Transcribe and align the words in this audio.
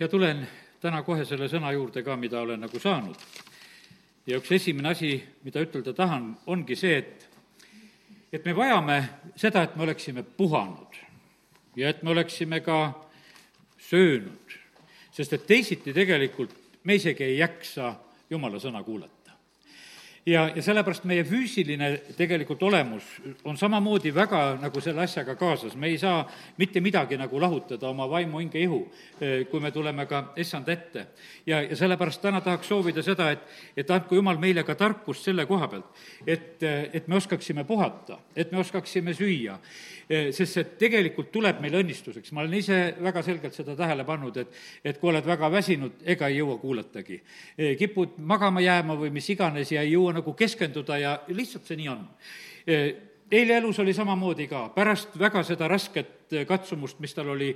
ja 0.00 0.08
tulen 0.08 0.46
täna 0.80 1.02
kohe 1.02 1.24
selle 1.24 1.48
sõna 1.48 1.72
juurde 1.72 2.02
ka, 2.02 2.16
mida 2.16 2.40
olen 2.40 2.60
nagu 2.60 2.80
saanud. 2.80 3.16
ja 4.26 4.38
üks 4.40 4.52
esimene 4.52 4.88
asi, 4.88 5.16
mida 5.44 5.60
ütelda 5.60 5.92
tahan, 5.92 6.30
ongi 6.46 6.76
see, 6.76 6.96
et, 6.98 7.28
et 8.32 8.44
me 8.44 8.54
vajame 8.56 8.98
seda, 9.36 9.62
et 9.62 9.76
me 9.76 9.84
oleksime 9.84 10.22
puhanud 10.22 10.96
ja 11.76 11.88
et 11.88 12.02
me 12.02 12.10
oleksime 12.10 12.60
ka 12.60 12.94
söönud, 13.78 14.56
sest 15.12 15.32
et 15.32 15.46
teisiti 15.46 15.92
tegelikult 15.92 16.56
me 16.84 16.94
isegi 16.94 17.24
ei 17.24 17.38
jaksa 17.38 17.94
jumala 18.30 18.60
sõna 18.60 18.82
kuulata 18.84 19.23
ja, 20.26 20.44
ja 20.56 20.62
sellepärast 20.62 21.04
meie 21.08 21.24
füüsiline 21.26 21.90
tegelikult 22.16 22.62
olemus 22.64 23.04
on 23.44 23.58
samamoodi 23.60 24.12
väga 24.14 24.42
nagu 24.62 24.80
selle 24.80 25.04
asjaga 25.04 25.34
kaasas, 25.36 25.76
me 25.76 25.90
ei 25.92 25.98
saa 26.00 26.22
mitte 26.58 26.80
midagi 26.80 27.18
nagu 27.20 27.40
lahutada 27.40 27.88
oma 27.90 28.06
vaimu, 28.10 28.40
hinge, 28.40 28.60
ihu, 28.60 28.80
eh, 29.20 29.44
kui 29.50 29.60
me 29.60 29.70
tuleme 29.70 30.06
ka 30.06 30.24
issand 30.40 30.68
ette. 30.68 31.06
ja, 31.46 31.62
ja 31.62 31.76
sellepärast 31.76 32.22
täna 32.22 32.40
tahaks 32.40 32.68
soovida 32.68 33.02
seda, 33.02 33.30
et, 33.30 33.44
et 33.76 33.90
andku 33.90 34.14
Jumal 34.14 34.38
meile 34.38 34.64
ka 34.64 34.74
tarkust 34.74 35.24
selle 35.24 35.46
koha 35.46 35.68
pealt, 35.68 35.92
et, 36.26 36.62
et 36.92 37.08
me 37.08 37.16
oskaksime 37.16 37.64
puhata, 37.64 38.18
et 38.36 38.52
me 38.52 38.58
oskaksime 38.58 39.14
süüa, 39.14 39.58
eh, 40.08 40.32
sest 40.32 40.54
see 40.54 40.64
tegelikult 40.80 41.30
tuleb 41.32 41.60
meile 41.60 41.82
õnnistuseks, 41.82 42.32
ma 42.32 42.44
olen 42.44 42.54
ise 42.54 42.80
väga 43.02 43.22
selgelt 43.22 43.54
seda 43.54 43.76
tähele 43.76 44.04
pannud, 44.04 44.36
et, 44.40 44.56
et 44.84 45.00
kui 45.00 45.12
oled 45.12 45.26
väga 45.26 45.50
väsinud, 45.52 46.00
ega 46.04 46.28
ei 46.32 46.40
jõua 46.40 46.56
kuulatagi. 46.62 47.20
Eh, 47.58 47.76
kipud 47.76 48.16
magama 48.18 48.64
jääma 48.64 48.96
või 48.96 49.12
mis 49.12 49.28
iganes 49.34 49.72
ja 49.72 49.84
ei 49.84 49.92
jõua 49.92 50.13
nagu 50.14 50.34
keskenduda 50.38 50.98
ja 50.98 51.18
lihtsalt 51.28 51.66
see 51.66 51.80
nii 51.80 51.90
on. 51.92 52.06
Eile 53.34 53.56
elus 53.56 53.78
oli 53.80 53.94
samamoodi 53.96 54.46
ka, 54.46 54.68
pärast 54.74 55.16
väga 55.18 55.42
seda 55.42 55.68
rasket 55.68 56.34
katsumust, 56.48 56.98
mis 57.00 57.14
tal 57.14 57.30
oli 57.32 57.48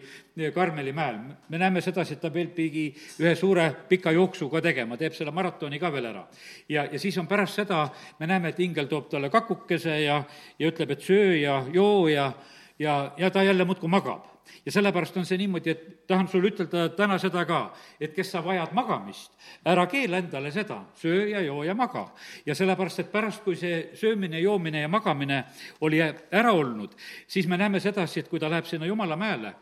Karmeli 0.54 0.92
mäel, 0.92 1.18
me 1.48 1.58
näeme 1.60 1.80
sedasi, 1.84 2.16
et 2.16 2.22
ta 2.22 2.30
veel 2.34 2.48
pidi 2.54 2.86
ühe 3.20 3.34
suure 3.36 3.68
pika 3.88 4.12
jooksu 4.16 4.48
ka 4.50 4.62
tegema, 4.64 4.96
teeb 4.96 5.14
selle 5.16 5.34
maratoni 5.34 5.78
ka 5.78 5.92
veel 5.92 6.08
ära. 6.10 6.24
ja, 6.68 6.86
ja 6.92 6.98
siis 6.98 7.18
on 7.18 7.28
pärast 7.28 7.60
seda, 7.60 7.88
me 8.18 8.26
näeme, 8.26 8.48
et 8.48 8.60
ingel 8.60 8.88
toob 8.88 9.10
talle 9.10 9.30
kakukese 9.30 10.00
ja, 10.00 10.22
ja 10.58 10.72
ütleb, 10.72 10.96
et 10.96 11.04
söö 11.04 11.36
ja 11.36 11.60
joo 11.72 12.08
ja, 12.08 12.32
ja, 12.78 13.12
ja 13.16 13.30
ta 13.30 13.42
jälle 13.42 13.64
muudkui 13.64 13.88
magab 13.88 14.37
ja 14.66 14.72
sellepärast 14.72 15.16
on 15.16 15.26
see 15.26 15.38
niimoodi, 15.38 15.70
et 15.70 16.06
tahan 16.06 16.28
sulle 16.28 16.50
ütelda 16.52 16.88
täna 16.96 17.18
seda 17.18 17.44
ka, 17.48 17.60
et 18.00 18.14
kes 18.16 18.32
sa 18.34 18.42
vajad 18.44 18.74
magamist, 18.76 19.32
ära 19.64 19.86
keela 19.90 20.20
endale 20.22 20.52
seda, 20.54 20.80
söö 20.98 21.26
ja 21.30 21.40
joo 21.44 21.62
ja 21.64 21.74
maga. 21.74 22.08
ja 22.46 22.54
sellepärast, 22.54 23.00
et 23.00 23.12
pärast, 23.12 23.42
kui 23.44 23.56
see 23.56 23.90
söömine, 23.94 24.40
joomine 24.40 24.80
ja 24.80 24.88
magamine 24.88 25.44
oli 25.80 26.00
ära 26.02 26.52
olnud, 26.52 26.94
siis 27.26 27.46
me 27.46 27.56
näeme 27.56 27.80
sedasi, 27.80 28.20
et 28.20 28.28
kui 28.28 28.40
ta 28.40 28.50
läheb 28.50 28.66
sinna 28.66 28.86
Jumala 28.86 29.16
mäele, 29.16 29.54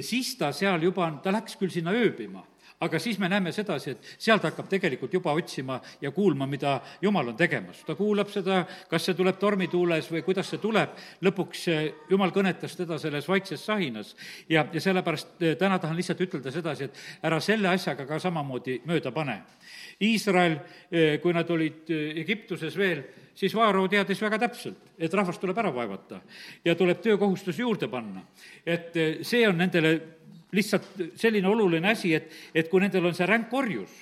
siis 0.00 0.36
ta 0.36 0.52
seal 0.52 0.82
juba, 0.82 1.10
ta 1.22 1.32
läks 1.32 1.56
küll 1.56 1.70
sinna 1.70 1.92
ööbima 1.92 2.44
aga 2.82 2.98
siis 2.98 3.18
me 3.18 3.28
näeme 3.30 3.52
sedasi, 3.52 3.94
et 3.94 4.08
seal 4.18 4.40
ta 4.42 4.50
hakkab 4.50 4.68
tegelikult 4.70 5.12
juba 5.14 5.32
otsima 5.38 5.78
ja 6.00 6.10
kuulma, 6.10 6.46
mida 6.50 6.80
Jumal 7.02 7.28
on 7.30 7.36
tegemas. 7.36 7.84
ta 7.86 7.94
kuulab 7.94 8.30
seda, 8.30 8.64
kas 8.90 9.06
see 9.06 9.14
tuleb 9.14 9.38
tormituules 9.38 10.10
või 10.10 10.22
kuidas 10.26 10.50
see 10.50 10.60
tuleb, 10.62 10.96
lõpuks 11.22 11.66
eh, 11.70 11.82
Jumal 12.10 12.34
kõnetas 12.34 12.76
teda 12.76 12.98
selles 12.98 13.28
vaikses 13.28 13.64
sahinas. 13.64 14.14
ja, 14.48 14.66
ja 14.72 14.80
sellepärast 14.80 15.42
eh, 15.42 15.56
täna 15.56 15.78
tahan 15.78 15.96
lihtsalt 15.96 16.20
ütelda 16.26 16.50
sedasi, 16.50 16.84
et 16.84 17.26
ära 17.28 17.40
selle 17.40 17.68
asjaga 17.70 18.06
ka 18.06 18.18
samamoodi 18.18 18.80
mööda 18.86 19.12
pane. 19.12 19.42
Iisrael, 20.02 20.58
eh, 20.90 21.20
kui 21.22 21.32
nad 21.32 21.50
olid 21.50 21.90
Egiptuses 22.22 22.76
veel, 22.76 23.04
siis 23.34 23.54
Vaaro 23.54 23.86
teadis 23.88 24.20
väga 24.22 24.40
täpselt, 24.42 24.90
et 24.98 25.14
rahvas 25.14 25.38
tuleb 25.38 25.58
ära 25.58 25.70
vaevata 25.74 26.20
ja 26.64 26.74
tuleb 26.74 27.00
töökohustus 27.00 27.58
juurde 27.58 27.88
panna. 27.88 28.26
et 28.66 28.92
see 29.22 29.46
on 29.48 29.56
nendele 29.56 30.21
lihtsalt 30.52 31.16
selline 31.16 31.48
oluline 31.48 31.92
asi, 31.92 32.14
et, 32.14 32.32
et 32.54 32.68
kui 32.68 32.82
nendel 32.82 33.08
on 33.08 33.16
see 33.16 33.28
ränk 33.28 33.52
orjus 33.56 33.92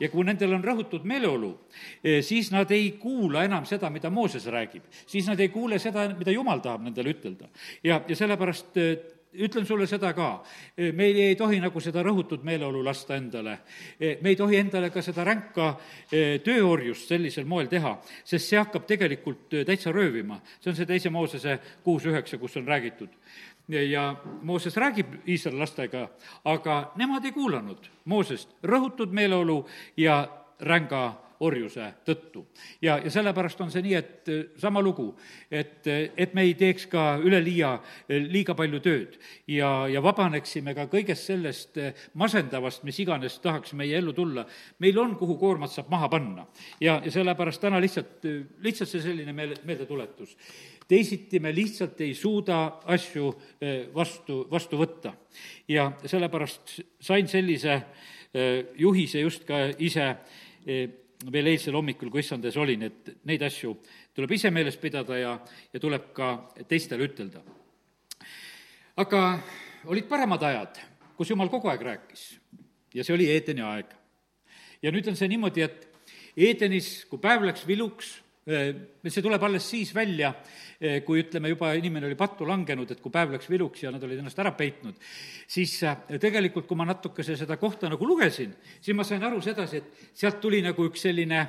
ja 0.00 0.08
kui 0.10 0.24
nendel 0.26 0.56
on 0.56 0.64
rõhutud 0.64 1.04
meeleolu, 1.08 1.52
eh, 2.02 2.22
siis 2.24 2.50
nad 2.54 2.70
ei 2.74 2.94
kuula 3.00 3.44
enam 3.46 3.66
seda, 3.68 3.90
mida 3.90 4.10
Mooses 4.10 4.46
räägib. 4.46 4.82
siis 5.06 5.26
nad 5.28 5.40
ei 5.40 5.48
kuule 5.48 5.78
seda, 5.78 6.08
mida 6.18 6.32
Jumal 6.32 6.60
tahab 6.60 6.82
nendele 6.82 7.14
ütelda. 7.14 7.48
ja, 7.84 8.02
ja 8.08 8.16
sellepärast 8.16 8.76
eh, 8.76 8.96
ütlen 9.34 9.66
sulle 9.66 9.86
seda 9.86 10.14
ka, 10.16 10.42
eh, 10.76 10.92
meil 10.92 11.16
ei 11.16 11.36
tohi 11.36 11.60
nagu 11.60 11.80
seda 11.80 12.02
rõhutud 12.02 12.42
meeleolu 12.42 12.82
lasta 12.84 13.16
endale. 13.16 13.58
me 13.98 14.30
ei 14.30 14.36
tohi 14.36 14.56
endale 14.56 14.90
ka 14.90 15.02
seda 15.02 15.24
ränka 15.24 15.76
tööorjust 16.44 17.08
sellisel 17.08 17.44
moel 17.44 17.68
teha, 17.68 17.98
sest 18.24 18.48
see 18.48 18.58
hakkab 18.58 18.86
tegelikult 18.86 19.60
täitsa 19.66 19.92
röövima. 19.92 20.40
see 20.60 20.70
on 20.70 20.76
see 20.76 20.86
teise 20.86 21.10
Moosese 21.10 21.58
kuus 21.84 22.06
üheksa, 22.06 22.38
kus 22.38 22.56
on 22.56 22.66
räägitud 22.66 23.10
ja 23.68 24.16
Mooses 24.42 24.76
räägib 24.76 25.06
Iisraeli 25.28 25.58
lastega, 25.58 26.08
aga 26.44 26.92
nemad 26.96 27.24
ei 27.24 27.32
kuulanud 27.32 27.90
Moosest 28.04 28.54
rõhutud 28.64 29.12
meeleolu 29.12 29.66
ja 29.96 30.28
ränga 30.60 31.12
orjuse 31.40 31.86
tõttu. 32.06 32.44
ja, 32.82 32.98
ja 33.04 33.10
sellepärast 33.10 33.60
on 33.62 33.70
see 33.70 33.82
nii, 33.84 33.94
et 33.98 34.30
eh, 34.32 34.40
sama 34.58 34.82
lugu, 34.82 35.08
et, 35.50 35.86
eh, 35.86 36.10
et 36.16 36.34
me 36.34 36.44
ei 36.46 36.54
teeks 36.58 36.88
ka 36.90 37.04
üleliia, 37.22 37.76
eh, 38.08 38.22
liiga 38.22 38.56
palju 38.58 38.80
tööd 38.84 39.18
ja, 39.46 39.70
ja 39.90 40.02
vabaneksime 40.02 40.74
ka 40.74 40.88
kõigest 40.90 41.30
sellest 41.30 41.78
masendavast, 42.18 42.84
mis 42.88 42.98
iganes 43.04 43.38
tahaks 43.44 43.74
meie 43.78 43.98
ellu 43.98 44.12
tulla. 44.16 44.46
meil 44.78 44.98
on, 44.98 45.16
kuhu 45.16 45.38
koormat 45.38 45.72
saab 45.72 45.90
maha 45.90 46.08
panna. 46.08 46.46
ja, 46.80 47.00
ja 47.04 47.10
sellepärast 47.10 47.60
täna 47.60 47.80
lihtsalt, 47.80 48.26
lihtsalt 48.62 48.90
see 48.90 49.02
selline 49.02 49.32
meelde, 49.32 49.62
meeldetuletus 49.64 50.36
teisiti 50.88 51.38
me 51.40 51.52
lihtsalt 51.54 52.00
ei 52.00 52.14
suuda 52.14 52.80
asju 52.88 53.32
vastu, 53.94 54.46
vastu 54.50 54.78
võtta. 54.80 55.12
ja 55.68 55.92
sellepärast 56.04 56.80
sain 57.00 57.28
sellise 57.28 57.82
juhise 58.78 59.20
just 59.20 59.44
ka 59.44 59.68
ise 59.78 60.14
veel 61.26 61.50
eilsel 61.50 61.74
hommikul, 61.74 62.10
kui 62.12 62.22
issandes 62.22 62.56
olin, 62.56 62.86
et 62.86 63.10
neid 63.26 63.42
asju 63.42 63.74
tuleb 64.14 64.32
ise 64.36 64.50
meeles 64.54 64.76
pidada 64.78 65.18
ja, 65.18 65.32
ja 65.72 65.80
tuleb 65.82 66.12
ka 66.14 66.30
teistele 66.68 67.08
ütelda. 67.08 67.42
aga 68.96 69.22
olid 69.90 70.06
paremad 70.08 70.42
ajad, 70.42 70.78
kus 71.16 71.30
jumal 71.30 71.50
kogu 71.50 71.70
aeg 71.70 71.82
rääkis 71.82 72.38
ja 72.94 73.04
see 73.04 73.14
oli 73.14 73.28
Eedeni 73.30 73.62
aeg. 73.62 73.92
ja 74.82 74.92
nüüd 74.94 75.08
on 75.10 75.16
see 75.18 75.28
niimoodi, 75.28 75.62
et 75.62 75.86
Eedenis, 76.38 77.04
kui 77.10 77.18
päev 77.18 77.42
läks 77.42 77.66
viluks, 77.66 78.12
see 78.48 79.22
tuleb 79.24 79.42
alles 79.44 79.66
siis 79.68 79.90
välja, 79.94 80.32
Eh, 80.78 81.00
kui 81.02 81.24
ütleme, 81.24 81.50
juba 81.50 81.72
inimene 81.74 82.06
oli 82.06 82.14
pattu 82.14 82.46
langenud, 82.46 82.92
et 82.94 83.00
kui 83.02 83.10
päev 83.10 83.32
läks 83.34 83.48
viluks 83.50 83.80
ja 83.82 83.90
nad 83.90 84.02
olid 84.06 84.20
ennast 84.20 84.38
ära 84.38 84.52
peitnud, 84.54 84.94
siis 85.50 85.72
eh, 85.82 86.04
tegelikult, 86.22 86.68
kui 86.70 86.78
ma 86.78 86.84
natukese 86.86 87.34
seda 87.34 87.56
kohta 87.58 87.90
nagu 87.90 88.06
lugesin, 88.06 88.52
siis 88.78 88.94
ma 88.94 89.02
sain 89.02 89.26
aru 89.26 89.40
sedasi, 89.42 89.80
et 89.80 90.14
sealt 90.20 90.38
tuli 90.38 90.60
nagu 90.62 90.86
üks 90.86 91.02
selline 91.08 91.40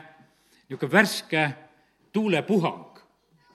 niisugune 0.63 0.93
värske 0.95 1.43
tuulepuhang, 2.09 3.03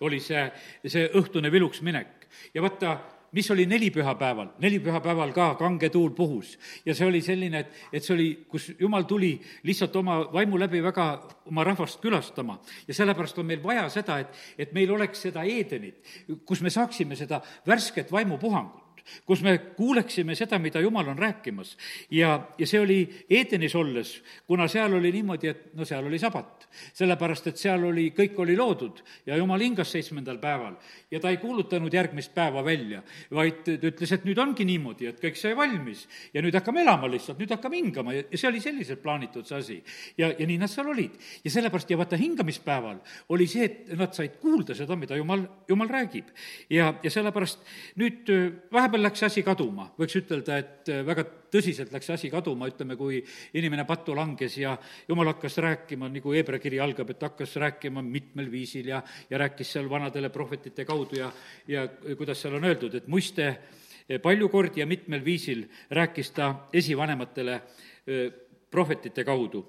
oli 0.07 0.23
see, 0.23 0.45
see 0.87 1.11
õhtune 1.19 1.51
viluks 1.51 1.83
minek. 1.83 2.29
ja 2.55 2.63
vaata, 2.63 2.95
mis 3.35 3.51
oli 3.51 3.67
nelipühapäeval, 3.67 4.55
nelipühapäeval 4.63 5.33
ka 5.35 5.49
kange 5.59 5.91
tuul 5.91 6.11
puhus. 6.15 6.55
Ja 6.87 6.95
see 6.95 7.07
oli 7.07 7.21
selline, 7.23 7.65
et, 7.65 7.81
et 7.93 8.07
see 8.07 8.15
oli, 8.15 8.29
kus 8.49 8.71
jumal 8.79 9.09
tuli 9.11 9.35
lihtsalt 9.67 9.97
oma 9.97 10.21
vaimu 10.33 10.59
läbi 10.61 10.83
väga 10.83 11.09
oma 11.51 11.65
rahvast 11.67 12.01
külastama. 12.01 12.61
ja 12.89 12.95
sellepärast 12.95 13.39
on 13.39 13.47
meil 13.47 13.63
vaja 13.63 13.89
seda, 13.91 14.19
et, 14.23 14.39
et 14.59 14.73
meil 14.73 14.91
oleks 14.95 15.27
seda 15.27 15.43
Eedenit, 15.43 16.01
kus 16.47 16.63
me 16.63 16.71
saaksime 16.71 17.17
seda 17.17 17.43
värsket 17.67 18.13
vaimupuhangut 18.13 18.84
kus 19.27 19.43
me 19.43 19.59
kuuleksime 19.77 20.35
seda, 20.35 20.59
mida 20.59 20.81
Jumal 20.81 21.09
on 21.09 21.19
rääkimas. 21.19 21.77
ja, 22.11 22.49
ja 22.59 22.67
see 22.67 22.81
oli 22.81 22.99
Eedenis 23.31 23.75
olles, 23.75 24.23
kuna 24.47 24.69
seal 24.69 24.95
oli 24.95 25.13
niimoodi, 25.13 25.49
et 25.49 25.75
no 25.75 25.85
seal 25.85 26.07
oli 26.07 26.19
sabat. 26.19 26.69
sellepärast, 26.93 27.47
et 27.47 27.57
seal 27.57 27.85
oli, 27.85 28.11
kõik 28.17 28.39
oli 28.43 28.57
loodud 28.57 29.03
ja 29.27 29.37
Jumal 29.37 29.61
hingas 29.61 29.93
seitsmendal 29.93 30.39
päeval 30.43 30.75
ja 31.11 31.21
ta 31.21 31.31
ei 31.31 31.37
kuulutanud 31.39 31.93
järgmist 31.95 32.35
päeva 32.35 32.65
välja, 32.65 33.03
vaid 33.31 33.63
ta 33.65 33.77
ütles, 33.79 34.13
et 34.15 34.25
nüüd 34.27 34.39
ongi 34.43 34.67
niimoodi, 34.67 35.07
et 35.11 35.21
kõik 35.23 35.39
sai 35.39 35.55
valmis 35.57 36.07
ja 36.35 36.43
nüüd 36.43 36.55
hakkame 36.57 36.83
elama 36.83 37.11
lihtsalt, 37.11 37.39
nüüd 37.39 37.53
hakkame 37.55 37.79
hingama 37.79 38.17
ja 38.17 38.25
see 38.33 38.49
oli 38.49 38.63
selliselt 38.65 39.03
plaanitud, 39.03 39.47
see 39.47 39.59
asi. 39.59 39.79
ja, 40.19 40.33
ja 40.33 40.47
nii 40.47 40.59
nad 40.59 40.73
seal 40.73 40.89
olid. 40.91 41.15
ja 41.45 41.51
sellepärast, 41.55 41.91
ja 41.91 41.99
vaata, 42.01 42.19
hingamispäeval 42.19 42.99
oli 43.35 43.47
see, 43.51 43.69
et 43.69 43.95
nad 43.99 44.15
said 44.17 44.41
kuulda 44.43 44.75
seda, 44.75 44.97
mida 44.99 45.17
Jumal, 45.17 45.47
Jumal 45.69 45.89
räägib. 45.89 46.33
ja, 46.71 46.95
ja 47.03 47.11
sellepärast 47.11 47.63
nüüd 48.01 48.33
vahepeal 48.73 48.94
vahepeal 48.95 49.09
läks 49.09 49.23
asi 49.27 49.43
kaduma, 49.43 49.89
võiks 49.99 50.15
ütelda, 50.21 50.57
et 50.61 50.89
äh, 50.93 51.01
väga 51.07 51.25
tõsiselt 51.51 51.93
läks 51.93 52.11
asi 52.15 52.29
kaduma, 52.31 52.69
ütleme, 52.71 52.97
kui 52.97 53.19
inimene 53.59 53.85
pattu 53.85 54.15
langes 54.15 54.57
ja 54.59 54.77
jumal 55.09 55.33
hakkas 55.33 55.59
rääkima, 55.59 56.09
nagu 56.13 56.35
Hebra 56.35 56.61
kiri 56.63 56.79
algab, 56.81 57.11
et 57.11 57.23
hakkas 57.23 57.57
rääkima 57.57 58.03
mitmel 58.03 58.51
viisil 58.51 58.93
ja, 58.93 59.03
ja 59.31 59.39
rääkis 59.39 59.73
seal 59.75 59.89
vanadele 59.91 60.31
prohvetite 60.31 60.85
kaudu 60.85 61.19
ja, 61.19 61.33
ja 61.67 61.89
kuidas 62.17 62.41
seal 62.43 62.55
on 62.55 62.65
öeldud, 62.65 62.95
et 62.95 63.09
muiste 63.09 63.49
äh, 63.49 64.21
palju 64.23 64.49
kordi 64.49 64.81
ja 64.81 64.87
mitmel 64.87 65.25
viisil 65.25 65.67
rääkis 65.91 66.31
ta 66.31 66.69
esivanematele 66.73 67.55
äh, 67.59 68.31
prohvetite 68.71 69.25
kaudu. 69.25 69.67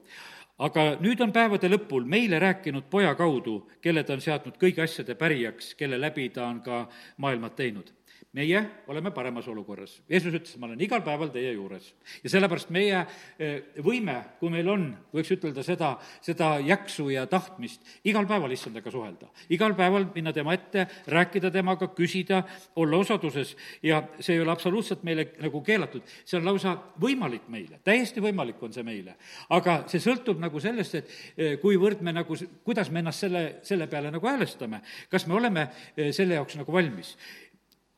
Aga 0.61 0.93
nüüd 1.01 1.19
on 1.19 1.33
päevade 1.35 1.67
lõpul 1.67 2.05
meile 2.07 2.37
rääkinud 2.39 2.85
poja 2.89 3.11
kaudu, 3.17 3.65
kelle 3.81 4.05
ta 4.05 4.13
on 4.15 4.21
seadnud 4.23 4.55
kõigi 4.61 4.85
asjade 4.85 5.17
pärijaks, 5.19 5.73
kelle 5.75 5.97
läbi 5.99 6.29
ta 6.29 6.45
on 6.47 6.61
ka 6.63 6.85
maailmad 7.17 7.57
teinud 7.57 7.89
meie 8.35 8.59
oleme 8.91 9.11
paremas 9.15 9.47
olukorras. 9.47 9.95
Jeesus 10.09 10.33
ütles, 10.35 10.55
ma 10.59 10.67
olen 10.67 10.81
igal 10.83 11.01
päeval 11.05 11.31
teie 11.31 11.53
juures. 11.55 11.93
ja 12.23 12.29
sellepärast 12.29 12.71
meie 12.73 13.05
eh, 13.39 13.71
võime, 13.83 14.17
kui 14.39 14.51
meil 14.51 14.67
on, 14.69 14.89
võiks 15.13 15.31
ütelda 15.31 15.63
seda, 15.63 15.93
seda 16.25 16.55
jaksu 16.65 17.07
ja 17.13 17.25
tahtmist, 17.31 17.85
igal 18.03 18.27
päeval 18.27 18.51
issandaga 18.51 18.91
suhelda. 18.91 19.29
igal 19.49 19.75
päeval 19.77 20.09
minna 20.15 20.33
tema 20.35 20.53
ette, 20.53 20.87
rääkida 21.07 21.51
temaga, 21.51 21.87
küsida, 21.95 22.41
olla 22.75 22.99
osaduses 22.99 23.55
ja 23.83 24.01
see 24.19 24.35
ei 24.35 24.43
ole 24.43 24.51
absoluutselt 24.51 25.03
meile 25.07 25.29
nagu 25.39 25.63
keelatud, 25.63 26.03
see 26.25 26.39
on 26.39 26.49
lausa 26.49 26.75
võimalik 27.01 27.47
meile, 27.47 27.79
täiesti 27.87 28.23
võimalik 28.23 28.59
on 28.63 28.75
see 28.75 28.83
meile. 28.83 29.15
aga 29.49 29.83
see 29.87 30.03
sõltub 30.03 30.43
nagu 30.43 30.59
sellest, 30.59 30.99
et 30.99 31.15
eh, 31.37 31.55
kuivõrd 31.63 32.03
me 32.03 32.11
nagu, 32.11 32.35
kuidas 32.67 32.91
me 32.91 32.99
ennast 32.99 33.23
selle, 33.23 33.45
selle 33.63 33.87
peale 33.87 34.11
nagu 34.11 34.27
häälestame, 34.27 34.83
kas 35.09 35.27
me 35.27 35.39
oleme 35.39 35.69
eh, 35.95 36.11
selle 36.11 36.35
jaoks 36.35 36.59
nagu 36.59 36.75
valmis 36.75 37.15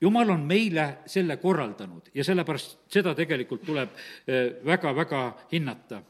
jumal 0.02 0.30
on 0.30 0.44
meile 0.46 0.98
selle 1.06 1.38
korraldanud 1.38 2.12
ja 2.14 2.24
sellepärast 2.24 2.78
seda 2.94 3.16
tegelikult 3.16 3.66
tuleb 3.66 3.96
väga-väga 4.66 5.22
eh, 5.28 5.46
hinnata. 5.52 6.02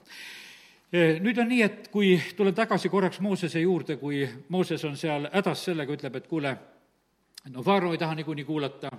Eh, 0.94 1.19
nüüd 1.24 1.39
on 1.39 1.50
nii, 1.51 1.62
et 1.63 1.88
kui 1.92 2.16
tulen 2.36 2.56
tagasi 2.56 2.89
korraks 2.89 3.19
Moosese 3.19 3.62
juurde, 3.62 3.98
kui 3.98 4.24
Mooses 4.50 4.84
on 4.88 4.98
seal 4.98 5.30
hädas 5.34 5.66
sellega, 5.68 5.94
ütleb, 5.94 6.16
et 6.16 6.28
kuule, 6.28 6.56
no 7.51 7.66
Vaaro 7.66 7.92
ei 7.92 8.00
taha 8.01 8.16
niikuinii 8.16 8.48
kuulata 8.48 8.92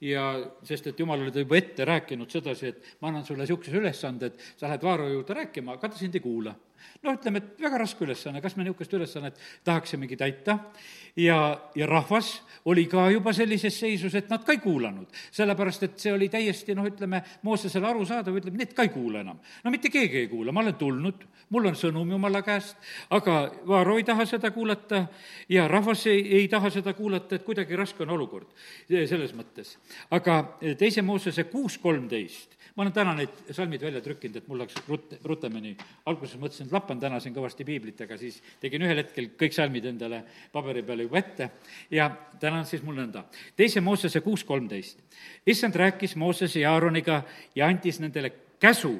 ja 0.00 0.26
sest, 0.66 0.86
et 0.90 1.00
jumal 1.00 1.20
oli 1.22 1.32
ta 1.32 1.40
juba 1.40 1.56
ette 1.56 1.84
rääkinud 1.88 2.30
sedasi, 2.30 2.72
et 2.72 2.96
ma 3.00 3.08
annan 3.08 3.24
sulle 3.24 3.44
niisuguse 3.44 3.76
ülesande, 3.80 4.26
et 4.26 4.56
sa 4.56 4.68
lähed 4.68 4.84
Vaaro 4.84 5.08
juurde 5.08 5.34
rääkima, 5.34 5.76
aga 5.76 5.88
ta 5.88 5.98
sind 5.98 6.14
ei 6.14 6.24
kuula. 6.24 6.54
Noh, 7.02 7.14
ütleme, 7.16 7.40
et 7.40 7.60
väga 7.60 7.78
raske 7.80 8.04
ülesanne, 8.04 8.40
kas 8.44 8.56
me 8.56 8.64
niisugust 8.64 8.92
ülesannet 8.96 9.38
tahaksimegi 9.64 10.16
täita? 10.20 10.58
Ja, 11.16 11.38
ja 11.74 11.86
rahvas 11.88 12.42
oli 12.68 12.86
ka 12.90 13.06
juba 13.10 13.32
sellises 13.36 13.78
seisus, 13.80 14.14
et 14.18 14.28
nad 14.30 14.44
ka 14.44 14.52
ei 14.52 14.60
kuulanud. 14.60 15.06
sellepärast, 15.32 15.82
et 15.82 15.98
see 16.00 16.12
oli 16.12 16.28
täiesti 16.32 16.74
noh, 16.74 16.86
ütleme, 16.88 17.22
Moosesele 17.42 17.88
arusaadav, 17.88 18.36
ütleb, 18.40 18.56
need 18.58 18.74
ka 18.76 18.84
ei 18.84 18.92
kuula 18.92 19.22
enam. 19.24 19.40
no 19.64 19.70
mitte 19.72 19.90
keegi 19.92 20.24
ei 20.24 20.28
kuula, 20.28 20.52
ma 20.52 20.60
olen 20.60 20.74
tulnud, 20.74 21.24
mul 21.50 21.70
on 21.70 21.78
sõnum 21.78 22.10
Jumala 22.10 22.42
käest, 22.42 22.76
aga 23.10 23.38
Vaaro 23.68 23.96
ei 23.96 24.04
taha 24.04 24.26
seda 24.26 24.50
kuulata 24.50 25.06
ja 25.48 25.68
rahvas 25.68 26.06
ei, 26.10 26.20
ei 26.40 26.48
taha 26.48 26.70
seda 26.70 26.94
kuulata, 26.94 27.36
et 27.36 27.46
kuidagi 27.46 27.76
raske 27.76 28.02
on 28.02 28.12
olukord. 28.16 28.50
Selles 28.88 29.32
mõttes. 29.36 29.76
Aga 30.10 30.58
teise 30.78 31.02
Moosese 31.02 31.44
kuus 31.50 31.78
kolmteist 31.78 32.56
ma 32.76 32.84
olen 32.84 32.92
täna 32.92 33.14
need 33.16 33.52
salmid 33.56 33.80
välja 33.80 34.02
trükkinud, 34.04 34.36
et 34.36 34.48
mul 34.48 34.58
läks 34.60 34.76
rut-, 34.88 35.14
rutemini. 35.24 35.72
alguses 36.06 36.36
mõtlesin, 36.36 36.68
et 36.68 36.74
lappan 36.76 37.00
täna 37.00 37.20
siin 37.24 37.34
kõvasti 37.34 37.64
piiblit, 37.64 38.02
aga 38.04 38.18
siis 38.20 38.36
tegin 38.60 38.84
ühel 38.84 39.00
hetkel 39.00 39.30
kõik 39.40 39.56
salmid 39.56 39.88
endale 39.88 40.20
paberi 40.52 40.82
peale 40.84 41.06
juba 41.06 41.18
ette 41.22 41.48
ja 41.90 42.10
täna 42.40 42.60
on 42.60 42.68
siis 42.68 42.84
mul 42.84 42.98
nõnda. 43.00 43.24
teise 43.56 43.80
Moosese 43.80 44.20
kuus 44.20 44.44
kolmteist. 44.44 45.00
issand 45.46 45.74
rääkis 45.74 46.16
Moosese 46.16 46.60
ja 46.60 46.72
Aaroniga 46.72 47.22
ja 47.54 47.66
andis 47.66 48.00
nendele 48.00 48.32
käsu 48.60 48.98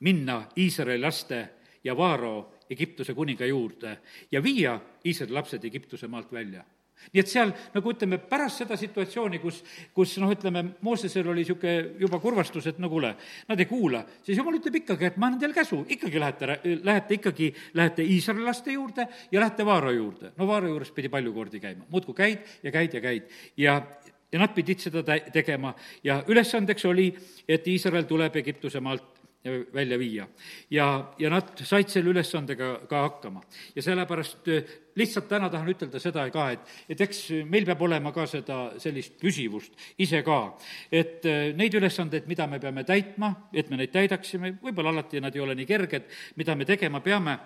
minna 0.00 0.48
Iisraeli 0.58 0.98
laste 0.98 1.48
ja 1.84 1.96
Vaaro 1.96 2.58
Egiptuse 2.70 3.14
kuninga 3.14 3.46
juurde 3.46 3.98
ja 4.32 4.42
viia 4.42 4.80
Iisraeli 5.04 5.32
lapsed 5.32 5.64
Egiptuse 5.64 6.08
maalt 6.08 6.32
välja 6.32 6.64
nii 7.12 7.22
et 7.22 7.30
seal 7.30 7.52
nagu 7.74 7.92
ütleme, 7.94 8.18
pärast 8.30 8.62
seda 8.62 8.76
situatsiooni, 8.80 9.40
kus, 9.42 9.62
kus 9.96 10.16
noh, 10.22 10.30
ütleme, 10.32 10.64
Moosesel 10.86 11.28
oli 11.28 11.44
niisugune 11.44 12.00
juba 12.00 12.20
kurvastus, 12.22 12.68
et 12.70 12.78
no 12.82 12.90
kuule, 12.92 13.14
nad 13.48 13.60
ei 13.60 13.68
kuula, 13.70 14.02
siis 14.26 14.38
jumal 14.38 14.58
ütleb 14.60 14.80
ikkagi, 14.82 15.08
et 15.10 15.18
ma 15.20 15.30
annan 15.30 15.40
teile 15.42 15.56
käsu, 15.56 15.82
ikkagi 15.96 16.22
lähete, 16.22 16.58
lähete 16.86 17.18
ikkagi, 17.18 17.50
lähete 17.80 18.06
Iisraeli 18.06 18.46
laste 18.46 18.76
juurde 18.76 19.08
ja 19.32 19.40
lähete 19.40 19.66
Vaaro 19.66 19.94
juurde. 19.96 20.32
no 20.36 20.46
Vaaro 20.46 20.70
juures 20.72 20.92
pidi 20.96 21.08
palju 21.12 21.32
kordi 21.34 21.60
käima, 21.60 21.88
muudkui 21.90 22.14
käid 22.14 22.46
ja 22.62 22.72
käid 22.74 22.94
ja 22.94 23.00
käid. 23.00 23.36
Ja 23.56 23.80
ja 24.32 24.38
nad 24.38 24.52
pidid 24.54 24.78
seda 24.78 25.02
tä-, 25.02 25.30
tegema. 25.32 25.74
Ja 26.04 26.20
ülesandeks 26.28 26.84
oli, 26.86 27.08
et 27.48 27.66
Iisrael 27.66 28.06
tuleb 28.06 28.36
Egiptuse 28.36 28.80
maalt 28.80 29.19
välja 29.74 29.98
viia. 29.98 30.28
ja, 30.70 31.12
ja 31.18 31.30
nad 31.30 31.52
said 31.64 31.88
selle 31.88 32.10
ülesandega 32.12 32.86
ka 32.88 33.02
hakkama. 33.06 33.40
ja 33.74 33.82
sellepärast 33.82 34.48
äh, 34.48 34.64
lihtsalt 34.96 35.28
täna 35.28 35.48
tahan 35.50 35.68
ütelda 35.68 36.00
seda 36.00 36.26
ka, 36.30 36.50
et, 36.50 36.74
et 36.88 37.00
eks 37.00 37.22
meil 37.48 37.64
peab 37.64 37.80
olema 37.82 38.12
ka 38.12 38.26
seda 38.28 38.58
sellist 38.78 39.16
püsivust 39.20 39.72
ise 39.98 40.22
ka. 40.22 40.40
et 40.92 41.24
äh, 41.24 41.54
neid 41.56 41.74
ülesandeid, 41.74 42.28
mida 42.28 42.46
me 42.46 42.60
peame 42.60 42.84
täitma, 42.84 43.32
et 43.52 43.70
me 43.70 43.80
neid 43.80 43.94
täidaksime, 43.94 44.58
võib-olla 44.60 44.92
alati 44.92 45.20
nad 45.24 45.36
ei 45.36 45.40
ole 45.40 45.56
nii 45.56 45.66
kerged, 45.66 46.12
mida 46.36 46.54
me 46.54 46.68
tegema 46.68 47.00
peame 47.00 47.38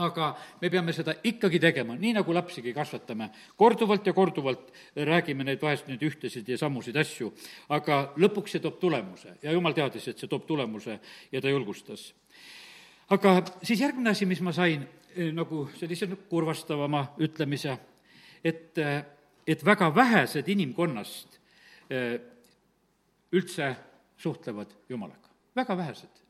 aga 0.00 0.30
me 0.60 0.70
peame 0.70 0.92
seda 0.96 1.14
ikkagi 1.26 1.60
tegema, 1.62 1.96
nii 1.98 2.14
nagu 2.16 2.34
lapsigi 2.34 2.72
kasvatame. 2.74 3.30
korduvalt 3.56 4.06
ja 4.06 4.12
korduvalt 4.12 4.72
räägime 4.96 5.44
neid 5.44 5.60
vahest 5.62 5.88
neid 5.88 6.02
ühtesid 6.02 6.48
ja 6.48 6.58
samusid 6.58 6.96
asju, 6.96 7.32
aga 7.68 8.12
lõpuks 8.16 8.56
see 8.56 8.60
toob 8.60 8.78
tulemuse 8.80 9.36
ja 9.42 9.52
jumal 9.52 9.74
teadis, 9.76 10.08
et 10.08 10.18
see 10.18 10.28
toob 10.28 10.46
tulemuse 10.46 10.98
ja 11.32 11.40
ta 11.40 11.48
julgustas. 11.48 12.12
aga 13.10 13.42
siis 13.62 13.80
järgmine 13.80 14.10
asi, 14.10 14.26
mis 14.26 14.40
ma 14.40 14.52
sain 14.52 14.86
eh, 15.16 15.32
nagu 15.32 15.68
sellise 15.76 16.08
kurvastavama 16.28 17.14
ütlemise, 17.18 17.78
et, 18.44 18.78
eh, 18.78 19.04
et 19.46 19.64
väga 19.64 19.94
vähesed 19.94 20.48
inimkonnast 20.48 21.38
eh, 21.90 22.20
üldse 23.32 23.76
suhtlevad 24.16 24.72
Jumalaga, 24.88 25.28
väga 25.56 25.76
vähesed 25.76 26.29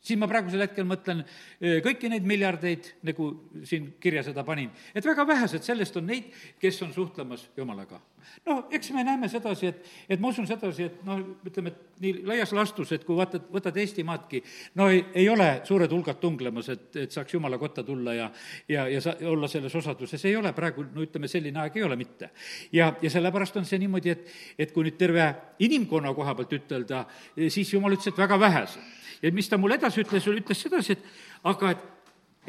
siin 0.00 0.20
ma 0.20 0.28
praegusel 0.30 0.64
hetkel 0.64 0.86
mõtlen 0.88 1.20
eh, 1.24 1.80
kõiki 1.84 2.08
neid 2.10 2.24
miljardeid, 2.28 2.88
nagu 3.06 3.30
siin 3.68 3.92
kirja 4.00 4.24
seda 4.24 4.44
panin, 4.46 4.70
et 4.96 5.04
väga 5.04 5.26
vähesed 5.28 5.64
sellest 5.64 5.98
on 6.00 6.08
neid, 6.08 6.30
kes 6.60 6.80
on 6.86 6.94
suhtlemas 6.94 7.44
Jumalaga. 7.56 8.00
no 8.46 8.56
eks 8.72 8.90
me 8.96 9.04
näeme 9.04 9.28
sedasi, 9.28 9.66
et, 9.66 9.90
et 10.08 10.20
ma 10.20 10.30
usun 10.32 10.46
sedasi, 10.48 10.86
et 10.88 11.02
noh, 11.04 11.20
ütleme, 11.44 11.72
et 11.72 12.00
nii 12.00 12.24
laias 12.30 12.52
laastus, 12.56 12.92
et 12.96 13.04
kui 13.04 13.16
vaatad, 13.18 13.44
võtad 13.52 13.76
Eestimaadki, 13.76 14.40
no 14.80 14.88
ei, 14.88 15.02
ei 15.20 15.28
ole 15.28 15.48
suured 15.68 15.92
hulgad 15.92 16.20
tunglemas, 16.20 16.70
et, 16.72 16.86
et 17.04 17.12
saaks 17.12 17.36
Jumala 17.36 17.58
kotta 17.60 17.84
tulla 17.84 18.16
ja 18.16 18.30
ja, 18.68 18.86
ja 18.88 19.02
sa, 19.04 19.14
olla 19.28 19.48
selles 19.52 19.74
osaduses, 19.76 20.24
ei 20.24 20.36
ole 20.36 20.54
praegu, 20.56 20.86
no 20.94 21.04
ütleme, 21.04 21.28
selline 21.28 21.60
aeg 21.60 21.76
ei 21.76 21.84
ole 21.84 21.98
mitte. 22.00 22.30
ja, 22.72 22.94
ja 23.02 23.12
sellepärast 23.12 23.60
on 23.60 23.68
see 23.68 23.82
niimoodi, 23.84 24.16
et, 24.16 24.32
et 24.58 24.72
kui 24.72 24.88
nüüd 24.88 24.96
terve 24.96 25.28
inimkonna 25.60 26.14
koha 26.16 26.34
pealt 26.38 26.56
ütelda, 26.56 27.04
siis 27.48 27.74
Jumal 27.74 27.98
ütles, 27.98 28.08
et 28.14 28.24
väga 28.24 28.40
vähesed 28.40 28.96
ja 29.22 29.32
mis 29.32 29.48
ta 29.48 29.58
mulle 29.60 29.78
edasi 29.80 30.04
ütles, 30.04 30.26
ütles 30.32 30.64
sedasi, 30.66 30.96
et 30.96 31.44
aga 31.44 31.74
et, 31.74 31.86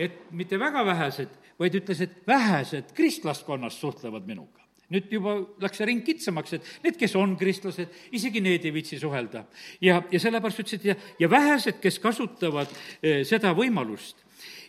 et 0.07 0.17
mitte 0.31 0.59
väga 0.59 0.85
vähesed, 0.85 1.37
vaid 1.59 1.77
ütles, 1.77 2.01
et 2.01 2.21
vähesed 2.27 2.95
kristlaskonnast 2.97 3.79
suhtlevad 3.83 4.27
minuga 4.27 4.61
nüüd 4.91 5.11
juba 5.13 5.37
läks 5.63 5.79
see 5.79 5.87
ring 5.87 6.03
kitsamaks, 6.05 6.57
et 6.57 6.69
need, 6.83 6.97
kes 6.99 7.15
on 7.19 7.37
kristlased, 7.39 7.91
isegi 8.15 8.43
need 8.43 8.65
ei 8.67 8.73
viitsi 8.75 8.99
suhelda. 8.99 9.45
ja, 9.81 10.01
ja 10.11 10.19
sellepärast 10.19 10.63
ütlesid 10.63 10.87
ja, 10.89 10.95
ja 11.19 11.29
vähesed, 11.31 11.79
kes 11.83 11.99
kasutavad 12.03 12.71
eh, 13.01 13.21
seda 13.27 13.55
võimalust, 13.57 14.19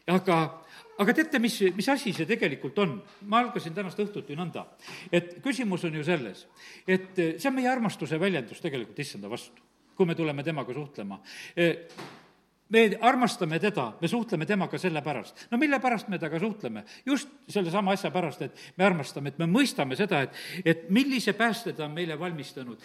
aga 0.07 0.39
aga 1.03 1.15
teate, 1.17 1.41
mis, 1.43 1.57
mis 1.75 1.89
asi 1.91 2.13
see 2.15 2.29
tegelikult 2.29 2.79
on? 2.79 2.95
ma 3.27 3.41
algasin 3.43 3.75
tänast 3.75 3.99
õhtut 3.99 4.31
ju 4.31 4.39
nõnda, 4.39 4.67
et 5.11 5.41
küsimus 5.43 5.89
on 5.89 5.99
ju 5.99 6.07
selles, 6.07 6.47
et 6.87 7.19
eh, 7.19 7.35
see 7.39 7.51
on 7.51 7.59
meie 7.59 7.71
armastuse 7.73 8.21
väljendus 8.23 8.63
tegelikult 8.63 9.03
issanda 9.03 9.31
vastu 9.33 9.72
kui 10.03 10.11
me 10.11 10.19
tuleme 10.19 10.43
temaga 10.43 10.75
suhtlema 10.75 11.23
me 12.73 12.99
armastame 13.01 13.59
teda, 13.61 13.93
me 14.01 14.09
suhtleme 14.09 14.47
temaga 14.49 14.79
sellepärast. 14.79 15.47
no 15.51 15.59
mille 15.59 15.79
pärast 15.81 16.09
me 16.09 16.19
temaga 16.19 16.41
suhtleme? 16.41 16.85
just 17.07 17.29
sellesama 17.49 17.93
asja 17.93 18.11
pärast, 18.11 18.43
et 18.43 18.57
me 18.77 18.85
armastame, 18.85 19.29
et 19.29 19.39
me 19.39 19.47
mõistame 19.47 19.97
seda, 19.97 20.23
et, 20.25 20.39
et 20.65 20.89
millise 20.91 21.37
pääste 21.37 21.75
ta 21.77 21.85
on 21.85 21.93
meile 21.93 22.17
valmistanud, 22.19 22.81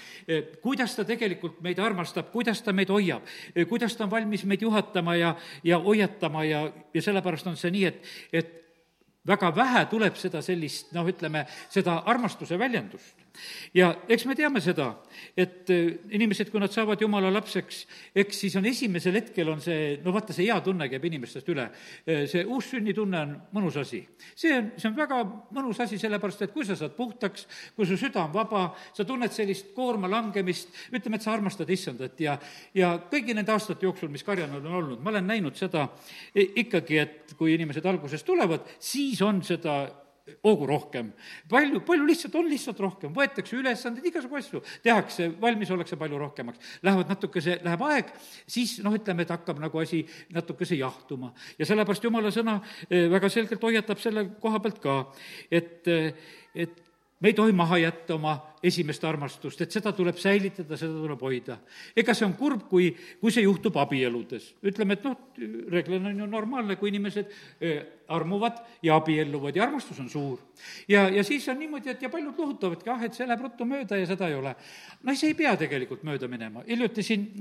kuidas 0.61 0.95
ta 0.95 1.05
tegelikult 1.07 1.61
meid 1.63 1.79
armastab, 1.79 2.31
kuidas 2.35 2.61
ta 2.61 2.75
meid 2.75 2.91
hoiab, 2.91 3.23
kuidas 3.69 3.95
ta 3.95 4.03
on 4.05 4.11
valmis 4.11 4.43
meid 4.45 4.61
juhatama 4.61 5.15
ja, 5.15 5.35
ja 5.63 5.79
hoiatama 5.79 6.43
ja, 6.43 6.65
ja 6.93 7.01
sellepärast 7.01 7.47
on 7.47 7.57
see 7.57 7.71
nii, 7.71 7.85
et, 7.87 8.03
et 8.33 8.53
väga 9.27 9.55
vähe 9.55 9.85
tuleb 9.91 10.19
seda 10.19 10.43
sellist, 10.43 10.91
noh, 10.95 11.07
ütleme, 11.07 11.45
seda 11.71 12.01
armastuse 12.11 12.59
väljendust 12.59 13.26
ja 13.77 13.89
eks 14.09 14.25
me 14.29 14.35
teame 14.37 14.61
seda, 14.63 14.89
et 15.37 15.69
äh, 15.73 15.97
inimesed, 16.15 16.51
kui 16.51 16.61
nad 16.61 16.73
saavad 16.73 17.01
jumala 17.01 17.31
lapseks, 17.33 17.83
eks 18.17 18.41
siis 18.43 18.55
on 18.59 18.65
esimesel 18.69 19.17
hetkel 19.19 19.51
on 19.51 19.61
see, 19.63 19.97
no 20.03 20.13
vaata, 20.15 20.35
see 20.35 20.47
hea 20.47 20.57
tunne 20.65 20.89
käib 20.91 21.05
inimestest 21.09 21.49
üle. 21.53 21.67
Äh, 22.07 22.25
see 22.29 22.45
uussünnitunne 22.45 23.21
on 23.23 23.35
mõnus 23.57 23.79
asi. 23.81 24.03
see 24.35 24.53
on, 24.55 24.71
see 24.77 24.89
on 24.89 24.97
väga 24.97 25.21
mõnus 25.55 25.81
asi, 25.83 25.99
sellepärast 26.01 26.45
et 26.47 26.55
kui 26.55 26.65
sa 26.67 26.77
saad 26.79 26.95
puhtaks, 26.97 27.47
kui 27.75 27.87
su 27.89 27.97
süda 27.99 28.25
on 28.25 28.33
vaba, 28.33 28.67
sa 28.93 29.05
tunned 29.07 29.33
sellist 29.33 29.73
koorma 29.75 30.09
langemist, 30.11 30.73
ütleme, 30.91 31.17
et 31.17 31.25
sa 31.25 31.33
armastad 31.35 31.69
issandat 31.73 32.19
ja, 32.23 32.37
ja 32.77 32.95
kõigi 33.11 33.35
nende 33.37 33.53
aastate 33.53 33.87
jooksul, 33.87 34.11
mis 34.13 34.25
Karjanul 34.27 34.65
on 34.65 34.81
olnud, 34.81 35.03
ma 35.03 35.13
olen 35.13 35.27
näinud 35.29 35.57
seda 35.57 35.87
e, 36.33 36.45
ikkagi, 36.63 36.99
et 37.01 37.37
kui 37.37 37.53
inimesed 37.55 37.85
alguses 37.85 38.23
tulevad, 38.27 38.67
siis 38.79 39.21
on 39.25 39.41
seda 39.45 39.79
hoogu 40.43 40.67
rohkem. 40.67 41.11
palju, 41.49 41.81
palju 41.87 42.07
lihtsalt, 42.07 42.35
on 42.35 42.49
lihtsalt 42.49 42.79
rohkem, 42.83 43.13
võetakse 43.15 43.57
ülesandeid, 43.57 44.05
igasugu 44.09 44.39
asju 44.39 44.61
tehakse, 44.83 45.29
valmis 45.41 45.71
ollakse 45.71 45.99
palju 45.99 46.19
rohkemaks. 46.21 46.73
Lähevad 46.85 47.11
natukese, 47.13 47.59
läheb 47.63 47.85
aeg, 47.89 48.11
siis 48.47 48.77
noh, 48.85 48.95
ütleme, 48.97 49.25
et 49.25 49.33
hakkab 49.33 49.61
nagu 49.63 49.83
asi 49.83 50.03
natukese 50.35 50.79
jahtuma. 50.79 51.33
ja 51.59 51.65
sellepärast 51.65 52.03
jumala 52.03 52.31
sõna 52.33 52.59
eh, 52.89 53.07
väga 53.11 53.29
selgelt 53.29 53.63
hoiatab 53.63 54.01
selle 54.01 54.27
koha 54.41 54.59
pealt 54.63 54.81
ka, 54.83 54.97
et, 55.51 55.87
eh, 55.87 56.13
et 56.55 56.86
me 57.19 57.29
ei 57.29 57.33
tohi 57.33 57.51
maha 57.51 57.77
jätta 57.77 58.15
oma 58.15 58.35
esimest 58.63 59.03
armastust, 59.05 59.61
et 59.61 59.73
seda 59.73 59.91
tuleb 59.93 60.17
säilitada, 60.21 60.77
seda 60.77 60.93
tuleb 60.93 61.21
hoida. 61.21 61.57
ega 61.95 62.13
see 62.13 62.25
on 62.25 62.33
kurb, 62.37 62.67
kui, 62.69 62.89
kui 63.21 63.31
see 63.33 63.43
juhtub 63.45 63.77
abieludes. 63.77 64.53
ütleme, 64.63 64.97
et 64.97 65.03
noh, 65.05 65.17
reeglina 65.71 66.09
on 66.09 66.19
ju 66.19 66.27
normaalne, 66.27 66.75
kui 66.75 66.89
inimesed 66.89 67.31
armuvad 68.07 68.61
ja 68.83 68.95
abielluvad 68.95 69.55
ja 69.55 69.63
armastus 69.63 69.99
on 69.99 70.09
suur. 70.09 70.39
ja, 70.87 71.09
ja 71.09 71.23
siis 71.23 71.47
on 71.49 71.59
niimoodi, 71.59 71.89
et 71.89 72.01
ja 72.01 72.09
paljud 72.09 72.37
lohutavadki, 72.37 72.89
ah, 72.89 73.03
et 73.03 73.13
see 73.13 73.27
läheb 73.27 73.45
ruttu 73.45 73.65
mööda 73.65 73.97
ja 73.97 74.09
seda 74.09 74.29
ei 74.29 74.35
ole. 74.35 74.55
no 75.03 75.15
see 75.15 75.33
ei 75.33 75.37
pea 75.37 75.55
tegelikult 75.57 76.03
mööda 76.03 76.27
minema. 76.27 76.65
hiljuti 76.67 77.03
siin 77.03 77.31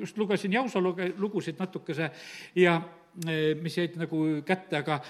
just 0.00 0.18
lugesin 0.18 0.52
Jausa 0.52 0.80
luge-, 0.80 1.14
lugusid 1.18 1.58
natukese 1.58 2.10
ja 2.54 2.80
Eh, 2.80 2.99
mis 3.62 3.76
jäid 3.76 3.96
nagu 4.00 4.22
kätte, 4.46 4.80
aga, 4.80 5.00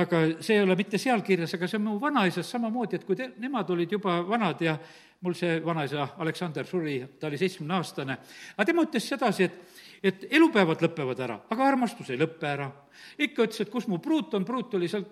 aga 0.00 0.22
see 0.40 0.56
ei 0.56 0.64
ole 0.64 0.76
mitte 0.78 0.98
seal 0.98 1.22
kirjas, 1.26 1.54
aga 1.54 1.68
see 1.68 1.78
on 1.80 1.86
mu 1.86 1.98
vanaisast 2.00 2.56
samamoodi, 2.56 2.98
et 2.98 3.06
kui 3.06 3.18
te, 3.18 3.30
nemad 3.42 3.70
olid 3.70 3.92
juba 3.92 4.20
vanad 4.26 4.62
ja 4.64 4.78
mul 5.20 5.36
see 5.36 5.60
vanaisa 5.64 6.08
Aleksander 6.18 6.66
suri, 6.66 6.96
ta 7.20 7.28
oli 7.28 7.38
seitsmekümneaastane, 7.40 8.16
aga 8.56 8.66
tema 8.66 8.86
ütles 8.86 9.08
sedasi, 9.12 9.48
et 9.50 9.79
et 10.02 10.24
elupäevad 10.32 10.80
lõpevad 10.80 11.18
ära, 11.20 11.36
aga 11.52 11.66
armastus 11.68 12.08
ei 12.10 12.20
lõpe 12.20 12.48
ära. 12.48 12.70
ikka 13.20 13.46
ütles, 13.46 13.60
et 13.62 13.70
kus 13.72 13.86
mu 13.88 13.96
pruut 13.98 14.34
on, 14.36 14.44
pruut 14.44 14.74
oli 14.76 14.88
seal 14.88 15.04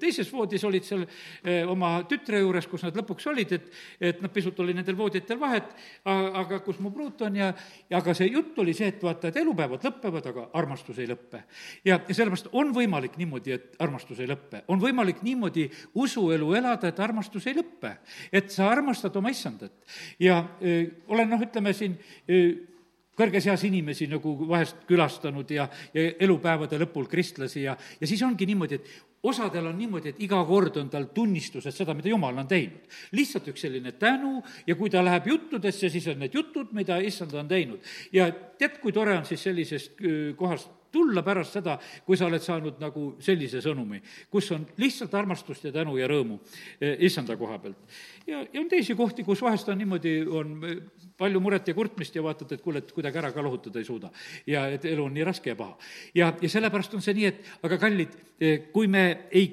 teises 0.00 0.28
voodis, 0.32 0.62
olid 0.64 0.84
seal 0.86 1.02
eh, 1.04 1.64
oma 1.68 1.96
tütre 2.08 2.38
juures, 2.40 2.66
kus 2.70 2.84
nad 2.86 2.96
lõpuks 2.96 3.26
olid, 3.28 3.52
et 3.52 3.70
et 4.00 4.20
noh, 4.22 4.30
pisut 4.32 4.58
oli 4.60 4.74
nendel 4.76 4.96
vooditel 4.96 5.38
vahet, 5.40 5.72
aga 6.04 6.60
kus 6.64 6.78
mu 6.80 6.92
pruut 6.94 7.24
on 7.26 7.36
ja, 7.36 7.50
ja 7.90 7.98
aga 7.98 8.14
see 8.16 8.28
jutt 8.32 8.58
oli 8.62 8.74
see, 8.76 8.90
et 8.92 9.02
vaata, 9.02 9.28
et 9.28 9.40
elupäevad 9.40 9.84
lõpevad, 9.84 10.28
aga 10.30 10.46
armastus 10.60 11.00
ei 11.02 11.08
lõppe. 11.10 11.42
ja, 11.84 11.98
ja 11.98 12.14
sellepärast 12.14 12.52
on 12.52 12.72
võimalik 12.76 13.18
niimoodi, 13.20 13.56
et 13.56 13.80
armastus 13.82 14.20
ei 14.20 14.28
lõppe. 14.30 14.62
on 14.68 14.80
võimalik 14.80 15.24
niimoodi 15.24 15.70
usuelu 15.94 16.52
elada, 16.54 16.88
et 16.88 17.00
armastus 17.00 17.48
ei 17.48 17.56
lõppe. 17.56 17.96
et 18.32 18.50
sa 18.50 18.68
armastad 18.70 19.16
oma 19.16 19.32
issandat. 19.32 19.74
ja 20.18 20.44
öö, 20.60 20.80
eh, 20.80 20.86
olen 21.08 21.28
noh, 21.30 21.42
ütleme 21.42 21.72
siin 21.72 21.98
öö, 22.28 22.38
eh, 22.38 22.73
kõrges 23.18 23.48
eas 23.48 23.64
inimesi 23.68 24.08
nagu 24.10 24.34
vahest 24.48 24.84
külastanud 24.88 25.50
ja, 25.50 25.68
ja 25.94 26.06
elupäevade 26.26 26.78
lõpul 26.82 27.08
kristlasi 27.10 27.64
ja, 27.64 27.76
ja 28.00 28.08
siis 28.10 28.22
ongi 28.26 28.46
niimoodi, 28.46 28.80
et 28.80 29.24
osadel 29.24 29.70
on 29.70 29.78
niimoodi, 29.78 30.12
et 30.12 30.22
iga 30.26 30.40
kord 30.46 30.76
on 30.80 30.90
tal 30.92 31.08
tunnistused 31.14 31.74
seda, 31.74 31.94
mida 31.96 32.10
jumal 32.12 32.38
on 32.42 32.48
teinud. 32.48 32.84
lihtsalt 33.16 33.48
üks 33.54 33.64
selline 33.66 33.94
tänu 33.98 34.42
ja 34.66 34.76
kui 34.76 34.90
ta 34.92 35.04
läheb 35.04 35.28
juttudesse, 35.32 35.88
siis 35.90 36.08
on 36.12 36.20
need 36.20 36.34
jutud, 36.34 36.72
mida 36.76 36.98
issand 37.00 37.34
on 37.34 37.48
teinud. 37.48 37.80
ja 38.12 38.30
tead, 38.58 38.80
kui 38.82 38.92
tore 38.92 39.16
on 39.18 39.24
siis 39.28 39.42
sellisest 39.42 40.00
äh, 40.00 40.34
kohast 40.36 40.70
tulla 40.94 41.24
pärast 41.26 41.58
seda, 41.58 41.76
kui 42.06 42.18
sa 42.18 42.28
oled 42.28 42.42
saanud 42.42 42.78
nagu 42.82 43.06
sellise 43.24 43.62
sõnumi, 43.64 44.00
kus 44.30 44.52
on 44.54 44.66
lihtsalt 44.80 45.14
armastust 45.18 45.66
ja 45.66 45.72
tänu 45.74 45.96
ja 45.98 46.08
rõõmu 46.10 46.38
eh, 46.78 46.96
issanda 47.08 47.36
koha 47.40 47.58
pealt. 47.62 47.98
ja, 48.26 48.44
ja 48.44 48.60
on 48.62 48.70
teisi 48.70 48.94
kohti, 48.98 49.26
kus 49.26 49.42
vahest 49.42 49.68
on 49.72 49.80
niimoodi, 49.82 50.14
on 50.28 50.54
eh, 50.68 51.10
palju 51.18 51.42
muret 51.42 51.68
ja 51.68 51.74
kurtmist 51.74 52.14
ja 52.14 52.22
vaatad, 52.22 52.54
et 52.54 52.62
kuule, 52.62 52.84
et 52.84 52.94
kuidagi 52.94 53.20
ära 53.22 53.32
ka 53.34 53.42
lohutada 53.42 53.82
ei 53.82 53.88
suuda. 53.88 54.10
ja 54.46 54.66
et 54.70 54.84
elu 54.84 55.04
on 55.04 55.14
nii 55.14 55.26
raske 55.26 55.52
ja 55.52 55.58
paha. 55.58 55.76
ja, 56.14 56.32
ja 56.40 56.48
sellepärast 56.48 56.94
on 56.94 57.02
see 57.04 57.18
nii, 57.18 57.26
et 57.32 57.52
aga 57.66 57.78
kallid, 57.78 58.16
eh, 58.40 58.70
kui 58.72 58.86
me 58.86 59.04
ei 59.30 59.48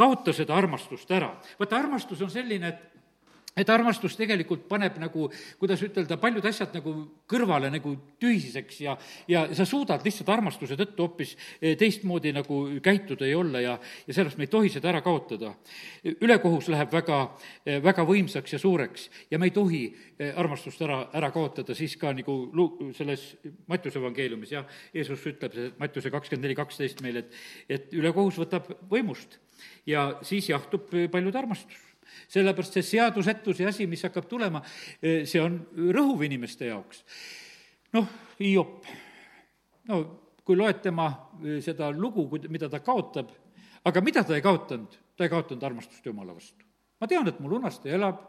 kaota 0.00 0.32
seda 0.32 0.56
armastust 0.56 1.10
ära, 1.12 1.34
vaata, 1.58 1.76
armastus 1.76 2.22
on 2.24 2.30
selline, 2.32 2.68
et 2.68 2.89
et 3.58 3.70
armastus 3.72 4.14
tegelikult 4.18 4.66
paneb 4.70 4.98
nagu, 5.02 5.26
kuidas 5.58 5.80
ütelda, 5.82 6.18
paljud 6.22 6.44
asjad 6.46 6.74
nagu 6.76 6.92
kõrvale 7.30 7.70
nagu 7.72 7.96
tühiseks 8.22 8.78
ja, 8.84 8.94
ja 9.30 9.42
sa 9.56 9.66
suudad 9.66 10.04
lihtsalt 10.06 10.30
armastuse 10.30 10.78
tõttu 10.78 11.06
hoopis 11.06 11.34
eh, 11.58 11.74
teistmoodi 11.78 12.32
nagu 12.36 12.60
käituda 12.84 13.26
ja 13.26 13.40
olla 13.40 13.62
ja, 13.64 13.74
ja 14.06 14.14
sellepärast 14.14 14.38
me 14.38 14.46
ei 14.46 14.52
tohi 14.52 14.70
seda 14.70 14.92
ära 14.92 15.02
kaotada. 15.02 15.54
ülekohus 16.20 16.70
läheb 16.70 16.94
väga, 16.94 17.18
eh, 17.64 17.82
väga 17.82 18.06
võimsaks 18.06 18.54
ja 18.54 18.62
suureks 18.62 19.10
ja 19.30 19.38
me 19.38 19.50
ei 19.50 19.56
tohi 19.56 19.82
eh, 19.90 20.32
armastust 20.38 20.82
ära, 20.86 21.02
ära 21.12 21.32
kaotada, 21.34 21.74
siis 21.74 21.98
ka 21.98 22.14
nagu 22.14 22.38
lu-, 22.54 22.92
selles 22.94 23.32
Mattiuse 23.66 23.98
evangeeliumis, 23.98 24.54
jah, 24.54 24.80
Jeesus 24.94 25.26
ütleb, 25.26 25.54
see 25.54 25.74
Mattiuse 25.80 26.10
kakskümmend 26.14 26.46
neli, 26.46 26.58
kaksteist 26.58 27.02
meile, 27.02 27.26
et, 27.26 27.38
et 27.68 27.94
ülekohus 27.98 28.38
võtab 28.38 28.70
võimust 28.90 29.40
ja 29.86 30.12
siis 30.24 30.48
jahtub 30.52 30.92
paljud 31.10 31.36
armastus 31.36 31.89
sellepärast 32.28 32.78
see 32.78 32.86
seadusetuse 32.94 33.66
asi, 33.68 33.86
mis 33.90 34.02
hakkab 34.06 34.28
tulema, 34.30 34.62
eh, 35.02 35.22
see 35.26 35.42
on 35.42 35.60
rõhuv 35.76 36.24
inimeste 36.26 36.70
jaoks. 36.70 37.04
noh, 37.92 38.08
Hiop, 38.38 38.86
no 39.88 40.00
kui 40.44 40.56
loed 40.56 40.80
tema 40.82 41.08
eh, 41.44 41.60
seda 41.64 41.90
lugu, 41.94 42.28
mida 42.48 42.68
ta 42.68 42.80
kaotab, 42.84 43.30
aga 43.84 44.02
mida 44.04 44.24
ta 44.24 44.36
ei 44.36 44.42
kaotanud? 44.42 44.98
ta 45.16 45.26
ei 45.26 45.32
kaotanud 45.32 45.62
armastust 45.62 46.06
Jumala 46.06 46.34
vastu. 46.34 46.64
ma 47.00 47.06
tean, 47.06 47.28
et 47.28 47.40
mu 47.40 47.48
lunastaja 47.48 47.94
elab, 47.98 48.20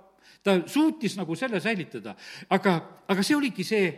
ta 0.44 0.58
suutis 0.68 1.16
nagu 1.18 1.36
selle 1.36 1.60
säilitada, 1.64 2.16
aga, 2.50 2.76
aga 3.08 3.24
see 3.24 3.36
oligi 3.36 3.64
see, 3.68 3.92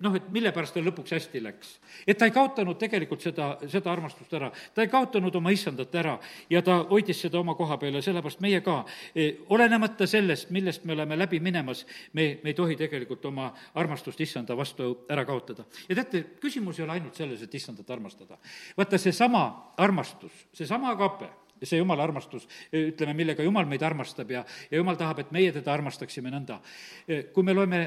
noh, 0.00 0.16
et 0.16 0.28
mille 0.32 0.52
pärast 0.54 0.74
tal 0.76 0.86
lõpuks 0.86 1.12
hästi 1.14 1.42
läks. 1.44 1.72
et 2.06 2.18
ta 2.18 2.28
ei 2.28 2.34
kaotanud 2.34 2.78
tegelikult 2.80 3.22
seda, 3.24 3.50
seda 3.68 3.92
armastust 3.92 4.32
ära, 4.36 4.50
ta 4.74 4.84
ei 4.84 4.88
kaotanud 4.92 5.34
oma 5.36 5.52
issandat 5.54 5.94
ära 5.94 6.16
ja 6.50 6.62
ta 6.62 6.80
hoidis 6.90 7.20
seda 7.26 7.40
oma 7.40 7.54
koha 7.58 7.78
peal 7.78 7.98
ja 7.98 8.02
sellepärast 8.04 8.40
meie 8.40 8.62
ka, 8.64 8.84
e, 9.14 9.30
olenemata 9.52 10.06
sellest, 10.06 10.50
millest 10.50 10.84
me 10.84 10.96
oleme 10.96 11.18
läbi 11.18 11.40
minemas, 11.40 11.84
me, 12.12 12.40
me 12.42 12.52
ei 12.52 12.56
tohi 12.56 12.76
tegelikult 12.80 13.24
oma 13.30 13.50
armastust 13.74 14.20
issanda 14.20 14.56
vastu 14.56 15.06
ära 15.10 15.24
kaotada. 15.28 15.64
ja 15.88 15.94
teate, 15.94 16.24
küsimus 16.40 16.78
ei 16.78 16.86
ole 16.86 16.98
ainult 16.98 17.14
selles, 17.14 17.42
et 17.42 17.54
issandat 17.54 17.90
armastada. 17.90 18.38
vaata, 18.76 18.98
seesama 18.98 19.74
armastus, 19.76 20.46
seesama 20.52 20.90
agape, 20.90 21.28
see 21.62 21.80
jumala 21.80 22.04
armastus, 22.08 22.46
e, 22.72 22.88
ütleme, 22.90 23.14
millega 23.14 23.44
jumal 23.44 23.68
meid 23.68 23.82
armastab 23.84 24.30
ja, 24.32 24.44
ja 24.70 24.80
jumal 24.80 24.96
tahab, 24.96 25.20
et 25.20 25.32
meie 25.34 25.52
teda 25.52 25.74
armastaksime 25.74 26.32
nõnda. 26.32 26.60
E, 27.06 27.26
kui 27.34 27.44
me 27.44 27.54
loeme 27.54 27.82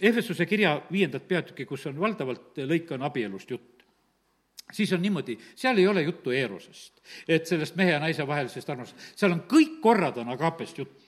Ehvesuse 0.00 0.46
kirja 0.46 0.76
viiendat 0.92 1.28
peatükki, 1.28 1.66
kus 1.66 1.86
on 1.90 1.98
valdavalt 2.00 2.60
lõik 2.68 2.92
on 2.94 3.02
abielust 3.02 3.50
jutt. 3.50 3.84
Siis 4.72 4.92
on 4.92 5.00
niimoodi, 5.02 5.38
seal 5.56 5.78
ei 5.80 5.86
ole 5.88 6.02
juttu 6.04 6.30
Eerosest, 6.30 7.00
et 7.28 7.46
sellest 7.48 7.76
mehe 7.76 7.94
ja 7.94 8.00
naise 8.02 8.26
vahelisest 8.26 8.68
armastusest, 8.68 9.16
seal 9.16 9.32
on 9.32 9.46
kõik 9.48 9.78
korrad 9.80 10.20
on 10.20 10.28
agapest 10.34 10.78
jutt 10.82 11.07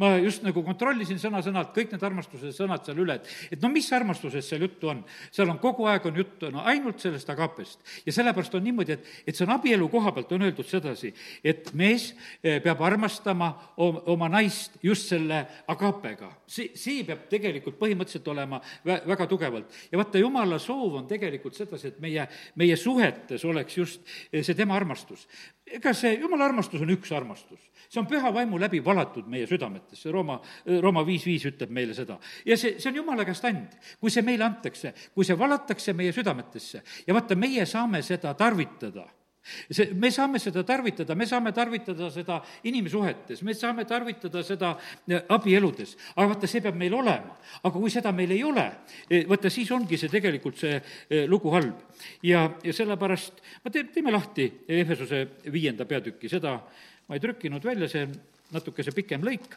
ma 0.00 0.14
just 0.20 0.42
nagu 0.44 0.62
kontrollisin 0.64 1.20
sõna-sõnalt 1.20 1.72
kõik 1.74 1.92
need 1.92 2.04
armastuse 2.06 2.52
sõnad 2.54 2.84
seal 2.86 3.00
üle, 3.02 3.16
et, 3.18 3.30
et 3.56 3.62
no 3.62 3.70
mis 3.72 3.88
armastusest 3.92 4.52
seal 4.52 4.64
juttu 4.66 4.90
on. 4.92 5.02
seal 5.32 5.50
on 5.50 5.60
kogu 5.62 5.86
aeg 5.90 6.06
on 6.08 6.18
juttu 6.20 6.50
no 6.52 6.64
ainult 6.68 7.00
sellest 7.02 7.30
agapest. 7.32 7.80
ja 8.06 8.12
sellepärast 8.12 8.54
on 8.58 8.64
niimoodi, 8.64 8.96
et, 8.98 9.06
et 9.26 9.36
see 9.36 9.46
on 9.46 9.54
abielu 9.56 9.88
koha 9.92 10.12
pealt 10.12 10.32
on 10.32 10.46
öeldud 10.48 10.68
sedasi, 10.68 11.12
et 11.44 11.72
mees 11.78 12.10
eh, 12.42 12.60
peab 12.62 12.82
armastama 12.82 13.52
oma 13.76 14.28
naist 14.32 14.78
just 14.82 15.08
selle 15.12 15.44
agapega. 15.72 16.32
see, 16.46 16.72
see 16.78 17.06
peab 17.08 17.26
tegelikult 17.32 17.78
põhimõtteliselt 17.80 18.28
olema 18.32 18.60
vä-, 18.86 19.02
väga 19.08 19.26
tugevalt. 19.30 19.80
ja 19.92 19.98
vaata, 20.00 20.20
jumala 20.22 20.60
soov 20.62 21.00
on 21.02 21.08
tegelikult 21.10 21.56
sedasi, 21.58 21.94
et 21.94 22.00
meie, 22.00 22.28
meie 22.56 22.76
suhetes 22.76 23.44
oleks 23.44 23.78
just 23.78 24.14
eh, 24.32 24.42
see 24.42 24.54
tema 24.58 24.76
armastus 24.76 25.26
ega 25.72 25.92
see 25.96 26.16
jumala 26.20 26.46
armastus 26.50 26.82
on 26.84 26.90
üks 26.92 27.12
armastus, 27.16 27.60
see 27.88 28.00
on 28.00 28.08
püha 28.10 28.32
vaimu 28.34 28.58
läbi 28.60 28.82
valatud 28.84 29.28
meie 29.30 29.46
südametesse, 29.62 30.10
Rooma, 30.10 30.40
Rooma 30.82 31.06
viis 31.06 31.26
viis 31.26 31.46
ütleb 31.46 31.70
meile 31.70 31.94
seda. 31.94 32.18
ja 32.46 32.56
see, 32.58 32.78
see 32.78 32.90
on 32.90 33.02
jumala 33.02 33.26
käest 33.28 33.46
and, 33.48 33.78
kui 34.00 34.10
see 34.10 34.26
meile 34.26 34.44
antakse, 34.48 34.94
kui 35.14 35.24
see 35.24 35.38
valatakse 35.38 35.94
meie 35.96 36.12
südametesse 36.12 36.82
ja 37.06 37.14
vaata, 37.14 37.38
meie 37.38 37.66
saame 37.66 38.02
seda 38.02 38.34
tarvitada 38.34 39.06
see, 39.42 39.90
me 39.94 40.10
saame 40.10 40.38
seda 40.38 40.62
tarvitada, 40.66 41.14
me 41.18 41.26
saame 41.26 41.52
tarvitada 41.52 42.10
seda 42.14 42.38
inimsuhetes, 42.68 43.42
me 43.42 43.54
saame 43.54 43.84
tarvitada 43.88 44.42
seda 44.46 44.72
äh, 45.10 45.22
abieludes, 45.34 45.96
aga 46.14 46.28
vaata, 46.34 46.50
see 46.50 46.62
peab 46.62 46.78
meil 46.78 46.94
olema. 46.94 47.36
aga 47.62 47.74
kui 47.74 47.90
seda 47.90 48.12
meil 48.14 48.30
ei 48.30 48.42
ole, 48.46 48.66
eh, 49.10 49.26
vaata, 49.28 49.50
siis 49.50 49.70
ongi 49.74 49.98
see 49.98 50.12
tegelikult 50.12 50.58
see 50.62 50.76
eh, 50.78 51.26
lugu 51.26 51.50
halb. 51.54 51.82
ja, 52.22 52.48
ja 52.62 52.72
sellepärast, 52.72 53.42
ma 53.64 53.74
teen, 53.74 53.90
teeme 53.94 54.14
lahti 54.14 54.48
Efesuse 54.68 55.24
viienda 55.52 55.86
peatüki, 55.90 56.30
seda 56.30 56.60
ma 57.08 57.18
ei 57.18 57.22
trükkinud 57.22 57.64
välja, 57.64 57.90
see 57.90 58.06
on 58.06 58.14
natukese 58.52 58.92
pikem 58.92 59.24
lõik 59.24 59.56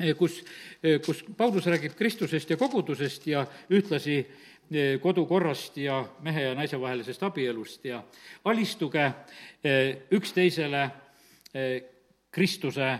eh, 0.00 0.14
kus, 0.16 0.40
kus 1.06 1.24
Paulus 1.36 1.66
räägib 1.66 1.94
Kristusest 1.98 2.50
ja 2.50 2.56
kogudusest 2.56 3.26
ja 3.26 3.46
ühtlasi 3.70 4.22
Eh, 4.72 5.00
kodukorrast 5.00 5.76
ja 5.76 5.98
mehe 6.24 6.42
ja 6.42 6.54
naise 6.56 6.78
vahelisest 6.80 7.22
abielust 7.22 7.84
ja 7.84 7.98
alistuge 8.48 9.02
eh, 9.64 9.96
üksteisele 10.10 10.84
eh, 11.54 11.82
Kristuse 12.32 12.98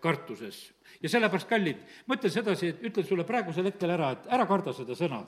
kartuses. 0.00 0.72
Ja 1.02 1.10
sellepärast, 1.12 1.48
kallid, 1.50 1.82
ma 2.06 2.18
ütlen 2.18 2.32
sedasi, 2.32 2.72
et 2.72 2.86
ütlen 2.90 3.06
sulle 3.08 3.26
praegusel 3.28 3.68
hetkel 3.70 3.92
ära, 3.96 4.12
et 4.16 4.30
ära 4.36 4.46
karda 4.48 4.74
seda 4.76 4.96
sõna. 4.98 5.22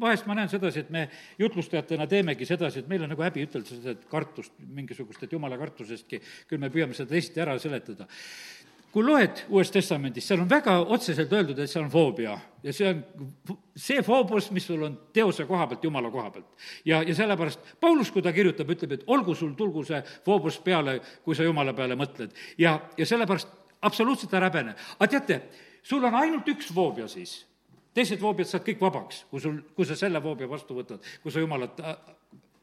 vahest 0.00 0.26
ma 0.26 0.38
näen 0.38 0.50
sedasi, 0.52 0.84
et 0.84 0.90
me 0.90 1.08
jutlustajatena 1.38 2.06
teemegi 2.10 2.46
sedasi, 2.48 2.84
et 2.84 2.88
meil 2.88 3.06
on 3.06 3.14
nagu 3.14 3.22
häbi 3.22 3.46
ütelda 3.46 3.70
seda, 3.70 3.96
et 3.96 4.04
kartust, 4.10 4.52
mingisugust, 4.58 5.22
et 5.22 5.32
jumala 5.32 5.58
kartusestki, 5.60 6.20
küll 6.48 6.62
me 6.62 6.70
püüame 6.74 6.94
seda 6.94 7.14
teisiti 7.14 7.40
ära 7.44 7.58
seletada 7.58 8.08
kui 8.94 9.02
loed 9.02 9.40
Uuest 9.50 9.74
Testamendist, 9.74 10.28
seal 10.28 10.44
on 10.44 10.50
väga 10.50 10.76
otseselt 10.94 11.32
öeldud, 11.34 11.58
et 11.58 11.70
see 11.70 11.80
on 11.82 11.90
foobia 11.90 12.36
ja 12.62 12.72
see 12.72 12.92
on 12.92 13.00
see 13.74 14.04
foobus, 14.06 14.52
mis 14.54 14.68
sul 14.70 14.84
on 14.86 14.94
teose 15.14 15.48
koha 15.48 15.66
pealt, 15.70 15.82
jumala 15.84 16.12
koha 16.14 16.30
pealt. 16.30 16.52
ja, 16.86 17.00
ja 17.02 17.16
sellepärast 17.18 17.74
Paulus, 17.82 18.12
kui 18.14 18.22
ta 18.22 18.32
kirjutab, 18.32 18.70
ütleb, 18.70 18.94
et 18.94 19.04
olgu 19.10 19.34
sul, 19.34 19.56
tulgu 19.58 19.82
see 19.88 19.98
foobus 20.24 20.60
peale, 20.62 21.00
kui 21.26 21.34
sa 21.34 21.42
jumala 21.42 21.74
peale 21.74 21.98
mõtled. 21.98 22.38
ja, 22.58 22.76
ja 22.96 23.06
sellepärast 23.06 23.63
absoluutselt 23.84 24.34
ära 24.34 24.50
häbene. 24.50 24.76
aga 24.98 25.10
teate, 25.10 25.40
sul 25.82 26.04
on 26.04 26.14
ainult 26.20 26.48
üks 26.48 26.72
voobia 26.74 27.08
siis 27.08 27.42
teised 27.94 28.20
voobiad 28.22 28.50
saad 28.50 28.64
kõik 28.66 28.82
vabaks, 28.82 29.24
kui 29.30 29.42
sul, 29.42 29.60
kui 29.76 29.86
sa 29.86 29.96
selle 29.98 30.22
voobia 30.22 30.50
vastu 30.50 30.76
võtad, 30.76 31.02
kui 31.22 31.32
sa 31.32 31.42
jumalat 31.42 31.78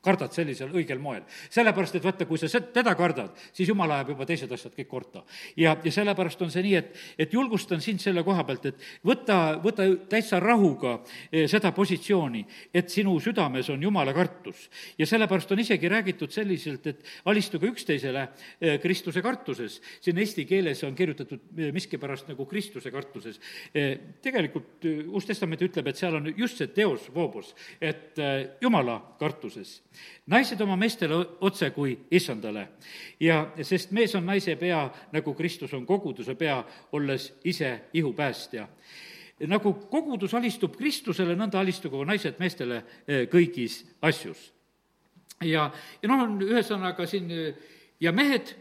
kardad 0.02 0.34
sellisel 0.34 0.72
õigel 0.74 1.00
moel. 1.00 1.22
sellepärast, 1.50 1.96
et 1.96 2.06
vaata, 2.06 2.26
kui 2.26 2.40
sa 2.42 2.50
teda 2.74 2.94
kardad, 2.98 3.36
siis 3.54 3.70
jumal 3.70 3.92
ajab 3.94 4.14
juba 4.16 4.26
teised 4.26 4.52
asjad 4.52 4.74
kõik 4.74 4.90
korda. 4.90 5.24
ja, 5.56 5.76
ja 5.84 5.92
sellepärast 5.92 6.42
on 6.42 6.52
see 6.52 6.64
nii, 6.66 6.76
et, 6.76 6.96
et 7.18 7.34
julgustan 7.34 7.82
sind 7.82 8.02
selle 8.02 8.24
koha 8.26 8.44
pealt, 8.48 8.66
et 8.66 8.82
võta, 9.06 9.60
võta 9.62 9.86
täitsa 10.10 10.40
rahuga 10.42 10.98
eh, 11.32 11.48
seda 11.52 11.72
positsiooni, 11.72 12.44
et 12.74 12.90
sinu 12.90 13.14
südames 13.22 13.70
on 13.70 13.84
jumala 13.84 14.14
kartus. 14.14 14.70
ja 14.98 15.06
sellepärast 15.06 15.52
on 15.52 15.62
isegi 15.62 15.90
räägitud 15.90 16.34
selliselt, 16.34 16.88
et 16.88 17.06
alistuge 17.26 17.70
üksteisele 17.70 18.28
eh, 18.60 18.80
Kristuse 18.82 19.22
kartuses. 19.22 19.82
siin 20.02 20.18
eesti 20.18 20.46
keeles 20.50 20.84
on 20.84 20.96
kirjutatud 20.96 21.46
eh, 21.58 21.72
miskipärast 21.72 22.28
nagu 22.34 22.46
Kristuse 22.46 22.92
kartuses. 22.92 23.40
tegelikult 24.22 24.86
Uus 25.12 25.26
Testament 25.26 25.62
ütleb, 25.62 25.88
et 25.88 25.98
seal 25.98 26.16
on 26.16 26.34
just 26.38 26.58
see 26.58 26.68
teos 26.74 27.08
voobus, 27.14 27.54
et 27.82 28.18
jumala 28.62 28.98
kartuses 29.20 29.80
naised 30.32 30.62
oma 30.62 30.78
meestele 30.80 31.18
otse 31.42 31.72
kui 31.76 31.96
issandale. 32.12 32.68
Ja 33.20 33.44
sest 33.64 33.92
mees 33.96 34.16
on 34.16 34.26
naise 34.26 34.56
pea, 34.60 34.82
nagu 35.12 35.34
Kristus 35.38 35.74
on 35.74 35.86
koguduse 35.86 36.36
pea, 36.36 36.62
olles 36.92 37.32
ise 37.44 37.74
ihupäästja. 37.94 38.68
Nagu 39.50 39.74
kogudus 39.90 40.34
alistub 40.38 40.76
Kristusele, 40.78 41.36
nõnda 41.36 41.60
alistugu 41.60 42.04
naised 42.06 42.38
meestele 42.40 42.84
eh, 43.08 43.28
kõigis 43.30 43.82
asjus. 44.02 44.52
ja, 45.42 45.72
ja 46.02 46.10
noh, 46.10 46.28
on 46.28 46.42
ühesõnaga 46.46 47.08
siin 47.10 47.32
ja 48.00 48.12
mehed, 48.14 48.54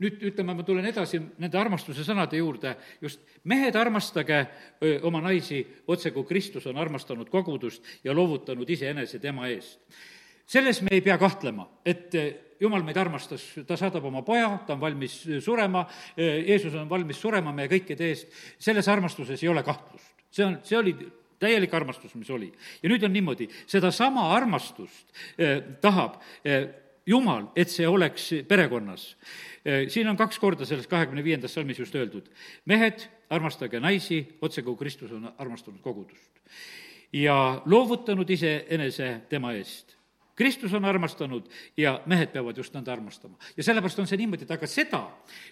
nüüd 0.00 0.22
ütleme, 0.30 0.54
ma 0.54 0.62
tulen 0.64 0.86
edasi 0.86 1.18
nende 1.18 1.58
armastuse 1.58 2.04
sõnade 2.06 2.38
juurde, 2.38 2.76
just 3.02 3.20
mehed, 3.44 3.76
armastage 3.76 4.38
öö, 4.38 4.94
eh, 4.94 5.04
oma 5.04 5.20
naisi 5.20 5.64
otse, 5.86 6.14
kui 6.14 6.24
Kristus 6.24 6.66
on 6.70 6.78
armastanud 6.78 7.28
kogudust 7.28 7.82
ja 8.04 8.14
loovutanud 8.14 8.70
iseenese 8.70 9.18
tema 9.18 9.50
eest 9.50 9.82
selles 10.50 10.80
me 10.82 10.96
ei 10.96 11.02
pea 11.04 11.18
kahtlema, 11.20 11.68
et 11.86 12.14
eh, 12.18 12.30
jumal 12.60 12.82
meid 12.84 12.98
armastas, 13.00 13.44
ta 13.66 13.76
saadab 13.78 14.04
oma 14.10 14.22
poja, 14.26 14.50
ta 14.66 14.74
on 14.74 14.82
valmis 14.82 15.14
surema, 15.44 15.84
eh, 16.16 16.42
Jeesus 16.48 16.74
on 16.74 16.88
valmis 16.90 17.20
surema 17.20 17.54
meie 17.54 17.70
kõikide 17.70 18.10
eest, 18.10 18.34
selles 18.58 18.88
armastuses 18.90 19.42
ei 19.42 19.50
ole 19.52 19.62
kahtlust. 19.66 20.12
see 20.30 20.44
on, 20.46 20.60
see 20.62 20.78
oli 20.78 20.94
täielik 21.40 21.74
armastus, 21.74 22.14
mis 22.14 22.30
oli. 22.30 22.52
ja 22.82 22.90
nüüd 22.90 23.04
on 23.06 23.12
niimoodi, 23.12 23.48
sedasama 23.66 24.30
armastust 24.34 25.08
eh, 25.38 25.60
tahab 25.80 26.20
eh, 26.44 26.68
Jumal, 27.06 27.48
et 27.56 27.70
see 27.72 27.88
oleks 27.88 28.26
perekonnas 28.46 29.16
eh,. 29.64 29.88
siin 29.88 30.08
on 30.08 30.18
kaks 30.20 30.38
korda 30.38 30.66
selles 30.68 30.86
kahekümne 30.86 31.24
viiendas 31.24 31.54
salmis 31.56 31.78
just 31.80 31.94
öeldud, 31.96 32.28
mehed, 32.68 33.06
armastage 33.32 33.80
naisi, 33.80 34.20
otse 34.42 34.62
kui 34.62 34.76
Kristus 34.76 35.14
on 35.16 35.30
armastanud 35.38 35.80
kogudust. 35.80 36.30
ja 37.12 37.62
loovutanud 37.64 38.30
iseenese 38.30 39.14
tema 39.30 39.54
eest 39.56 39.99
Kristus 40.40 40.72
on 40.72 40.84
armastanud 40.88 41.50
ja 41.76 41.98
mehed 42.08 42.30
peavad 42.32 42.56
just 42.56 42.72
nõnda 42.72 42.94
armastama. 42.94 43.36
ja 43.56 43.64
sellepärast 43.66 43.98
on 44.00 44.08
see 44.08 44.16
niimoodi, 44.22 44.46
et 44.46 44.54
aga 44.56 44.68
seda, 44.70 45.02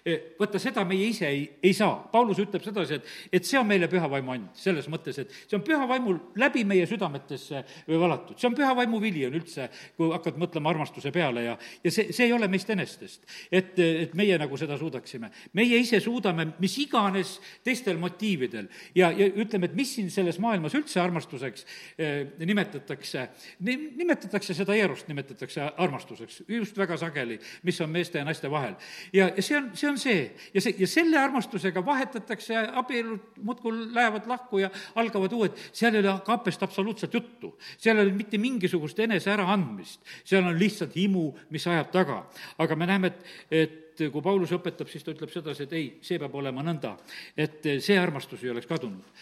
eh, 0.01 0.31
vaata, 0.39 0.61
seda 0.63 0.85
meie 0.89 1.11
ise 1.11 1.27
ei, 1.29 1.43
ei 1.63 1.75
saa. 1.77 1.99
Paulus 2.13 2.41
ütleb 2.41 2.65
sedasi, 2.65 2.97
et, 2.97 3.11
et 3.33 3.45
see 3.45 3.59
on 3.61 3.69
meile 3.69 3.89
püha 3.93 4.09
vaimu 4.09 4.33
and, 4.33 4.49
selles 4.57 4.89
mõttes, 4.89 5.19
et 5.21 5.35
see 5.45 5.59
on 5.59 5.65
püha 5.67 5.85
vaimu 5.91 6.15
läbi 6.41 6.65
meie 6.65 6.87
südametesse 6.89 7.61
valatud. 7.89 8.39
see 8.41 8.49
on 8.49 8.57
püha 8.57 8.71
vaimu 8.79 9.01
vili 9.03 9.27
on 9.29 9.37
üldse, 9.37 9.69
kui 9.99 10.09
hakkad 10.15 10.41
mõtlema 10.41 10.73
armastuse 10.73 11.13
peale 11.13 11.45
ja, 11.51 11.59
ja 11.85 11.93
see, 11.93 12.09
see 12.17 12.31
ei 12.31 12.33
ole 12.33 12.49
meist 12.49 12.71
enestest. 12.73 13.29
et, 13.53 13.77
et 13.79 14.17
meie 14.17 14.39
nagu 14.41 14.57
seda 14.57 14.79
suudaksime. 14.81 15.31
meie 15.53 15.83
ise 15.85 16.01
suudame 16.01 16.49
mis 16.63 16.79
iganes 16.81 17.35
teistel 17.67 18.01
motiividel 18.01 18.73
ja, 18.97 19.11
ja 19.13 19.29
ütleme, 19.29 19.69
et 19.69 19.77
mis 19.77 19.93
siin 19.99 20.09
selles 20.13 20.41
maailmas 20.41 20.75
üldse 20.79 21.01
armastuseks 21.03 21.67
eh, 21.99 22.25
nimetatakse, 22.41 23.29
nimetatakse 23.61 24.57
seda 24.57 24.78
Jeerust 24.79 25.09
nimetatakse 25.11 25.69
armastuseks 25.77 26.43
just 26.49 26.79
väga 26.79 26.97
sageli, 27.01 27.39
mis 27.67 27.81
on 27.85 27.91
meeste 27.91 28.21
ja 28.21 28.25
naiste 28.27 28.51
vahel. 28.51 28.77
ja, 29.13 29.29
ja 29.37 29.43
see 29.43 29.57
on, 29.59 29.71
see 29.75 29.91
on 29.91 29.99
see 29.99 30.21
ja 30.55 30.63
see, 30.65 30.75
ja 30.79 30.89
selle 30.91 31.19
armastusega 31.21 31.85
vahetatakse 31.85 32.57
abielud 32.83 33.41
muudkui 33.43 33.75
lähevad 33.95 34.29
lahku 34.31 34.63
ja 34.63 34.71
algavad 34.99 35.35
uued, 35.37 35.59
seal 35.73 35.95
ei 35.95 36.05
ole 36.05 36.15
kapest 36.27 36.63
absoluutselt 36.63 37.15
juttu. 37.15 37.57
seal 37.77 37.99
ei 37.99 38.07
ole 38.07 38.15
mitte 38.17 38.39
mingisugust 38.39 38.99
enese 39.05 39.33
äraandmist, 39.35 40.01
seal 40.25 40.47
on 40.47 40.59
lihtsalt 40.59 40.97
himu, 40.97 41.27
mis 41.51 41.67
ajab 41.67 41.93
taga. 41.93 42.23
aga 42.59 42.77
me 42.77 42.87
näeme, 42.87 43.13
et, 43.13 43.25
et 43.51 44.07
kui 44.13 44.23
Paulus 44.23 44.53
õpetab, 44.55 44.89
siis 44.89 45.05
ta 45.05 45.13
ütleb 45.13 45.33
sedasi, 45.33 45.67
et 45.67 45.77
ei, 45.77 45.91
see 46.03 46.19
peab 46.23 46.35
olema 46.39 46.63
nõnda, 46.63 46.95
et 47.37 47.67
see 47.83 47.99
armastus 47.99 48.45
ei 48.45 48.55
oleks 48.55 48.71
kadunud 48.71 49.13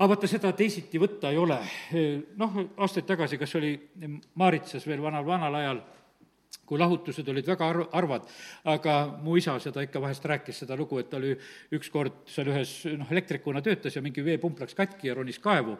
aga 0.00 0.14
vaata, 0.14 0.28
seda 0.30 0.52
teisiti 0.56 1.00
võtta 1.00 1.28
ei 1.28 1.38
ole. 1.38 1.58
noh, 2.40 2.60
aastaid 2.80 3.04
tagasi, 3.08 3.38
kas 3.40 3.52
oli 3.60 3.74
Maaritsas 4.40 4.86
veel 4.88 5.02
vanal, 5.04 5.26
vanal 5.28 5.58
ajal, 5.60 5.82
kui 6.70 6.78
lahutused 6.78 7.26
olid 7.32 7.50
väga 7.50 7.66
arv, 7.66 7.88
harvad, 7.90 8.30
aga 8.70 8.96
mu 9.24 9.34
isa 9.40 9.56
seda 9.62 9.82
ikka 9.82 10.02
vahest 10.02 10.26
rääkis, 10.30 10.62
seda 10.62 10.78
lugu, 10.78 11.00
et 11.02 11.10
ta 11.10 11.18
oli 11.18 11.34
ükskord 11.74 12.22
seal 12.30 12.52
ühes, 12.52 12.74
noh, 12.94 13.10
elektrikuna 13.10 13.62
töötas 13.66 13.98
ja 13.98 14.02
mingi 14.04 14.22
veepump 14.22 14.62
läks 14.62 14.78
katki 14.78 15.10
ja 15.10 15.18
ronis 15.18 15.40
kaevu 15.42 15.74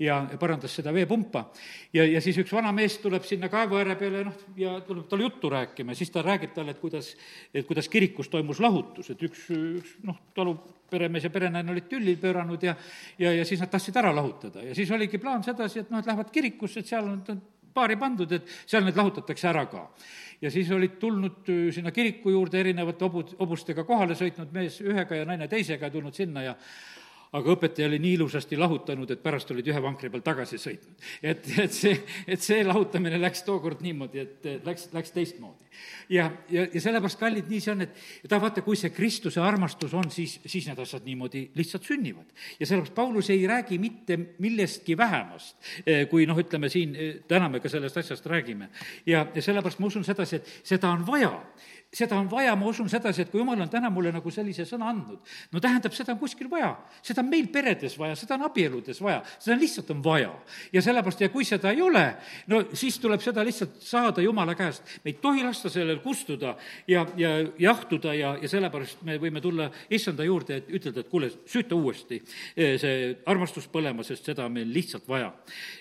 ja 0.00 0.22
parandas 0.40 0.72
seda 0.78 0.92
veepumpa. 0.94 1.44
ja, 1.92 2.06
ja 2.08 2.20
siis 2.24 2.38
üks 2.40 2.52
vana 2.52 2.72
mees 2.72 2.96
tuleb 3.02 3.26
sinna 3.28 3.50
kaevu 3.52 3.76
ääre 3.80 3.96
peale, 4.00 4.24
noh, 4.24 4.40
ja 4.56 4.78
tuleb 4.86 5.06
talle 5.10 5.28
juttu 5.28 5.50
rääkima. 5.52 5.92
Ja 5.92 6.00
siis 6.00 6.10
ta 6.10 6.22
räägib 6.24 6.54
talle, 6.56 6.72
et 6.72 6.80
kuidas, 6.80 7.12
et 7.54 7.66
kuidas 7.68 7.88
kirikus 7.92 8.32
toimus 8.32 8.60
lahutus, 8.60 9.12
et 9.12 9.22
üks, 9.28 9.46
üks 9.52 9.96
noh, 10.08 10.18
talu 10.34 10.56
peremees 10.92 11.24
ja 11.28 11.32
perenaine 11.32 11.72
olid 11.72 11.88
tülli 11.90 12.16
pööranud 12.20 12.62
ja, 12.62 12.74
ja, 13.18 13.32
ja 13.36 13.44
siis 13.48 13.60
nad 13.60 13.70
tahtsid 13.72 13.96
ära 14.00 14.12
lahutada. 14.14 14.64
Ja 14.64 14.76
siis 14.76 14.90
oligi 14.92 15.20
plaan 15.20 15.44
sedasi, 15.44 15.84
et 15.84 15.92
noh, 15.92 16.02
et 16.02 16.08
lähevad 16.08 16.32
kirikusse, 16.32 16.80
et 16.80 16.92
seal 16.92 17.08
on 17.08 17.22
paari 17.74 17.96
pandud, 18.00 18.32
et 18.32 18.48
seal 18.66 18.84
need 18.86 18.98
lahutatakse 18.98 19.48
ära 19.48 19.66
ka. 19.70 19.88
ja 20.42 20.50
siis 20.50 20.70
olid 20.74 20.98
tulnud 20.98 21.48
äh, 21.48 21.68
sinna 21.74 21.90
kiriku 21.90 22.30
juurde 22.30 22.60
erinevate 22.60 23.04
hobu, 23.04 23.22
hobustega 23.38 23.84
kohale 23.84 24.14
sõitnud 24.18 24.52
mees 24.52 24.80
ühega 24.80 25.16
ja 25.16 25.24
naine 25.28 25.48
teisega 25.48 25.86
ja 25.86 25.94
tulnud 25.94 26.14
sinna 26.14 26.42
ja 26.42 26.56
aga 27.32 27.54
õpetaja 27.54 27.88
oli 27.88 27.98
nii 28.02 28.16
ilusasti 28.18 28.58
lahutanud, 28.60 29.10
et 29.10 29.22
pärast 29.24 29.50
olid 29.54 29.68
ühe 29.72 29.80
vankri 29.82 30.10
peal 30.12 30.24
tagasi 30.24 30.58
sõitnud. 30.60 31.06
et, 31.24 31.46
et 31.64 31.72
see, 31.72 31.94
et 32.26 32.44
see 32.44 32.60
lahutamine 32.66 33.20
läks 33.20 33.44
tookord 33.46 33.80
niimoodi, 33.84 34.20
et 34.20 34.48
läks, 34.66 34.90
läks 34.92 35.14
teistmoodi. 35.16 35.64
ja, 36.12 36.28
ja, 36.52 36.66
ja 36.68 36.84
sellepärast, 36.84 37.18
kallid, 37.20 37.48
nii 37.48 37.60
see 37.64 37.72
on, 37.72 37.86
et 37.86 38.28
ta 38.28 38.40
vaata, 38.42 38.64
kui 38.66 38.76
see 38.76 38.92
Kristuse 38.92 39.40
armastus 39.40 39.94
on, 39.96 40.10
siis, 40.12 40.38
siis 40.44 40.68
need 40.68 40.84
asjad 40.84 41.08
niimoodi 41.08 41.46
lihtsalt 41.56 41.88
sünnivad. 41.88 42.28
ja 42.60 42.68
sellepärast 42.68 42.94
Paulus 42.94 43.30
ei 43.32 43.46
räägi 43.48 43.80
mitte 43.80 44.18
millestki 44.38 44.96
vähemast, 44.96 45.56
eh, 45.86 46.04
kui 46.12 46.28
noh, 46.28 46.38
ütleme 46.38 46.68
siin, 46.72 46.96
eh, 46.96 47.14
täna 47.28 47.48
me 47.48 47.60
ka 47.64 47.72
sellest 47.72 47.96
asjast 47.96 48.26
räägime. 48.28 48.68
ja, 49.06 49.26
ja 49.34 49.42
sellepärast 49.42 49.80
ma 49.80 49.88
usun 49.88 50.04
sedasi, 50.04 50.36
et 50.36 50.68
seda 50.74 50.92
on 50.92 51.06
vaja 51.06 51.32
seda 51.92 52.16
on 52.16 52.28
vaja, 52.30 52.54
ma 52.56 52.66
usun 52.70 52.88
sedasi, 52.88 53.26
et 53.26 53.30
kui 53.30 53.40
jumal 53.42 53.60
on 53.60 53.68
täna 53.70 53.90
mulle 53.92 54.12
nagu 54.14 54.30
sellise 54.32 54.64
sõna 54.68 54.88
andnud, 54.92 55.32
no 55.52 55.60
tähendab, 55.60 55.92
seda 55.92 56.14
on 56.14 56.20
kuskil 56.20 56.48
vaja. 56.50 56.70
seda 57.04 57.20
on 57.20 57.28
meil 57.28 57.50
peredes 57.52 57.98
vaja, 58.00 58.16
seda 58.16 58.38
on 58.38 58.46
abieludes 58.46 59.00
vaja, 59.04 59.20
seda 59.36 59.58
lihtsalt 59.60 59.90
on 59.92 60.00
vaja. 60.04 60.30
ja 60.72 60.82
sellepärast, 60.82 61.20
ja 61.20 61.28
kui 61.32 61.44
seda 61.44 61.70
ei 61.70 61.82
ole, 61.84 62.04
no 62.48 62.62
siis 62.72 62.96
tuleb 63.02 63.20
seda 63.20 63.44
lihtsalt 63.44 63.76
saada 63.84 64.24
Jumala 64.24 64.54
käest. 64.56 64.82
me 65.04 65.12
ei 65.12 65.18
tohi 65.20 65.44
lasta 65.44 65.68
sellel 65.72 66.00
kustuda 66.00 66.54
ja, 66.88 67.04
ja 67.16 67.34
jahtuda 67.58 68.14
ja, 68.16 68.32
ja 68.40 68.48
sellepärast 68.48 69.04
me 69.04 69.18
võime 69.20 69.44
tulla 69.44 69.68
issanda 69.90 70.24
juurde, 70.24 70.62
et 70.62 70.72
ütelda, 70.72 71.04
et 71.04 71.12
kuule, 71.12 71.28
süüta 71.44 71.76
uuesti 71.76 72.22
eh, 72.56 72.78
see 72.80 73.12
armastus 73.26 73.68
põlema, 73.68 74.04
sest 74.06 74.32
seda 74.32 74.48
on 74.48 74.56
meil 74.56 74.72
lihtsalt 74.72 75.04
vaja. 75.08 75.32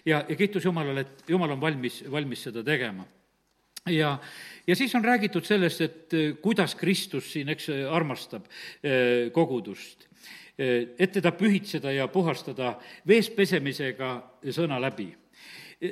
ja, 0.06 0.26
ja 0.28 0.36
kiitus 0.36 0.68
Jumalale, 0.68 1.08
et 1.08 1.32
Jumal 1.32 1.56
on 1.56 1.62
valmis, 1.62 2.04
valmis 2.12 2.44
seda 2.50 2.68
tegema 2.68 3.08
ja, 3.90 4.18
ja 4.68 4.76
siis 4.76 4.96
on 4.96 5.06
räägitud 5.06 5.46
sellest, 5.46 5.82
et 5.82 6.14
eh, 6.14 6.34
kuidas 6.42 6.76
Kristus 6.76 7.32
siin, 7.34 7.50
eks, 7.50 7.70
armastab 7.90 8.46
eh, 8.84 9.32
kogudust. 9.34 10.08
Eh, 10.58 10.94
et 11.00 11.12
teda 11.12 11.32
pühitseda 11.32 11.92
ja 11.92 12.08
puhastada 12.08 12.76
vees 13.08 13.30
pesemisega 13.30 14.14
sõna 14.52 14.82
läbi. 14.82 15.16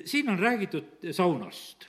siin 0.06 0.30
on 0.30 0.40
räägitud 0.40 1.12
saunast 1.12 1.88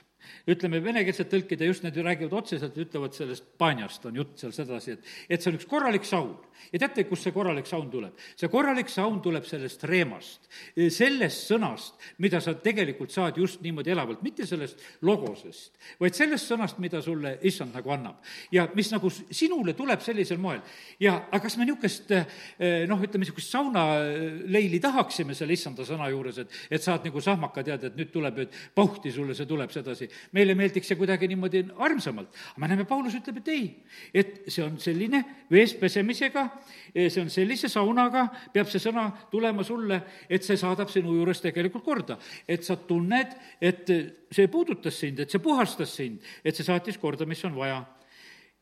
ütleme, 0.49 0.81
venekeelsed 0.83 1.29
tõlkid 1.31 1.61
ja 1.61 1.69
just 1.69 1.85
need 1.85 1.97
ju 1.97 2.05
räägivad 2.05 2.33
otseselt, 2.41 2.77
ütlevad 2.77 3.15
sellest 3.15 3.45
banjast 3.59 4.05
on 4.09 4.17
jutt 4.21 4.39
seal 4.41 4.53
sedasi, 4.55 4.95
et, 4.95 5.11
et 5.29 5.43
see 5.43 5.51
on 5.51 5.59
üks 5.59 5.67
korralik 5.69 6.07
saun. 6.07 6.33
ja 6.71 6.79
teate, 6.79 7.05
kust 7.09 7.25
see 7.25 7.33
korralik 7.35 7.67
saun 7.69 7.89
tuleb? 7.91 8.17
see 8.35 8.49
korralik 8.51 8.89
saun 8.89 9.21
tuleb 9.21 9.45
sellest 9.47 9.83
reemast, 9.89 10.49
sellest 10.93 11.47
sõnast, 11.51 11.97
mida 12.21 12.41
sa 12.41 12.53
tegelikult 12.53 13.13
saad 13.13 13.37
just 13.41 13.61
niimoodi 13.65 13.93
elavalt, 13.93 14.21
mitte 14.25 14.45
sellest 14.49 14.81
logosest, 15.07 15.77
vaid 15.99 16.17
sellest 16.17 16.49
sõnast, 16.51 16.79
mida 16.83 17.01
sulle 17.01 17.37
issand 17.47 17.75
nagu 17.77 17.93
annab. 17.93 18.21
ja 18.51 18.67
mis 18.75 18.91
nagu 18.93 19.09
sinule 19.11 19.73
tuleb 19.77 20.01
sellisel 20.01 20.41
moel. 20.41 20.61
ja 20.99 21.17
aga 21.29 21.41
kas 21.45 21.57
me 21.57 21.65
niisugust 21.65 22.11
eh, 22.15 22.85
noh, 22.89 23.01
ütleme 23.01 23.25
niisugust 23.25 23.53
saunaleili 23.53 24.79
tahaksime 24.81 25.35
selle 25.37 25.53
issanda 25.57 25.85
sõna 25.87 26.09
juures, 26.11 26.41
et, 26.43 26.59
et 26.69 26.83
saad 26.83 27.05
nagu 27.07 27.21
sahmaka 27.21 27.63
teada, 27.65 27.89
et 27.89 27.97
nüüd 27.99 28.11
tuleb, 28.13 28.45
et 28.45 28.59
pauhti 28.75 29.11
sulle 29.13 29.35
see 29.37 29.49
tuleb 29.49 29.71
sedasi 29.73 30.07
meile 30.35 30.55
meeldiks 30.57 30.91
see 30.91 30.99
kuidagi 30.99 31.29
niimoodi 31.31 31.63
armsamalt. 31.77 32.29
aga 32.51 32.63
me 32.63 32.71
näeme, 32.71 32.85
Paulus 32.89 33.15
ütleb, 33.17 33.41
et 33.41 33.51
ei, 33.53 33.65
et 34.13 34.33
see 34.47 34.63
on 34.65 34.77
selline 34.81 35.23
vees 35.51 35.73
pesemisega, 35.79 36.47
see 36.95 37.21
on 37.21 37.31
sellise 37.33 37.69
saunaga, 37.71 38.27
peab 38.53 38.69
see 38.71 38.83
sõna 38.83 39.07
tulema 39.31 39.63
sulle, 39.67 40.01
et 40.29 40.43
see 40.43 40.59
saadab 40.59 40.89
sinu 40.89 41.15
juures 41.19 41.41
tegelikult 41.41 41.85
korda. 41.85 42.17
et 42.47 42.63
sa 42.63 42.75
tunned, 42.75 43.33
et 43.61 43.89
see 44.31 44.47
puudutas 44.47 44.99
sind, 44.99 45.19
et 45.19 45.29
see 45.29 45.39
puhastas 45.39 45.95
sind, 45.95 46.21
et 46.43 46.55
see 46.55 46.65
saatis 46.65 46.97
korda, 46.97 47.25
mis 47.25 47.43
on 47.45 47.55
vaja 47.55 47.81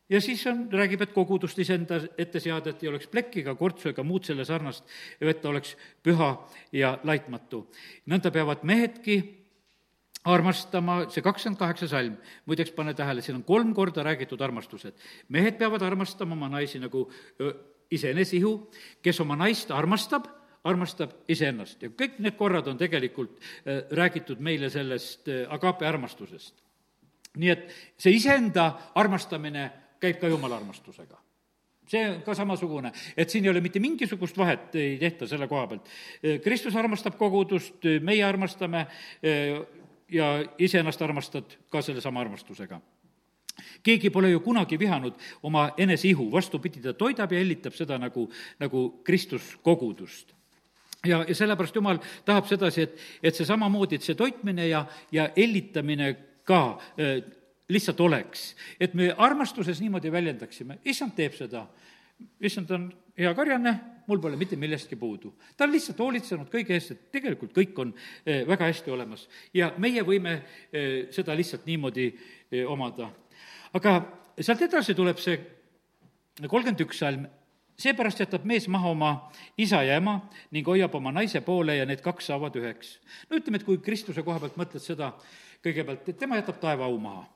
ja 0.09 0.21
siis 0.21 0.47
on, 0.47 0.67
räägib, 0.71 1.01
et 1.01 1.13
kogudust 1.13 1.59
iseenda 1.59 1.99
ette 2.17 2.39
seada, 2.41 2.71
et 2.71 2.83
ei 2.83 2.89
oleks 2.89 3.07
plekki 3.07 3.43
ega 3.43 3.55
kortsu 3.55 3.91
ega 3.91 4.03
muud 4.03 4.25
selle 4.25 4.45
sarnast, 4.45 4.85
et 5.21 5.41
ta 5.41 5.51
oleks 5.51 5.75
püha 6.03 6.31
ja 6.73 6.97
laitmatu. 7.03 7.67
nõnda 8.09 8.31
peavad 8.31 8.63
mehedki 8.63 9.38
armastama, 10.27 11.03
see 11.13 11.23
kakskümmend 11.23 11.60
kaheksa 11.60 11.88
salm, 11.88 12.17
muideks 12.49 12.73
pane 12.75 12.93
tähele, 12.97 13.23
siin 13.23 13.39
on 13.39 13.45
kolm 13.47 13.71
korda 13.73 14.03
räägitud 14.03 14.41
armastused. 14.41 14.93
mehed 15.29 15.58
peavad 15.58 15.82
armastama 15.82 16.36
oma 16.36 16.49
naisi 16.49 16.79
nagu 16.79 17.08
iseenesihu, 17.91 18.69
kes 19.01 19.19
oma 19.21 19.36
naist 19.39 19.71
armastab, 19.71 20.27
armastab 20.63 21.13
iseennast 21.27 21.82
ja 21.84 21.89
kõik 21.89 22.19
need 22.19 22.36
korrad 22.36 22.67
on 22.67 22.77
tegelikult 22.77 23.39
räägitud 23.91 24.41
meile 24.43 24.69
sellest 24.69 25.29
agape 25.49 25.88
armastusest. 25.88 26.55
nii 27.38 27.49
et 27.49 27.71
see 27.97 28.12
iseenda 28.12 28.91
armastamine 28.95 29.71
käib 30.01 30.19
ka 30.19 30.27
jumala 30.27 30.58
armastusega 30.58 31.17
see 31.89 32.05
on 32.05 32.21
ka 32.21 32.36
samasugune, 32.38 32.91
et 33.17 33.29
siin 33.29 33.45
ei 33.45 33.49
ole 33.49 33.62
mitte 33.65 33.79
mingisugust 33.82 34.38
vahet, 34.38 34.75
ei 34.75 34.97
tehta 35.01 35.27
selle 35.27 35.47
koha 35.49 35.65
pealt. 35.67 35.88
Kristus 36.43 36.75
armastab 36.77 37.17
kogudust, 37.17 37.88
meie 38.05 38.23
armastame 38.23 38.86
ja 40.12 40.32
iseennast 40.58 41.02
armastad 41.02 41.58
ka 41.72 41.82
sellesama 41.82 42.22
armastusega. 42.22 42.82
Keegi 43.84 44.10
pole 44.10 44.32
ju 44.32 44.39
kunagi 44.39 44.80
vihanud 44.80 45.13
oma 45.43 45.69
eneseihu, 45.78 46.30
vastupidi, 46.32 46.82
ta 46.82 46.93
toidab 46.93 47.32
ja 47.32 47.39
hellitab 47.39 47.76
seda 47.76 47.98
nagu, 48.00 48.30
nagu 48.60 48.84
Kristus 49.04 49.58
kogudust. 49.63 50.34
Ja, 51.06 51.24
ja 51.28 51.36
sellepärast 51.36 51.76
Jumal 51.76 52.00
tahab 52.26 52.48
sedasi, 52.48 52.88
et, 52.88 52.98
et 53.24 53.36
see 53.36 53.48
samamoodi, 53.48 54.00
et 54.00 54.08
see 54.08 54.17
toitmine 54.19 54.67
ja, 54.67 54.86
ja 55.12 55.30
hellitamine 55.36 56.13
ka 56.48 56.80
lihtsalt 57.69 58.00
oleks. 58.00 58.56
et 58.80 58.93
me 58.93 59.13
armastuses 59.17 59.80
niimoodi 59.82 60.12
väljendaksime, 60.12 60.80
issand 60.86 61.13
teeb 61.15 61.36
seda, 61.38 61.67
issand 62.41 62.72
on 62.72 62.89
hea 63.19 63.32
karjane, 63.36 63.73
mul 64.08 64.19
pole 64.21 64.38
mitte 64.39 64.58
millestki 64.60 64.95
puudu. 64.95 65.34
ta 65.58 65.65
on 65.65 65.73
lihtsalt 65.73 65.99
hoolitsenud 65.99 66.49
kõige 66.51 66.75
eest, 66.75 66.91
et 66.91 67.12
tegelikult 67.12 67.53
kõik 67.55 67.82
on 67.84 67.93
eh, 68.25 68.45
väga 68.47 68.69
hästi 68.69 68.91
olemas 68.91 69.27
ja 69.53 69.73
meie 69.77 70.03
võime 70.08 70.39
eh, 70.71 71.10
seda 71.13 71.36
lihtsalt 71.38 71.67
niimoodi 71.67 72.08
eh, 72.10 72.63
omada. 72.65 73.12
aga 73.73 73.99
sealt 74.39 74.63
edasi 74.65 74.95
tuleb 74.95 75.19
see 75.19 75.38
kolmkümmend 76.39 76.86
üks 76.86 77.01
salm, 77.03 77.27
seepärast 77.79 78.23
jätab 78.23 78.45
mees 78.47 78.67
maha 78.71 78.93
oma 78.95 79.12
isa 79.58 79.84
ja 79.84 79.99
ema 79.99 80.21
ning 80.51 80.67
hoiab 80.67 80.95
oma 80.95 81.12
naise 81.12 81.41
poole 81.43 81.75
ja 81.75 81.86
need 81.86 82.01
kaks 82.01 82.32
saavad 82.32 82.55
üheks. 82.55 82.97
no 83.29 83.38
ütleme, 83.38 83.60
et 83.60 83.67
kui 83.67 83.84
Kristuse 83.84 84.23
koha 84.23 84.39
pealt 84.39 84.58
mõtled 84.58 84.84
seda 84.84 85.12
kõigepealt, 85.63 86.08
et 86.08 86.17
tema 86.17 86.39
jätab 86.39 86.63
taeva 86.63 86.88
au 86.88 86.97
maha 86.97 87.27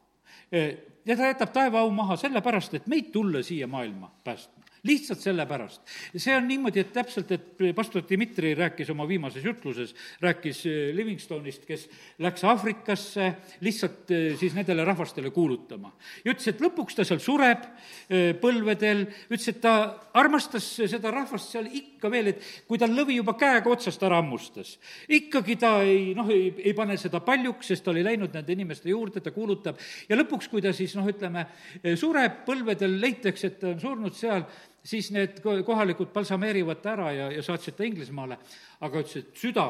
ja 0.54 1.16
ta 1.18 1.28
jätab 1.28 1.52
taevaau 1.54 1.90
maha 1.92 2.16
sellepärast, 2.18 2.74
et 2.78 2.88
meid 2.88 3.12
tulla 3.12 3.44
siia 3.44 3.68
maailma 3.68 4.12
päästma 4.24 4.63
lihtsalt 4.84 5.22
sellepärast. 5.24 5.82
see 6.18 6.36
on 6.36 6.48
niimoodi, 6.48 6.82
et 6.84 6.92
täpselt, 6.94 7.32
et 7.32 7.62
pastor 7.76 8.04
Dmitri 8.08 8.52
rääkis 8.56 8.90
oma 8.92 9.06
viimases 9.08 9.44
jutluses, 9.46 9.94
rääkis 10.22 10.66
äh, 10.68 10.90
Livingstonist, 10.96 11.64
kes 11.66 11.88
läks 12.20 12.44
Aafrikasse 12.44 13.30
lihtsalt 13.64 14.12
äh, 14.12 14.34
siis 14.40 14.56
nendele 14.56 14.84
rahvastele 14.84 15.32
kuulutama. 15.32 15.94
ja 16.26 16.34
ütles, 16.34 16.50
et 16.52 16.64
lõpuks 16.64 16.98
ta 16.98 17.06
seal 17.08 17.22
sureb 17.24 17.64
äh, 17.64 18.34
põlvedel, 18.42 19.06
ütles, 19.30 19.48
et 19.54 19.62
ta 19.64 19.76
armastas 20.20 20.68
seda 20.76 21.14
rahvast 21.16 21.56
seal 21.56 21.72
ikka 21.72 22.12
veel, 22.12 22.34
et 22.34 22.44
kui 22.68 22.82
tal 22.82 22.92
lõvi 22.92 23.22
juba 23.22 23.38
käega 23.40 23.72
otsast 23.72 24.04
ära 24.04 24.20
hammustas, 24.20 24.76
ikkagi 25.08 25.56
ta 25.64 25.78
ei, 25.88 26.12
noh, 26.18 26.28
ei, 26.28 26.52
ei 26.60 26.76
pane 26.76 27.00
seda 27.00 27.24
paljuks, 27.24 27.72
sest 27.72 27.88
ta 27.88 27.96
oli 27.96 28.04
läinud 28.04 28.36
nende 28.36 28.52
inimeste 28.52 28.92
juurde, 28.92 29.24
ta 29.24 29.32
kuulutab, 29.32 29.80
ja 30.10 30.20
lõpuks, 30.20 30.52
kui 30.52 30.62
ta 30.62 30.76
siis 30.76 30.92
noh, 31.00 31.08
ütleme, 31.08 31.48
sureb 32.00 32.44
põlvedel, 32.44 33.00
leitakse, 33.00 33.48
et 33.48 33.60
ta 33.64 33.72
on 33.72 33.80
surnud 33.80 34.20
seal, 34.20 34.44
siis 34.84 35.12
need 35.16 35.40
kohalikud 35.42 36.12
balsameerivad 36.14 36.82
ta 36.84 36.94
ära 36.98 37.12
ja, 37.16 37.32
ja 37.32 37.44
saatsid 37.44 37.78
ta 37.78 37.88
Inglismaale, 37.88 38.38
aga 38.84 39.04
ütles, 39.04 39.24
et 39.24 39.40
süda 39.40 39.68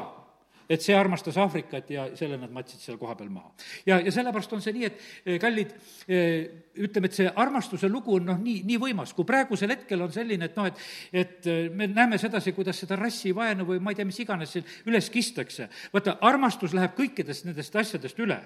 et 0.68 0.82
see 0.82 0.94
armastas 0.96 1.36
Aafrikat 1.40 1.90
ja 1.92 2.06
selle 2.16 2.38
nad 2.40 2.52
matsid 2.52 2.80
seal 2.80 2.98
kohapeal 3.00 3.28
maha. 3.32 3.50
ja, 3.86 3.98
ja 4.00 4.12
sellepärast 4.12 4.52
on 4.56 4.62
see 4.64 4.72
nii, 4.76 4.88
et 4.88 5.02
eh, 5.26 5.38
kallid, 5.40 5.74
eh, 6.08 6.46
ütleme, 6.86 7.10
et 7.10 7.18
see 7.18 7.28
armastuse 7.28 7.88
lugu 7.92 8.16
on 8.18 8.28
noh, 8.30 8.38
nii, 8.40 8.62
nii 8.68 8.78
võimas, 8.80 9.12
kui 9.16 9.28
praegusel 9.28 9.74
hetkel 9.74 10.04
on 10.04 10.12
selline, 10.14 10.48
et 10.48 10.56
noh, 10.56 10.68
et 10.70 10.80
et 11.24 11.50
eh, 11.50 11.68
me 11.68 11.88
näeme 11.90 12.18
sedasi, 12.20 12.54
kuidas 12.56 12.80
seda 12.80 12.96
rassivaenu 13.00 13.66
või 13.68 13.82
ma 13.84 13.92
ei 13.92 14.00
tea, 14.00 14.08
mis 14.08 14.20
iganes 14.24 14.56
siin 14.56 14.64
üles 14.88 15.10
kistakse. 15.12 15.68
vaata, 15.92 16.16
armastus 16.24 16.74
läheb 16.76 16.96
kõikidest 16.96 17.44
nendest 17.48 17.76
asjadest 17.76 18.18
üle. 18.18 18.40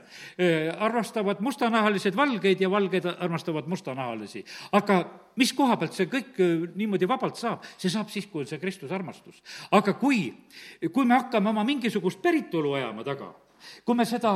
armastavad 0.78 1.40
mustanahalised 1.40 2.16
valgeid 2.16 2.60
ja 2.60 2.70
valgeid 2.70 3.06
armastavad 3.06 3.66
mustanahalisi. 3.70 4.44
aga 4.72 5.04
mis 5.38 5.52
koha 5.56 5.76
pealt 5.78 5.96
see 5.96 6.08
kõik 6.10 6.38
niimoodi 6.76 7.08
vabalt 7.08 7.38
saab? 7.38 7.64
see 7.76 7.90
saab 7.92 8.10
siis, 8.12 8.26
kui 8.30 8.44
on 8.44 8.50
see 8.50 8.60
Kristuse 8.62 8.94
armastus. 8.94 9.42
aga 9.70 9.94
kui, 10.00 10.32
kui 10.92 11.06
me 11.06 11.18
hakkame 11.18 11.52
oma 11.52 11.64
mingisugust 11.68 12.22
päritolu 12.22 12.74
ajama 12.78 13.04
taga. 13.06 13.32
kui 13.84 13.98
me 13.98 14.06
seda, 14.08 14.34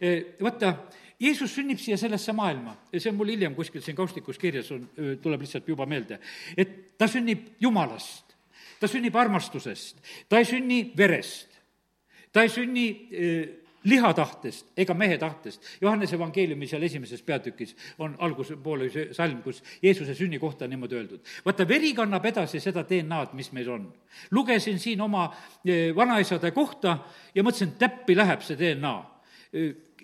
eh, 0.00 0.36
vaata, 0.40 0.76
Jeesus 1.22 1.52
sünnib 1.54 1.78
siia 1.78 1.96
sellesse 2.00 2.32
maailma 2.34 2.74
see 2.96 3.10
on 3.12 3.18
mul 3.20 3.30
hiljem 3.30 3.54
kuskil 3.54 3.82
siin 3.84 3.96
kaustikus 3.96 4.40
kirjas, 4.42 4.72
on, 4.74 4.88
tuleb 5.22 5.44
lihtsalt 5.44 5.68
juba 5.68 5.86
meelde, 5.86 6.18
et 6.56 6.98
ta 6.98 7.06
sünnib 7.10 7.52
Jumalast, 7.62 8.34
ta 8.80 8.90
sünnib 8.90 9.16
armastusest, 9.16 10.02
ta 10.28 10.40
ei 10.42 10.48
sünni 10.48 10.84
verest, 10.98 11.60
ta 12.32 12.42
ei 12.42 12.50
sünni 12.50 12.86
liha 13.84 14.12
tahtest 14.14 14.72
ega 14.76 14.94
mehe 14.94 15.18
tahtest. 15.18 15.62
Johannese 15.80 16.16
evangeeliumi 16.16 16.66
seal 16.68 16.82
esimeses 16.82 17.22
peatükis 17.22 17.76
on 17.98 18.16
alguse 18.18 18.56
poole 18.56 18.90
see 18.90 19.14
salm, 19.14 19.42
kus 19.42 19.62
Jeesuse 19.82 20.14
sünni 20.14 20.38
kohta 20.38 20.64
on 20.64 20.70
niimoodi 20.70 20.98
öeldud. 20.98 21.20
vaata, 21.44 21.68
veri 21.68 21.94
kannab 21.94 22.24
edasi 22.26 22.60
seda 22.60 22.84
DNA-d, 22.88 23.32
mis 23.38 23.52
meil 23.52 23.70
on. 23.70 23.92
lugesin 24.30 24.78
siin 24.78 25.00
oma 25.00 25.30
eh, 25.64 25.94
vanaisade 25.96 26.50
kohta 26.50 26.98
ja 27.34 27.42
mõtlesin, 27.42 27.76
täppi 27.78 28.16
läheb 28.16 28.42
see 28.42 28.58
DNA 28.58 28.94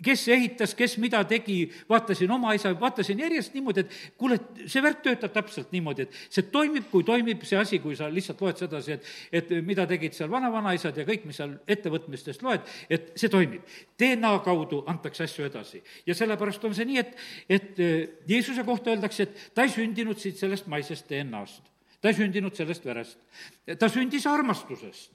kes 0.05 0.25
ehitas, 0.33 0.75
kes 0.79 0.97
mida 1.03 1.21
tegi, 1.29 1.69
vaatasin 1.89 2.31
oma 2.31 2.53
isa, 2.57 2.73
vaatasin 2.81 3.21
järjest 3.25 3.55
niimoodi, 3.57 3.85
et 3.85 3.97
kuule, 4.21 4.39
see 4.67 4.83
värk 4.85 5.01
töötab 5.05 5.33
täpselt 5.35 5.73
niimoodi, 5.75 6.07
et 6.07 6.19
see 6.35 6.47
toimib, 6.53 6.89
kui 6.93 7.07
toimib 7.07 7.45
see 7.49 7.59
asi, 7.59 7.81
kui 7.83 7.97
sa 7.99 8.09
lihtsalt 8.13 8.43
loed 8.45 8.61
sedasi, 8.61 8.99
et, 8.99 9.09
et 9.41 9.53
mida 9.67 9.87
tegid 9.91 10.17
seal 10.17 10.31
vana-vanaisad 10.33 10.99
ja 10.99 11.07
kõik, 11.09 11.27
mis 11.29 11.41
seal 11.41 11.57
ettevõtmistest 11.71 12.45
loed, 12.47 12.69
et 12.91 13.11
see 13.19 13.33
toimib. 13.33 13.67
DNA 13.99 14.35
kaudu 14.45 14.83
antakse 14.91 15.27
asju 15.27 15.49
edasi. 15.49 15.83
ja 16.07 16.15
sellepärast 16.15 16.65
on 16.65 16.77
see 16.77 16.89
nii, 16.89 17.03
et, 17.03 17.17
et 17.49 17.83
eh, 17.83 17.97
Jeesuse 18.29 18.65
kohta 18.67 18.95
öeldakse, 18.95 19.29
et 19.29 19.51
ta 19.55 19.67
ei 19.67 19.75
sündinud 19.75 20.19
siit 20.21 20.39
sellest 20.39 20.69
maisest 20.71 21.11
DNA-st. 21.11 21.63
ta 22.01 22.13
ei 22.13 22.15
sündinud 22.15 22.55
sellest 22.55 22.85
verest. 22.85 23.19
ta 23.79 23.89
sündis 23.89 24.27
armastusest. 24.27 25.13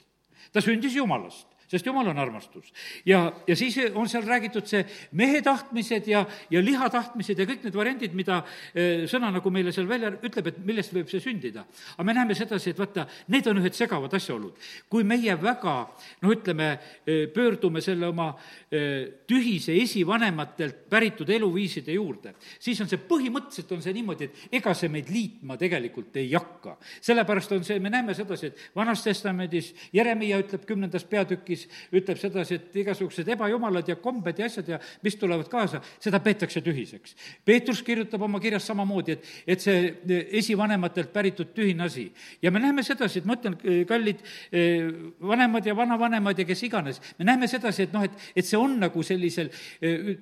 ta 0.51 0.61
sündis 0.61 0.95
Jumalast 0.95 1.53
sest 1.71 1.85
jumal 1.85 2.07
on 2.11 2.19
armastus. 2.19 2.71
ja, 3.05 3.33
ja 3.47 3.55
siis 3.55 3.77
on 3.93 4.09
seal 4.09 4.25
räägitud 4.27 4.67
see 4.69 4.83
mehe 5.11 5.41
tahtmised 5.41 6.07
ja, 6.07 6.25
ja 6.51 6.61
liha 6.63 6.89
tahtmised 6.89 7.39
ja 7.39 7.47
kõik 7.49 7.65
need 7.67 7.77
variandid, 7.77 8.15
mida 8.17 8.41
eh, 8.73 9.05
sõna 9.09 9.31
nagu 9.33 9.53
meile 9.53 9.73
seal 9.75 9.87
välja 9.89 10.13
ütleb, 10.13 10.49
et 10.51 10.59
millest 10.65 10.93
võib 10.95 11.09
see 11.11 11.23
sündida. 11.23 11.65
aga 11.95 12.07
me 12.07 12.15
näeme 12.17 12.37
sedasi, 12.37 12.73
et 12.73 12.79
vaata, 12.79 13.07
need 13.33 13.47
on 13.47 13.61
ühed 13.61 13.77
segavad 13.77 14.13
asjaolud. 14.13 14.57
kui 14.89 15.03
meie 15.07 15.35
väga, 15.41 15.75
noh, 16.21 16.33
ütleme, 16.33 16.69
eh, 17.05 17.25
pöördume 17.33 17.81
selle 17.81 18.07
oma 18.07 18.33
eh, 18.71 19.23
tühise 19.27 19.75
esivanematelt 19.81 20.85
päritud 20.89 21.29
eluviiside 21.29 21.95
juurde, 21.95 22.35
siis 22.59 22.79
on 22.81 22.89
see, 22.89 23.01
põhimõtteliselt 23.09 23.71
on 23.75 23.81
see 23.83 23.95
niimoodi, 23.95 24.29
et 24.29 24.59
ega 24.59 24.73
see 24.77 24.91
meid 24.91 25.09
liitma 25.13 25.57
tegelikult 25.59 26.17
ei 26.21 26.31
hakka. 26.33 26.77
sellepärast 27.01 27.51
on 27.51 27.63
see, 27.63 27.79
me 27.79 27.91
näeme 27.93 28.13
sedasi, 28.17 28.51
et 28.51 28.75
Vanas 28.75 29.03
Testamendis 29.03 29.73
Jeremiah 29.93 30.41
ütleb 30.43 30.65
kümnendas 30.67 31.05
peatükis, 31.09 31.62
siis 31.63 32.01
ütleb 32.01 32.19
sedasi, 32.19 32.57
et 32.59 32.75
igasugused 32.83 33.27
ebajumalad 33.35 33.87
ja 33.89 33.95
kombed 34.01 34.39
ja 34.39 34.47
asjad 34.49 34.69
ja 34.73 34.79
mis 35.03 35.15
tulevad 35.19 35.49
kaasa, 35.51 35.81
seda 36.01 36.19
peetakse 36.23 36.61
tühiseks. 36.63 37.15
Peetrus 37.45 37.83
kirjutab 37.85 38.21
oma 38.21 38.41
kirjas 38.43 38.67
samamoodi, 38.69 39.17
et, 39.17 39.31
et 39.47 39.63
see 39.63 39.93
esivanematelt 40.39 41.13
päritud 41.13 41.53
tühine 41.55 41.87
asi. 41.87 42.11
ja 42.41 42.51
me 42.51 42.59
näeme 42.59 42.83
sedasi, 42.83 43.19
et 43.19 43.25
ma 43.29 43.37
ütlen, 43.37 43.57
kallid 43.87 44.23
eh, 44.51 44.91
vanemad 45.21 45.65
ja 45.65 45.75
vanavanemad 45.75 46.39
ja 46.39 46.45
kes 46.45 46.63
iganes, 46.69 47.01
me 47.17 47.25
näeme 47.25 47.47
sedasi, 47.47 47.87
et 47.87 47.95
noh, 47.95 48.03
et, 48.03 48.29
et 48.35 48.45
see 48.45 48.59
on 48.59 48.77
nagu 48.79 49.03
sellisel 49.03 49.51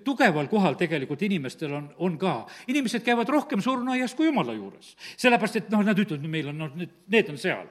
tugeval 0.06 0.48
kohal 0.52 0.78
tegelikult 0.80 1.22
inimestel 1.28 1.74
on, 1.78 1.92
on 1.98 2.18
ka. 2.22 2.46
inimesed 2.68 3.04
käivad 3.06 3.30
rohkem 3.30 3.62
surnuaias 3.62 4.16
kui 4.16 4.30
jumala 4.30 4.54
juures. 4.54 4.96
sellepärast, 5.18 5.62
et 5.62 5.70
noh, 5.74 5.84
nad 5.86 5.98
ütlevad, 5.98 6.28
meil 6.30 6.52
on 6.52 6.66
noh, 6.66 6.76
need, 6.76 6.98
need 7.12 7.30
on 7.32 7.40
seal 7.42 7.70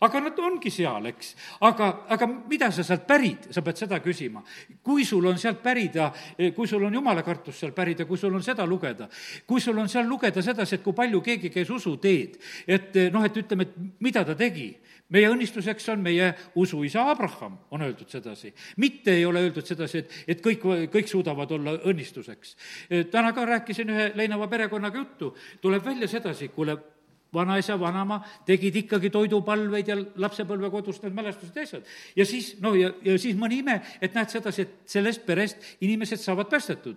aga 0.00 0.20
nad 0.24 0.38
ongi 0.38 0.70
seal, 0.72 1.06
eks. 1.10 1.34
aga, 1.66 1.90
aga 2.08 2.28
mida 2.48 2.70
sa 2.72 2.84
sealt 2.86 3.06
pärid, 3.08 3.50
sa 3.52 3.62
pead 3.62 3.80
seda 3.80 4.00
küsima. 4.04 4.42
kui 4.82 5.04
sul 5.04 5.26
on 5.26 5.38
sealt 5.38 5.62
pärida, 5.62 6.10
kui 6.56 6.68
sul 6.68 6.84
on 6.84 6.94
jumalakartus 6.94 7.58
seal 7.60 7.72
pärida, 7.76 8.06
kui 8.08 8.18
sul 8.18 8.34
on 8.34 8.42
seda 8.42 8.66
lugeda, 8.66 9.08
kui 9.46 9.60
sul 9.60 9.78
on 9.78 9.88
seal 9.88 10.08
lugeda 10.08 10.42
sedasi, 10.42 10.78
et 10.78 10.84
kui 10.84 10.96
palju 10.96 11.20
keegi 11.20 11.50
käis 11.50 11.70
usuteed, 11.70 12.38
et 12.66 13.02
noh, 13.12 13.24
et 13.24 13.36
ütleme, 13.36 13.68
et 13.68 14.00
mida 14.00 14.24
ta 14.24 14.34
tegi 14.38 14.72
meie 15.10 15.30
õnnistuseks 15.30 15.88
on 15.92 16.04
meie 16.04 16.30
usuisa 16.60 17.04
Abraham, 17.10 17.58
on 17.74 17.82
öeldud 17.82 18.08
sedasi. 18.10 18.52
mitte 18.76 19.12
ei 19.14 19.26
ole 19.26 19.42
öeldud 19.46 19.66
sedasi, 19.66 19.98
et, 19.98 20.14
et 20.28 20.44
kõik, 20.44 20.64
kõik 20.92 21.10
suudavad 21.10 21.50
olla 21.50 21.76
õnnistuseks. 21.90 22.56
täna 23.10 23.32
ka 23.32 23.44
rääkisin 23.46 23.90
ühe 23.90 24.10
Leinava 24.14 24.48
perekonnaga 24.48 24.98
juttu, 24.98 25.34
tuleb 25.60 25.84
välja 25.84 26.08
sedasi, 26.08 26.48
kuule, 26.48 26.78
vanaisa, 27.34 27.76
vanaema 27.80 28.20
tegid 28.46 28.76
ikkagi 28.82 29.10
toidupalveid 29.10 29.90
ja 29.90 29.98
lapsepõlvekodust 30.24 31.04
need 31.06 31.18
mälestused 31.18 31.56
ja 31.56 31.66
asjad. 31.66 31.92
ja 32.16 32.26
siis, 32.26 32.54
no 32.60 32.74
ja, 32.74 32.92
ja 33.04 33.18
siis 33.18 33.38
mõni 33.38 33.60
ime, 33.64 33.80
et 34.00 34.16
näed 34.16 34.32
sedasi, 34.32 34.66
et 34.66 34.96
sellest 34.96 35.26
perest 35.26 35.76
inimesed 35.80 36.22
saavad 36.22 36.50
päästetud. 36.50 36.96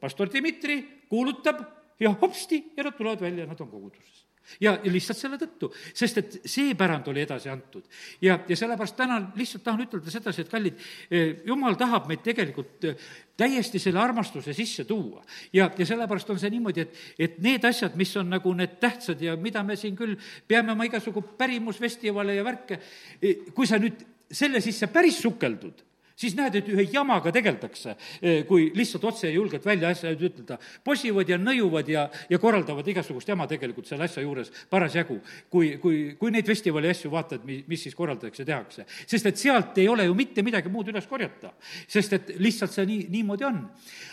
pastor 0.00 0.30
Dmitri 0.30 0.82
kuulutab 1.08 1.64
ja 2.00 2.14
hopsti, 2.20 2.64
ja 2.76 2.84
nad 2.84 2.96
tulevad 2.96 3.20
välja, 3.20 3.46
nad 3.46 3.60
on 3.60 3.70
koguduses 3.70 4.25
ja, 4.60 4.76
lihtsalt 4.84 5.18
selle 5.18 5.38
tõttu, 5.40 5.70
sest 5.94 6.20
et 6.20 6.36
see 6.48 6.74
pärand 6.78 7.08
oli 7.10 7.22
edasi 7.24 7.50
antud. 7.52 7.84
ja, 8.22 8.38
ja 8.48 8.56
sellepärast 8.56 8.96
täna 8.96 9.20
lihtsalt 9.36 9.64
tahan 9.64 9.86
ütelda 9.86 10.12
sedasi, 10.12 10.44
et 10.44 10.52
kallid, 10.52 10.82
eh, 11.10 11.42
jumal 11.46 11.76
tahab 11.78 12.08
meid 12.10 12.22
tegelikult 12.26 12.88
eh, 12.88 13.08
täiesti 13.36 13.78
selle 13.82 14.00
armastuse 14.00 14.54
sisse 14.56 14.84
tuua. 14.84 15.24
ja, 15.52 15.70
ja 15.78 15.86
sellepärast 15.86 16.30
on 16.30 16.40
see 16.42 16.52
niimoodi, 16.54 16.86
et, 16.86 17.00
et 17.18 17.40
need 17.42 17.64
asjad, 17.64 17.96
mis 17.96 18.14
on 18.16 18.30
nagu 18.30 18.52
need 18.54 18.78
tähtsad 18.82 19.22
ja 19.22 19.36
mida 19.36 19.62
me 19.62 19.76
siin 19.76 19.96
küll 19.96 20.16
peame 20.48 20.72
oma 20.72 20.86
igasugu 20.88 21.22
pärimusfestivale 21.38 22.38
ja 22.38 22.44
värke, 22.44 22.80
eh, 23.22 23.50
kui 23.54 23.66
sa 23.66 23.80
nüüd 23.82 24.04
selle 24.30 24.60
sisse 24.60 24.88
päris 24.90 25.20
sukeldud, 25.22 25.84
siis 26.16 26.36
näed, 26.36 26.54
et 26.58 26.68
ühe 26.72 26.86
jamaga 26.92 27.30
tegeldakse, 27.34 27.96
eh, 28.22 28.42
kui 28.48 28.70
lihtsalt 28.74 29.04
otse 29.04 29.28
ja 29.28 29.34
julgelt 29.34 29.64
välja 29.64 29.90
asja 29.92 30.12
ütelda. 30.12 30.58
posivad 30.84 31.28
ja 31.28 31.38
nõiuvad 31.38 31.88
ja, 31.88 32.08
ja 32.30 32.38
korraldavad 32.38 32.86
igasugust 32.88 33.28
jama 33.28 33.46
tegelikult 33.46 33.86
selle 33.86 34.04
asja 34.04 34.22
juures 34.22 34.50
parasjagu, 34.70 35.20
kui, 35.50 35.76
kui, 35.78 36.16
kui 36.18 36.30
neid 36.30 36.46
festivali 36.46 36.88
asju 36.88 37.10
vaatad, 37.10 37.44
mi-, 37.44 37.64
mis 37.66 37.82
siis 37.82 37.94
korraldatakse, 37.94 38.44
tehakse. 38.44 38.86
sest 39.06 39.26
et 39.26 39.36
sealt 39.36 39.78
ei 39.78 39.88
ole 39.88 40.04
ju 40.04 40.14
mitte 40.14 40.42
midagi 40.42 40.72
muud 40.72 40.88
üles 40.88 41.06
korjata. 41.06 41.52
sest 41.88 42.12
et 42.12 42.32
lihtsalt 42.38 42.72
see 42.72 42.86
nii, 42.86 43.06
niimoodi 43.10 43.44
on. 43.44 43.60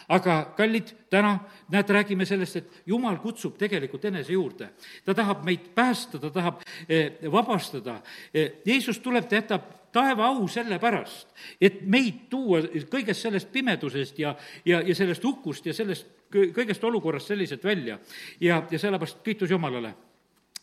aga 0.09 0.53
kallid, 0.57 0.91
täna, 1.09 1.37
näed, 1.71 1.89
räägime 1.89 2.25
sellest, 2.25 2.55
et 2.55 2.83
jumal 2.85 3.17
kutsub 3.23 3.57
tegelikult 3.57 4.05
enese 4.05 4.33
juurde. 4.33 4.69
ta 5.05 5.13
tahab 5.13 5.45
meid 5.45 5.71
päästa, 5.75 6.19
ta 6.19 6.29
tahab 6.29 6.61
eh, 6.89 7.23
vabastada. 7.31 8.01
Eh, 8.33 8.59
Jeesus 8.65 8.99
tuleb, 8.99 9.29
ta 9.29 9.39
jätab 9.39 9.82
taeva 9.93 10.27
au 10.31 10.47
sellepärast, 10.47 11.29
et 11.61 11.81
meid 11.85 12.25
tuua 12.29 12.63
kõigest 12.91 13.27
sellest 13.27 13.51
pimedusest 13.53 14.19
ja, 14.19 14.35
ja, 14.65 14.81
ja 14.81 14.95
sellest 14.95 15.23
hukust 15.23 15.69
ja 15.69 15.73
sellest 15.73 16.09
kõigest 16.33 16.83
olukorrast 16.83 17.29
selliselt 17.29 17.63
välja. 17.63 17.99
ja, 18.39 18.63
ja 18.71 18.79
sellepärast 18.79 19.21
kiitus 19.23 19.51
Jumalale 19.51 19.93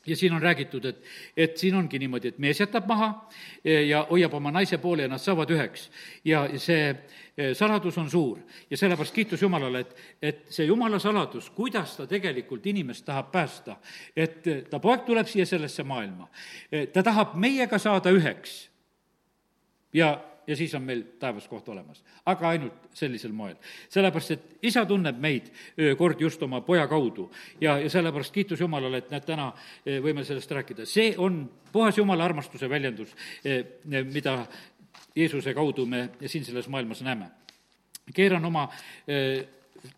ja 0.06 0.16
siin 0.16 0.32
on 0.32 0.42
räägitud, 0.42 0.84
et, 0.84 1.02
et 1.36 1.56
siin 1.56 1.74
ongi 1.74 1.98
niimoodi, 1.98 2.28
et 2.28 2.38
mees 2.38 2.60
jätab 2.60 2.86
maha 2.88 3.28
ja 3.64 4.06
hoiab 4.10 4.34
oma 4.34 4.50
naise 4.50 4.78
poole 4.78 5.04
ja 5.04 5.08
nad 5.08 5.20
saavad 5.20 5.50
üheks. 5.50 5.90
ja 6.24 6.46
see 6.56 6.88
e, 7.36 7.54
saladus 7.54 7.98
on 7.98 8.10
suur 8.10 8.38
ja 8.70 8.76
sellepärast 8.76 9.14
kiitus 9.14 9.42
Jumalale, 9.42 9.80
et, 9.80 9.94
et 10.22 10.40
see 10.48 10.66
Jumala 10.66 10.98
saladus, 10.98 11.50
kuidas 11.50 11.96
ta 11.96 12.06
tegelikult 12.06 12.66
inimest 12.66 13.04
tahab 13.04 13.30
päästa, 13.32 13.76
et 14.16 14.42
ta 14.70 14.80
poeg 14.80 15.04
tuleb 15.04 15.28
siia 15.28 15.46
sellesse 15.46 15.84
maailma, 15.84 16.30
e, 16.72 16.86
ta 16.86 17.02
tahab 17.02 17.36
meiega 17.36 17.78
saada 17.78 18.10
üheks 18.10 18.69
ja, 19.92 20.10
ja 20.46 20.56
siis 20.56 20.74
on 20.74 20.82
meil 20.82 21.02
taevas 21.18 21.48
koht 21.48 21.68
olemas. 21.68 22.02
aga 22.26 22.48
ainult 22.48 22.90
sellisel 22.94 23.32
moel. 23.32 23.56
sellepärast, 23.88 24.30
et 24.30 24.66
isa 24.70 24.84
tunneb 24.86 25.18
meid 25.20 25.50
kord 25.98 26.20
just 26.20 26.42
oma 26.42 26.60
poja 26.60 26.86
kaudu 26.88 27.30
ja, 27.60 27.78
ja 27.78 27.90
sellepärast 27.90 28.34
kiitus 28.34 28.60
Jumalale, 28.60 28.98
et 28.98 29.10
näed, 29.10 29.24
täna 29.26 29.52
võime 29.86 30.24
sellest 30.24 30.50
rääkida. 30.50 30.86
see 30.86 31.14
on 31.18 31.44
puhas 31.72 31.98
Jumala 31.98 32.24
armastuse 32.24 32.68
väljendus, 32.68 33.14
mida 34.12 34.46
Jeesuse 35.16 35.54
kaudu 35.54 35.86
me 35.86 36.08
siin 36.26 36.44
selles 36.44 36.68
maailmas 36.68 37.02
näeme. 37.02 37.30
keeran 38.14 38.44
oma 38.44 38.68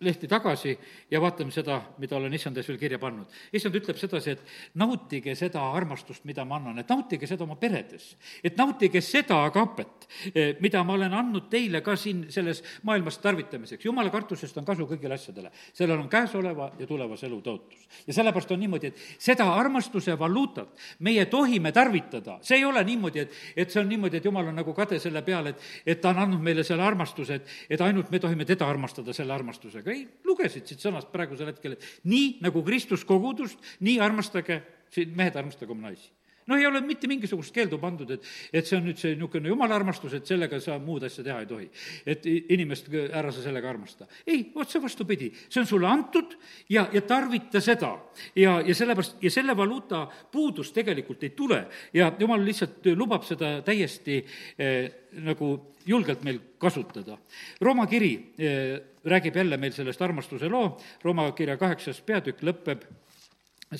lehti 0.01 0.29
tagasi 0.29 0.73
ja 1.11 1.21
vaatame 1.21 1.51
seda, 1.55 1.79
mida 1.99 2.17
olen 2.17 2.35
issand 2.35 2.57
ees 2.59 2.69
veel 2.69 2.79
kirja 2.79 2.99
pannud. 3.03 3.27
issand 3.53 3.77
ütleb 3.79 3.99
sedasi, 3.99 4.37
et 4.37 4.43
nautige 4.79 5.35
seda 5.39 5.63
armastust, 5.73 6.25
mida 6.29 6.45
ma 6.45 6.57
annan, 6.57 6.79
et 6.79 6.89
nautige 6.89 7.27
seda 7.27 7.45
oma 7.45 7.57
peredes. 7.57 8.17
et 8.45 8.57
nautige 8.57 9.01
seda 9.01 9.43
agapet, 9.45 10.09
eh, 10.35 10.57
mida 10.61 10.83
ma 10.85 10.95
olen 10.95 11.15
andnud 11.15 11.49
teile 11.51 11.83
ka 11.83 11.97
siin 11.97 12.27
selles 12.31 12.63
maailmas 12.83 13.19
tarvitamiseks. 13.19 13.85
jumala 13.85 14.11
kartusest 14.11 14.59
on 14.59 14.65
kasu 14.65 14.87
kõigile 14.87 15.15
asjadele. 15.15 15.51
sellel 15.73 15.99
on 15.99 16.09
käesoleva 16.09 16.73
ja 16.79 16.87
tulevase 16.87 17.27
elu 17.27 17.41
tõotus. 17.41 17.87
ja 18.07 18.13
sellepärast 18.13 18.51
on 18.51 18.61
niimoodi, 18.61 18.87
et 18.87 18.97
seda 19.19 19.53
armastuse 19.55 20.19
valuutat 20.19 20.69
meie 21.01 21.27
tohime 21.27 21.73
tarvitada. 21.73 22.39
see 22.43 22.57
ei 22.57 22.65
ole 22.65 22.85
niimoodi, 22.85 23.19
et, 23.19 23.33
et 23.57 23.71
see 23.71 23.81
on 23.81 23.89
niimoodi, 23.89 24.17
et 24.17 24.25
jumal 24.25 24.47
on 24.47 24.55
nagu 24.55 24.75
kade 24.75 24.99
selle 24.99 25.23
peale, 25.23 25.51
et, 25.51 25.61
et 25.87 26.01
ta 26.01 26.11
on 26.11 26.19
andnud 26.19 26.41
meile 26.41 26.65
selle 26.65 26.83
armastuse, 26.83 27.35
et, 27.35 27.47
et 27.71 27.81
ainult 27.81 28.11
me 28.11 28.19
tohime 28.19 28.45
teda 28.45 28.69
armastada 28.69 29.13
selle 29.13 29.33
armastuse 29.33 29.72
armastusega, 29.73 29.93
ei, 29.93 30.07
lugesid 30.27 30.69
siit 30.69 30.83
sõnast 30.83 31.11
praegusel 31.13 31.49
hetkel, 31.51 31.77
et 31.77 31.87
nii 32.05 32.41
nagu 32.45 32.63
Kristus 32.67 33.05
kogudust, 33.09 33.59
nii 33.81 33.99
armastage, 34.01 34.61
siin 34.93 35.15
mehed, 35.17 35.37
armastage 35.37 35.73
oma 35.73 35.89
naisi 35.91 36.11
no 36.47 36.57
ei 36.59 36.67
ole 36.67 36.81
mitte 36.85 37.09
mingisugust 37.11 37.55
keeldu 37.55 37.79
pandud, 37.83 38.11
et, 38.17 38.27
et 38.53 38.67
see 38.67 38.79
on 38.79 38.87
nüüd 38.89 39.01
see 39.01 39.15
niisugune 39.15 39.53
jumala 39.53 39.77
armastus, 39.79 40.15
et 40.19 40.29
sellega 40.29 40.61
sa 40.63 40.79
muud 40.83 41.05
asja 41.07 41.25
teha 41.27 41.41
ei 41.43 41.49
tohi. 41.51 41.69
et 42.07 42.27
inimest 42.27 42.89
ära 42.93 43.33
sa 43.33 43.45
sellega 43.45 43.71
armasta. 43.71 44.07
ei, 44.27 44.51
otse 44.55 44.83
vastupidi, 44.83 45.31
see 45.49 45.63
on 45.63 45.69
sulle 45.69 45.89
antud 45.91 46.37
ja, 46.71 46.89
ja 46.93 47.03
tarvita 47.07 47.61
seda. 47.61 47.95
ja, 48.37 48.61
ja 48.61 48.75
sellepärast, 48.75 49.19
ja 49.23 49.31
selle 49.31 49.57
valuuta 49.57 50.07
puudus 50.33 50.73
tegelikult 50.73 51.23
ei 51.23 51.31
tule 51.37 51.67
ja 51.95 52.13
jumal 52.19 52.45
lihtsalt 52.45 52.93
lubab 52.97 53.27
seda 53.29 53.61
täiesti 53.67 54.23
eh, 54.59 54.91
nagu 55.23 55.53
julgelt 55.87 56.23
meil 56.25 56.39
kasutada. 56.59 57.19
Rooma 57.61 57.87
kiri 57.91 58.13
eh, 58.39 58.81
räägib 59.05 59.37
jälle 59.37 59.57
meil 59.57 59.73
sellest 59.75 60.03
armastuse 60.03 60.49
loo, 60.49 60.77
Rooma 61.03 61.31
kirja 61.37 61.57
kaheksas 61.61 62.01
peatükk 62.07 62.45
lõpeb 62.47 62.85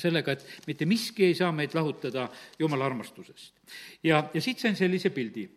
sellega, 0.01 0.33
et 0.33 0.67
mitte 0.69 0.87
miski 0.89 1.27
ei 1.29 1.35
saa 1.39 1.53
meid 1.53 1.75
lahutada 1.77 2.29
Jumala 2.59 2.87
armastusest. 2.87 3.55
ja, 4.03 4.25
ja 4.35 4.41
siit 4.41 4.59
sain 4.59 4.77
sellise 4.77 5.11
pildi, 5.11 5.49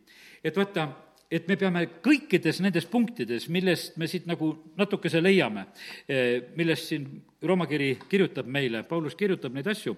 et 0.43 0.58
vaata, 0.58 0.88
et 1.32 1.48
me 1.50 1.58
peame 1.58 1.86
kõikides 2.06 2.62
nendes 2.62 2.86
punktides, 2.89 3.48
millest 3.50 3.98
me 3.98 4.08
siit 4.08 4.28
nagu 4.30 4.52
natukese 4.78 5.21
leiame, 5.24 5.67
eh, 6.08 6.52
millest 6.56 6.91
siin 6.91 7.08
Rooma 7.41 7.67
kiri 7.69 7.95
kirjutab 8.10 8.48
meile, 8.48 8.84
Paulus 8.84 9.15
kirjutab 9.15 9.54
neid 9.54 9.67
asju, 9.67 9.95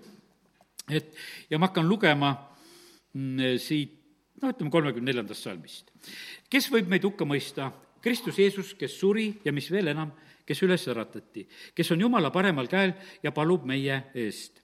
et 0.89 1.13
ja 1.50 1.60
ma 1.60 1.69
hakkan 1.69 1.88
lugema 1.88 2.34
mm, 3.13 3.58
siit 3.60 3.97
noh, 4.41 4.54
ütleme 4.54 4.71
kolmekümne 4.71 5.12
neljandast 5.12 5.43
salmist. 5.43 5.91
kes 6.50 6.69
võib 6.71 6.89
meid 6.91 7.06
hukka 7.06 7.26
mõista? 7.28 7.71
Kristus 8.02 8.38
Jeesus, 8.39 8.73
kes 8.78 8.93
suri 9.00 9.32
ja 9.43 9.52
mis 9.52 9.67
veel 9.73 9.89
enam, 9.91 10.13
kes 10.47 10.63
üles 10.63 10.88
äratati, 10.88 11.45
kes 11.75 11.91
on 11.91 12.01
Jumala 12.01 12.31
paremal 12.33 12.69
käel 12.71 12.95
ja 13.23 13.33
palub 13.36 13.67
meie 13.67 14.03
eest. 14.15 14.63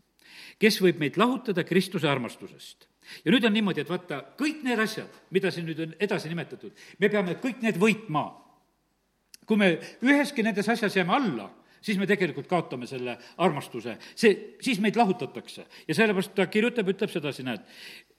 kes 0.59 0.79
võib 0.81 0.99
meid 1.01 1.17
lahutada 1.19 1.63
Kristuse 1.63 2.09
armastusest? 2.09 2.87
ja 3.25 3.31
nüüd 3.31 3.43
on 3.45 3.53
niimoodi, 3.53 3.83
et 3.83 3.89
vaata, 3.89 4.21
kõik 4.39 4.63
need 4.63 4.79
asjad, 4.79 5.11
mida 5.35 5.51
siin 5.51 5.67
nüüd 5.67 5.81
on 5.83 5.97
edasi 5.99 6.31
nimetatud, 6.31 6.71
me 6.99 7.09
peame 7.09 7.35
kõik 7.41 7.61
need 7.61 7.79
võitma. 7.81 8.29
kui 9.45 9.59
me 9.59 9.75
üheski 10.01 10.43
nendes 10.43 10.69
asjas 10.69 10.95
jääme 10.95 11.13
alla, 11.13 11.49
siis 11.83 11.97
me 11.99 12.07
tegelikult 12.07 12.47
kaotame 12.47 12.87
selle 12.87 13.17
armastuse, 13.43 13.97
see, 14.15 14.55
siis 14.63 14.79
meid 14.79 14.95
lahutatakse. 14.95 15.65
ja 15.87 15.95
sellepärast 15.95 16.35
ta 16.35 16.47
kirjutab, 16.47 16.87
ütleb 16.89 17.11
sedasi, 17.11 17.43
näed, 17.43 17.65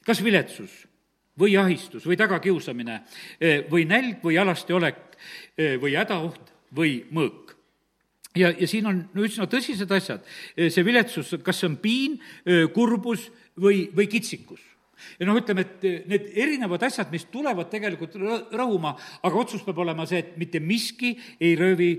kas 0.05 0.23
viletsus 0.25 0.85
või 1.39 1.57
ahistus 1.59 2.07
või 2.07 2.17
tagakiusamine 2.17 3.01
eh, 3.41 3.65
või 3.71 3.87
nälg 3.89 4.23
või 4.23 4.39
alasti 4.39 4.73
olek 4.73 5.01
eh, 5.57 5.81
või 5.81 5.97
hädaoht 5.97 6.53
või 6.75 7.01
mõõk 7.11 7.44
ja, 8.39 8.51
ja 8.51 8.69
siin 8.71 8.87
on 8.91 9.03
üsna 9.25 9.49
tõsised 9.51 9.91
asjad. 9.95 10.23
Eh, 10.57 10.71
see 10.75 10.87
viletsus, 10.87 11.35
kas 11.45 11.61
see 11.61 11.71
on 11.71 11.81
piin, 11.83 12.21
kurbus 12.75 13.29
või, 13.61 13.89
või 13.95 14.09
kitsikus 14.11 14.63
ja 15.19 15.27
noh, 15.29 15.37
ütleme, 15.39 15.65
et 15.65 15.85
need 16.09 16.31
erinevad 16.39 16.83
asjad, 16.87 17.11
mis 17.13 17.27
tulevad 17.33 17.69
tegelikult 17.73 18.17
rõhuma, 18.55 18.95
aga 19.27 19.41
otsus 19.41 19.65
peab 19.67 19.83
olema 19.85 20.07
see, 20.09 20.23
et 20.23 20.39
mitte 20.41 20.63
miski 20.63 21.15
ei 21.43 21.55
röövi 21.59 21.91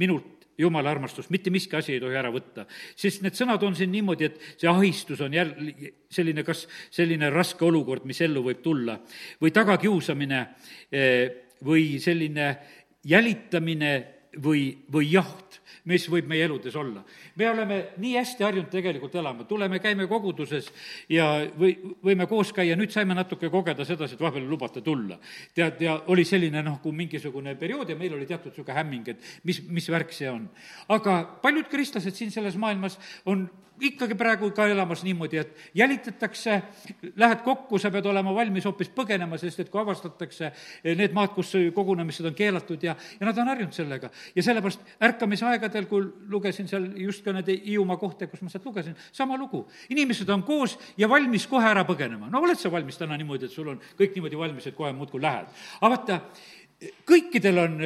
minult 0.00 0.48
jumala 0.58 0.90
armastust, 0.90 1.30
mitte 1.30 1.52
miski 1.54 1.76
asi 1.78 1.94
ei 1.94 2.02
tohi 2.02 2.18
ära 2.18 2.32
võtta. 2.34 2.66
sest 2.98 3.22
need 3.22 3.36
sõnad 3.38 3.62
on 3.62 3.76
siin 3.78 3.92
niimoodi, 3.94 4.26
et 4.26 4.40
see 4.58 4.70
ahistus 4.70 5.20
on 5.22 5.34
jälle 5.34 5.92
selline, 6.10 6.42
kas 6.42 6.66
selline 6.90 7.30
raske 7.30 7.64
olukord, 7.64 8.04
mis 8.10 8.20
ellu 8.26 8.42
võib 8.42 8.62
tulla, 8.64 8.98
või 9.40 9.54
tagakiusamine 9.54 10.40
eh, 10.90 11.30
või 11.64 12.00
selline 12.02 12.50
jälitamine 13.06 13.92
või, 14.42 14.72
või 14.90 15.12
jaht, 15.12 15.60
mis 15.84 16.06
võib 16.10 16.28
meie 16.30 16.44
eludes 16.44 16.76
olla. 16.76 17.04
me 17.36 17.50
oleme 17.50 17.78
nii 17.96 18.14
hästi 18.16 18.44
harjunud 18.44 18.70
tegelikult 18.70 19.14
elama, 19.14 19.44
tuleme, 19.44 19.78
käime 19.78 20.06
koguduses 20.06 20.72
ja 21.08 21.28
või, 21.58 21.74
võime 22.04 22.26
koos 22.26 22.52
käia, 22.52 22.76
nüüd 22.76 22.92
saime 22.94 23.14
natuke 23.14 23.50
kogeda 23.50 23.84
sedasi, 23.84 24.14
et 24.14 24.20
vahepeal 24.20 24.44
ei 24.44 24.50
lubata 24.50 24.80
tulla. 24.80 25.18
tead, 25.54 25.80
ja 25.80 26.00
oli 26.06 26.24
selline 26.24 26.62
noh, 26.62 26.80
kui 26.82 26.92
mingisugune 26.92 27.54
periood 27.54 27.90
ja 27.90 27.96
meil 27.96 28.14
oli 28.14 28.26
teatud 28.26 28.52
niisugune 28.52 28.78
hämming, 28.78 29.08
et 29.08 29.24
mis, 29.44 29.62
mis 29.68 29.88
värk 29.90 30.12
see 30.12 30.30
on. 30.30 30.48
aga 30.88 31.22
paljud 31.42 31.68
kristlased 31.68 32.14
siin 32.14 32.30
selles 32.34 32.56
maailmas 32.56 32.98
on 33.26 33.48
ikkagi 33.80 34.16
praegu 34.18 34.50
ka 34.54 34.66
elamas 34.68 35.02
niimoodi, 35.06 35.38
et 35.38 35.56
jälitatakse, 35.74 36.62
lähed 37.16 37.42
kokku, 37.44 37.78
sa 37.78 37.90
pead 37.94 38.06
olema 38.10 38.34
valmis 38.34 38.66
hoopis 38.66 38.90
põgenema, 38.94 39.38
sest 39.38 39.62
et 39.62 39.70
kui 39.70 39.80
avastatakse 39.80 40.50
need 40.98 41.14
maad, 41.16 41.32
kus 41.36 41.54
kogunemised 41.74 42.26
on 42.28 42.36
keelatud 42.38 42.82
ja, 42.84 42.96
ja 43.20 43.28
nad 43.28 43.38
on 43.38 43.52
harjunud 43.52 43.76
sellega. 43.76 44.10
ja 44.34 44.42
sellepärast 44.42 44.98
ärkamisaegadel, 45.58 45.86
kui 45.88 46.06
lugesin 46.30 46.68
seal 46.68 46.86
just 46.96 47.24
ka 47.24 47.32
nende 47.32 47.54
Hiiumaa 47.64 47.98
kohta, 47.98 48.26
kus 48.30 48.42
ma 48.42 48.50
sealt 48.50 48.64
lugesin, 48.66 48.96
sama 49.12 49.36
lugu. 49.36 49.66
inimesed 49.90 50.28
on 50.28 50.42
koos 50.42 50.78
ja 50.96 51.08
valmis 51.08 51.46
kohe 51.46 51.66
ära 51.66 51.84
põgenema. 51.84 52.30
no 52.30 52.40
oled 52.40 52.58
sa 52.58 52.70
valmis 52.70 52.98
täna 52.98 53.16
niimoodi, 53.16 53.46
et 53.46 53.52
sul 53.52 53.68
on 53.68 53.80
kõik 53.98 54.14
niimoodi 54.14 54.38
valmis, 54.38 54.66
et 54.66 54.76
kohe 54.76 54.92
muudkui 54.92 55.20
lähed? 55.20 55.46
aga 55.80 55.90
vaata, 55.90 56.20
kõikidel 57.04 57.58
on 57.58 57.76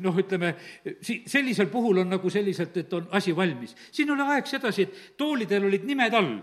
noh, 0.00 0.16
ütleme, 0.16 0.54
si-, 1.00 1.22
sellisel 1.26 1.68
puhul 1.68 2.00
on 2.00 2.08
nagu 2.08 2.30
selliselt, 2.30 2.76
et 2.76 2.92
on 2.92 3.08
asi 3.12 3.36
valmis. 3.36 3.76
siin 3.92 4.10
oli 4.10 4.22
aeg 4.22 4.46
sedasi, 4.46 4.82
et 4.82 5.16
toolidel 5.16 5.64
olid 5.64 5.84
nimed 5.84 6.14
all. 6.14 6.34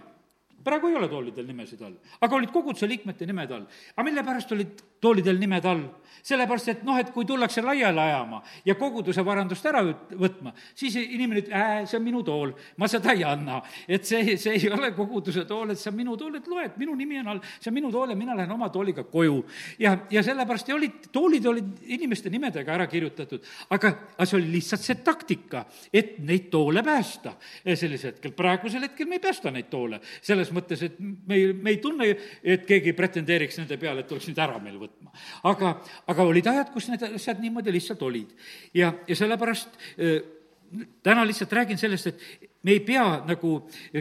praegu 0.63 0.87
ei 0.87 0.95
ole 0.95 1.09
toolidel 1.09 1.45
nimesid 1.47 1.81
all, 1.81 1.97
aga 2.21 2.35
olid 2.35 2.51
koguduse 2.51 2.87
liikmete 2.87 3.25
nimed 3.25 3.51
all. 3.51 3.67
aga 3.95 4.03
mille 4.03 4.23
pärast 4.23 4.51
olid 4.51 4.90
toolidel 5.01 5.39
nimed 5.41 5.65
all? 5.65 5.89
sellepärast, 6.25 6.69
et 6.71 6.83
noh, 6.85 6.97
et 7.01 7.09
kui 7.13 7.25
tullakse 7.27 7.63
laiali 7.65 7.99
ajama 7.99 8.41
ja 8.65 8.75
koguduse 8.79 9.23
varandust 9.25 9.65
ära 9.69 9.81
võtma, 9.83 10.53
siis 10.77 10.95
inimene 11.01 11.41
ütleb, 11.41 11.55
äh, 11.57 11.73
see 11.89 11.97
on 11.97 12.05
minu 12.05 12.21
tool, 12.25 12.53
ma 12.77 12.89
seda 12.91 13.15
ei 13.15 13.23
anna. 13.27 13.61
et 13.87 14.05
see, 14.05 14.37
see 14.37 14.57
ei 14.57 14.69
ole 14.71 14.91
koguduse 14.97 15.45
tool, 15.49 15.73
et 15.73 15.79
see 15.81 15.91
on 15.91 15.97
minu 15.97 16.17
tool, 16.17 16.35
et 16.37 16.47
loed, 16.47 16.77
minu 16.81 16.95
nimi 16.97 17.19
on 17.21 17.33
all, 17.33 17.41
see 17.59 17.71
on 17.71 17.77
minu 17.79 17.91
tool 17.93 18.13
ja 18.13 18.17
mina 18.17 18.35
lähen 18.37 18.51
oma 18.53 18.69
tooliga 18.69 19.03
koju. 19.03 19.43
ja, 19.79 19.97
ja 20.11 20.23
sellepärast 20.23 20.69
ja 20.69 20.77
olid, 20.77 21.09
toolid 21.11 21.45
olid 21.49 21.81
inimeste 21.97 22.29
nimedega 22.29 22.73
ära 22.77 22.87
kirjutatud, 22.91 23.45
aga, 23.69 23.93
aga 24.15 24.29
see 24.29 24.37
oli 24.39 24.51
lihtsalt 24.57 24.85
see 24.85 25.01
taktika, 25.01 25.65
et 25.93 26.19
neid 26.19 26.49
toole 26.53 26.83
päästa 26.85 27.35
sellisel 27.65 28.13
hetkel. 28.13 28.35
praegusel 28.37 28.85
hetkel 28.85 29.09
me 29.09 29.17
ei 29.17 29.23
päästa 29.23 29.51
neid 29.51 29.69
toole, 29.73 30.01
selles 30.21 30.53
mõttes, 30.53 30.85
et 30.85 30.99
me 30.99 31.37
ei, 31.37 31.53
me 31.53 31.73
ei 31.73 31.81
tunne, 31.81 32.09
et 32.43 32.65
keegi 32.67 32.93
pretendeeriks 32.97 33.61
nende 33.61 33.77
peale, 33.81 34.03
et 34.03 34.09
tuleks 34.11 34.29
nüüd 34.29 34.41
ära 34.41 34.59
meil 34.61 34.77
võtma. 34.91 35.13
aga, 35.49 35.73
aga 36.07 36.27
olid 36.27 36.51
ajad, 36.51 36.73
kus 36.73 36.89
need 36.91 37.07
asjad 37.07 37.41
niimoodi 37.41 37.73
lihtsalt 37.73 38.01
olid. 38.07 38.35
ja, 38.73 38.93
ja 39.07 39.15
sellepärast 39.15 39.79
täna 41.03 41.25
lihtsalt 41.27 41.53
räägin 41.53 41.77
sellest, 41.77 42.07
et 42.07 42.49
me 42.63 42.75
ei 42.75 42.83
pea 42.85 43.23
nagu 43.27 43.55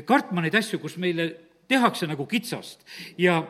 kartma 0.05 0.43
neid 0.45 0.55
asju, 0.55 0.79
kus 0.79 0.99
meile 1.03 1.31
tehakse 1.71 2.07
nagu 2.11 2.27
kitsast 2.27 2.85
ja 3.19 3.41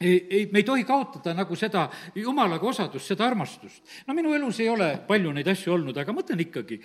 ei, 0.00 0.26
ei, 0.30 0.46
me 0.52 0.58
ei 0.58 0.66
tohi 0.66 0.84
kaotada 0.84 1.34
nagu 1.36 1.56
seda 1.56 1.86
jumalaga 2.14 2.66
osadust, 2.66 3.06
seda 3.06 3.26
armastust. 3.26 3.84
no 4.06 4.14
minu 4.14 4.34
elus 4.34 4.60
ei 4.60 4.68
ole 4.68 4.96
palju 5.08 5.32
neid 5.32 5.48
asju 5.48 5.76
olnud, 5.76 5.96
aga 5.96 6.12
mõtlen 6.12 6.40
ikkagi, 6.44 6.80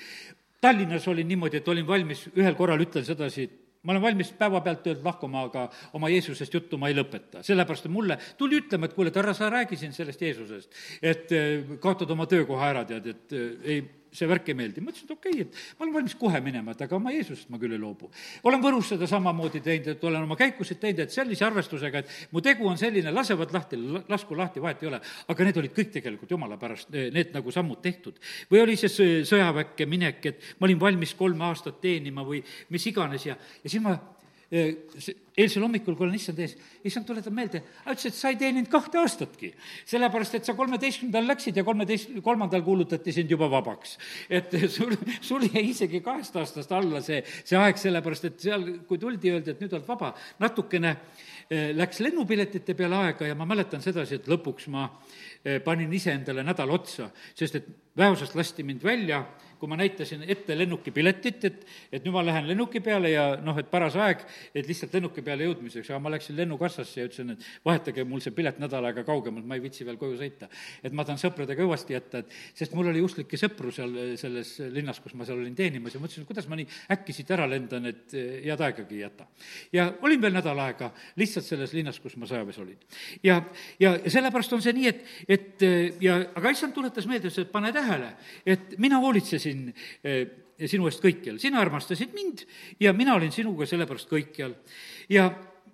Tallinnas 0.59 1.07
olin 1.07 1.27
niimoodi, 1.27 1.61
et 1.61 1.67
olin 1.71 1.87
valmis, 1.87 2.25
ühel 2.35 2.55
korral 2.55 2.81
ütlen 2.83 3.05
sedasi, 3.07 3.45
et 3.47 3.68
ma 3.83 3.93
olen 3.93 4.01
valmis 4.03 4.31
päevapealt 4.35 4.81
töölt 4.83 5.05
lahkuma, 5.05 5.45
aga 5.47 5.67
oma 5.95 6.09
Jeesusest 6.11 6.53
juttu 6.53 6.77
ma 6.77 6.89
ei 6.89 6.97
lõpeta. 6.97 7.43
sellepärast, 7.45 7.85
et 7.87 7.93
mulle 7.93 8.17
tuli 8.37 8.59
ütlema, 8.59 8.89
et 8.89 8.95
kuule, 8.97 9.13
et 9.13 9.19
härra, 9.21 9.33
sa 9.33 9.49
räägi 9.49 9.79
siin 9.79 9.93
sellest 9.95 10.21
Jeesusest, 10.21 10.75
et 11.01 11.31
eh, 11.31 11.77
kaotad 11.79 12.11
oma 12.11 12.27
töökoha 12.27 12.69
ära, 12.73 12.83
tead, 12.89 13.07
et 13.07 13.37
eh, 13.37 13.47
ei, 13.63 13.81
see 14.11 14.27
värk 14.29 14.49
ei 14.49 14.57
meeldi. 14.57 14.81
ma 14.81 14.91
ütlesin, 14.91 15.07
et 15.07 15.13
okei 15.15 15.33
okay,, 15.33 15.45
et 15.45 15.79
ma 15.79 15.85
olen 15.85 15.93
valmis 15.99 16.15
kohe 16.19 16.41
minema, 16.43 16.73
et 16.73 16.81
aga 16.85 16.97
oma 16.97 17.13
Jeesusest 17.13 17.49
ma 17.53 17.59
küll 17.61 17.75
ei 17.75 17.81
loobu. 17.81 18.09
olen 18.49 18.63
Võrus 18.63 18.91
seda 18.93 19.07
samamoodi 19.09 19.61
teinud, 19.65 19.91
et 19.93 20.03
olen 20.09 20.25
oma 20.25 20.37
käikusid 20.39 20.81
teinud, 20.81 21.03
et 21.05 21.13
sellise 21.13 21.45
arvestusega, 21.45 22.03
et 22.03 22.33
mu 22.35 22.43
tegu 22.45 22.67
on 22.69 22.77
selline, 22.81 23.13
lasevad 23.15 23.53
lahti, 23.53 23.79
lasku 24.09 24.37
lahti, 24.37 24.63
vahet 24.63 24.83
ei 24.83 24.91
ole. 24.91 25.01
aga 25.27 25.49
need 25.49 25.61
olid 25.63 25.75
kõik 25.77 25.91
tegelikult 25.97 26.31
jumala 26.35 26.57
pärast, 26.61 26.93
need 26.93 27.33
nagu 27.35 27.51
sammud 27.53 27.81
tehtud. 27.81 28.19
või 28.51 28.63
oli 28.65 28.77
see 28.79 29.23
sõjaväkke 29.27 29.85
minek, 29.89 30.25
et 30.25 30.53
ma 30.59 30.69
olin 30.69 30.79
valmis 30.79 31.13
kolme 31.17 31.45
aastat 31.49 31.81
teenima 31.81 32.25
või 32.25 32.43
mis 32.69 32.87
iganes 32.89 33.25
ja, 33.25 33.37
ja 33.63 33.69
siis 33.69 33.83
ma 33.83 33.97
eilsel 34.49 35.61
hommikul, 35.61 35.93
kui 35.93 36.07
olen 36.07 36.17
issand 36.17 36.39
ees, 36.41 36.55
issand 36.87 37.05
tuletab 37.05 37.33
meelde, 37.35 37.61
ütles, 37.83 38.07
et 38.09 38.17
sa 38.17 38.31
ei 38.31 38.37
teeninud 38.39 38.69
kahte 38.71 38.97
aastatki. 38.97 39.51
sellepärast, 39.85 40.39
et 40.39 40.49
sa 40.49 40.55
kolmeteistkümnendal 40.57 41.27
läksid 41.29 41.59
ja 41.59 41.63
kolmeteist, 41.67 42.15
kolmandal 42.25 42.63
kuulutati 42.65 43.13
sind 43.13 43.29
juba 43.29 43.49
vabaks. 43.51 43.97
et 44.29 44.55
sul, 44.75 44.95
sul 45.21 45.45
jäi 45.45 45.69
isegi 45.69 46.01
kahest 46.01 46.35
aastast 46.41 46.71
alla 46.73 47.01
see, 47.05 47.21
see 47.43 47.59
aeg, 47.59 47.77
sellepärast 47.77 48.25
et 48.31 48.39
seal, 48.47 48.65
kui 48.89 48.97
tuldi, 48.97 49.35
öeldi, 49.35 49.53
et 49.53 49.61
nüüd 49.61 49.75
oled 49.77 49.87
vaba, 49.87 50.15
natukene 50.41 50.95
läks 51.49 52.01
lennupiletite 52.05 52.75
peale 52.77 52.97
aega 53.03 53.29
ja 53.29 53.37
ma 53.37 53.45
mäletan 53.49 53.81
sedasi, 53.81 54.19
et 54.19 54.27
lõpuks 54.29 54.67
ma 54.73 54.89
panin 55.65 55.93
iseendale 55.93 56.43
nädal 56.45 56.73
otsa, 56.73 57.09
sest 57.37 57.61
et 57.61 57.69
väeosast 57.99 58.35
lasti 58.39 58.63
mind 58.63 58.83
välja 58.83 59.23
kui 59.59 59.67
ma 59.67 59.75
näitasin 59.79 60.23
ette 60.31 60.55
lennukipiletit, 60.57 61.45
et, 61.49 61.63
et 61.91 62.05
nüüd 62.05 62.15
ma 62.15 62.23
lähen 62.23 62.47
lennuki 62.47 62.79
peale 62.83 63.11
ja 63.11 63.25
noh, 63.43 63.57
et 63.59 63.67
paras 63.71 63.97
aeg, 63.99 64.21
et 64.55 64.67
lihtsalt 64.67 64.93
lennuki 64.95 65.23
peale 65.25 65.47
jõudmiseks, 65.49 65.89
aga 65.91 65.99
ma 66.03 66.13
läksin 66.13 66.37
lennukassasse 66.39 67.01
ja 67.01 67.07
ütlesin, 67.09 67.33
et 67.35 67.47
vahetage 67.67 68.05
mul 68.07 68.23
see 68.23 68.33
pilet 68.35 68.61
nädal 68.63 68.87
aega 68.87 69.03
kaugemalt, 69.07 69.47
ma 69.47 69.57
ei 69.57 69.63
viitsi 69.63 69.87
veel 69.87 69.99
koju 69.99 70.15
sõita. 70.21 70.47
et 70.83 70.95
ma 70.95 71.03
tahan 71.03 71.19
sõpradega 71.19 71.65
õuesti 71.65 71.95
jätta, 71.95 72.23
et 72.23 72.37
sest 72.55 72.75
mul 72.77 72.87
oli 72.93 73.03
usklikke 73.03 73.39
sõpru 73.39 73.73
seal 73.75 73.97
selles 74.19 74.53
linnas, 74.71 75.01
kus 75.03 75.17
ma 75.19 75.27
seal 75.27 75.41
olin 75.41 75.55
teenimas 75.55 75.95
ja 75.95 75.99
mõtlesin, 75.99 76.23
et 76.23 76.31
kuidas 76.31 76.47
ma 76.47 76.55
nii 76.59 76.67
äkki 76.95 77.17
siit 77.17 77.35
ära 77.35 77.47
lendan, 77.49 77.91
et 77.91 78.15
head 78.15 78.63
aegagi 78.63 78.95
ei 78.95 79.03
jäta. 79.03 79.27
ja 79.75 79.89
olin 80.07 80.21
veel 80.23 80.37
nädal 80.39 80.63
aega 80.63 80.93
lihtsalt 81.19 81.45
selles 81.45 81.75
linnas, 81.75 81.99
kus 81.99 82.15
ma 82.15 82.29
sõjaväes 82.31 82.61
olin. 82.63 82.79
ja, 83.23 83.41
ja, 83.79 83.97
sellepärast 84.07 84.55
on 84.55 84.63
see 84.63 84.77
nii, 84.79 84.87
et, 84.87 85.03
et 85.27 85.67
ja, 85.99 86.21
aga 86.39 86.55
issand 86.55 86.73
tuletas 86.73 87.09
meelde, 87.11 87.27
ütles, 87.27 87.43
et 87.43 87.51
pane 87.51 87.73
tähele, 87.75 87.88
et 88.45 88.77
mina 88.77 88.99
hoolitsesin 88.99 89.73
eh, 90.03 90.27
sinu 90.67 90.89
eest 90.89 91.03
kõikjal, 91.03 91.39
sina 91.39 91.61
armastasid 91.61 92.13
mind 92.13 92.43
ja 92.79 92.93
mina 92.93 93.15
olin 93.15 93.31
sinuga 93.31 93.65
sellepärast 93.69 94.09
kõikjal. 94.11 94.55
ja, 95.09 95.29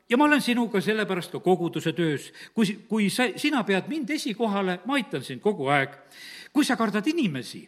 ja 0.10 0.18
ma 0.18 0.26
olen 0.26 0.42
sinuga 0.42 0.82
sellepärast 0.82 1.32
ka 1.32 1.40
koguduse 1.40 1.94
töös. 1.94 2.32
kui, 2.54 2.78
kui 2.90 3.10
sa, 3.10 3.30
sina 3.36 3.64
pead 3.64 3.90
mind 3.90 4.10
esikohale, 4.10 4.80
ma 4.86 5.00
aitan 5.00 5.24
sind 5.24 5.42
kogu 5.42 5.68
aeg. 5.68 5.98
kui 6.54 6.66
sa 6.66 6.76
kardad 6.76 7.08
inimesi, 7.08 7.68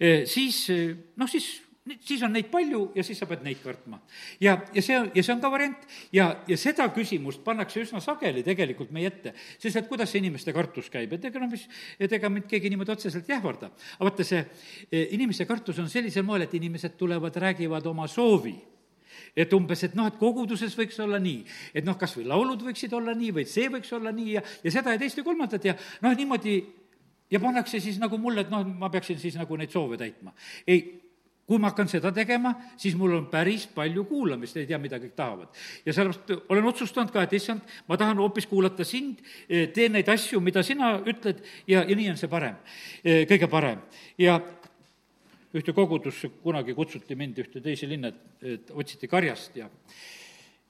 eh, 0.00 0.26
siis 0.26 0.68
eh, 0.70 0.96
noh, 1.16 1.28
siis 1.28 1.69
siis 1.98 2.22
on 2.26 2.32
neid 2.34 2.50
palju 2.52 2.82
ja 2.94 3.04
siis 3.06 3.18
sa 3.20 3.28
pead 3.30 3.44
neid 3.46 3.60
kartma. 3.62 4.00
ja, 4.40 4.56
ja 4.74 4.82
see 4.82 4.98
on, 4.98 5.10
ja 5.14 5.22
see 5.22 5.34
on 5.34 5.42
ka 5.42 5.50
variant 5.52 5.86
ja, 6.14 6.28
ja 6.48 6.58
seda 6.60 6.88
küsimust 6.94 7.44
pannakse 7.44 7.82
üsna 7.82 8.02
sageli 8.04 8.44
tegelikult 8.46 8.92
meie 8.94 9.10
ette, 9.10 9.34
sest 9.58 9.80
et 9.80 9.88
kuidas 9.88 10.10
see 10.12 10.22
inimeste 10.22 10.54
kartus 10.56 10.90
käib, 10.92 11.12
et 11.16 11.28
ega 11.30 11.42
noh, 11.42 11.50
mis, 11.50 11.66
et 11.98 12.12
ega 12.12 12.32
mind 12.32 12.48
keegi 12.50 12.72
niimoodi 12.72 12.94
otseselt 12.96 13.30
ei 13.30 13.36
ähvarda. 13.38 13.70
aga 13.98 14.08
vaata, 14.10 14.26
see 14.26 14.42
e, 14.90 15.06
inimeste 15.16 15.46
kartus 15.48 15.78
on 15.82 15.88
sellisel 15.92 16.26
moel, 16.26 16.46
et 16.46 16.58
inimesed 16.58 16.98
tulevad, 17.00 17.36
räägivad 17.36 17.86
oma 17.90 18.08
soovi 18.10 18.56
et 19.36 19.52
umbes, 19.54 19.82
et 19.84 19.94
noh, 19.98 20.08
et 20.10 20.18
koguduses 20.18 20.74
võiks 20.78 20.98
olla 21.02 21.20
nii, 21.22 21.44
et 21.76 21.86
noh, 21.86 21.96
kas 21.98 22.16
või 22.18 22.26
laulud 22.30 22.62
võiksid 22.66 22.94
olla 22.96 23.14
nii 23.16 23.30
või 23.38 23.46
see 23.48 23.68
võiks 23.72 23.92
olla 23.94 24.12
nii 24.14 24.36
ja, 24.36 24.42
ja 24.64 24.72
seda 24.74 24.94
ja 24.94 25.00
teist 25.00 25.20
ja 25.20 25.26
kolmandat 25.26 25.66
ja 25.66 25.76
noh, 26.02 26.14
niimoodi 26.16 26.56
ja 27.30 27.40
pannakse 27.40 27.80
siis 27.80 27.98
nagu 28.02 28.18
mulle, 28.18 28.44
et 28.44 28.50
noh, 28.52 28.66
ma 28.66 28.90
peaksin 28.90 29.18
siis 29.20 29.38
nagu 29.38 29.56
neid 29.58 29.70
soove 29.72 29.98
täitma. 30.00 30.34
ei, 30.66 30.99
kui 31.50 31.58
ma 31.58 31.72
hakkan 31.72 31.88
seda 31.90 32.12
tegema, 32.14 32.52
siis 32.78 32.94
mul 32.94 33.16
on 33.16 33.24
päris 33.30 33.64
palju 33.74 34.04
kuulamist, 34.06 34.54
ei 34.60 34.68
tea, 34.68 34.78
mida 34.78 35.00
kõik 35.02 35.16
tahavad. 35.18 35.48
ja 35.84 35.94
sellepärast 35.96 36.52
olen 36.54 36.68
otsustanud 36.70 37.10
ka, 37.10 37.24
et 37.26 37.34
issand, 37.34 37.64
ma 37.88 37.98
tahan 37.98 38.22
hoopis 38.22 38.46
kuulata 38.46 38.86
sind, 38.86 39.18
eh, 39.48 39.66
teen 39.74 39.98
neid 39.98 40.08
asju, 40.08 40.38
mida 40.40 40.62
sina 40.62 40.92
ütled 41.00 41.42
ja, 41.66 41.82
ja 41.82 41.96
nii 41.96 42.12
on 42.12 42.20
see 42.20 42.30
parem, 42.30 42.54
eh, 43.02 43.26
kõige 43.26 43.50
parem. 43.50 43.82
ja 44.18 44.38
ühte 45.50 45.74
kogudusse 45.74 46.30
kunagi 46.44 46.74
kutsuti 46.78 47.18
mind 47.18 47.42
ühte 47.42 47.60
teise 47.60 47.88
linna, 47.90 48.12
et 48.42 48.70
otsiti 48.70 49.10
karjast 49.10 49.56
ja 49.58 49.66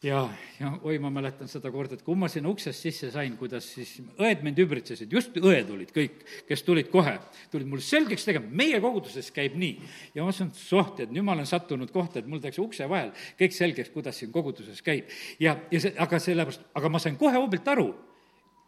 ja, 0.03 0.21
ja 0.61 0.71
oi, 0.83 0.99
ma 1.03 1.11
mäletan 1.13 1.49
seda 1.51 1.71
korda, 1.73 1.97
et 1.97 2.05
kui 2.05 2.17
ma 2.19 2.29
sinna 2.33 2.51
uksest 2.53 2.87
sisse 2.87 3.11
sain, 3.13 3.37
kuidas 3.41 3.67
siis 3.75 3.93
õed 4.21 4.45
mind 4.47 4.61
ümbritsesid, 4.65 5.13
just 5.13 5.37
õed 5.37 5.71
olid 5.75 5.93
kõik, 5.95 6.23
kes 6.49 6.65
tulid 6.67 6.91
kohe, 6.93 7.17
tulid 7.53 7.69
mulle 7.69 7.85
selgeks 7.85 8.25
tegema, 8.29 8.49
meie 8.63 8.81
koguduses 8.83 9.31
käib 9.37 9.59
nii. 9.61 9.79
ja 10.15 10.25
ma 10.25 10.31
mõtlesin, 10.31 10.53
et 10.53 10.61
soht, 10.61 11.03
et 11.05 11.13
nüüd 11.13 11.27
ma 11.27 11.37
olen 11.37 11.49
sattunud 11.49 11.93
kohta, 11.93 12.21
et 12.21 12.29
mul 12.31 12.43
tehakse 12.43 12.63
ukse 12.65 12.89
vahel 12.91 13.13
kõik 13.41 13.57
selgeks, 13.57 13.93
kuidas 13.95 14.21
siin 14.23 14.33
koguduses 14.33 14.81
käib. 14.85 15.11
ja, 15.41 15.59
ja 15.71 15.83
see, 15.83 15.97
aga 15.99 16.23
sellepärast, 16.23 16.65
aga 16.81 16.93
ma 16.93 17.03
sain 17.03 17.19
kohe 17.21 17.37
hoobilt 17.37 17.69
aru, 17.69 17.91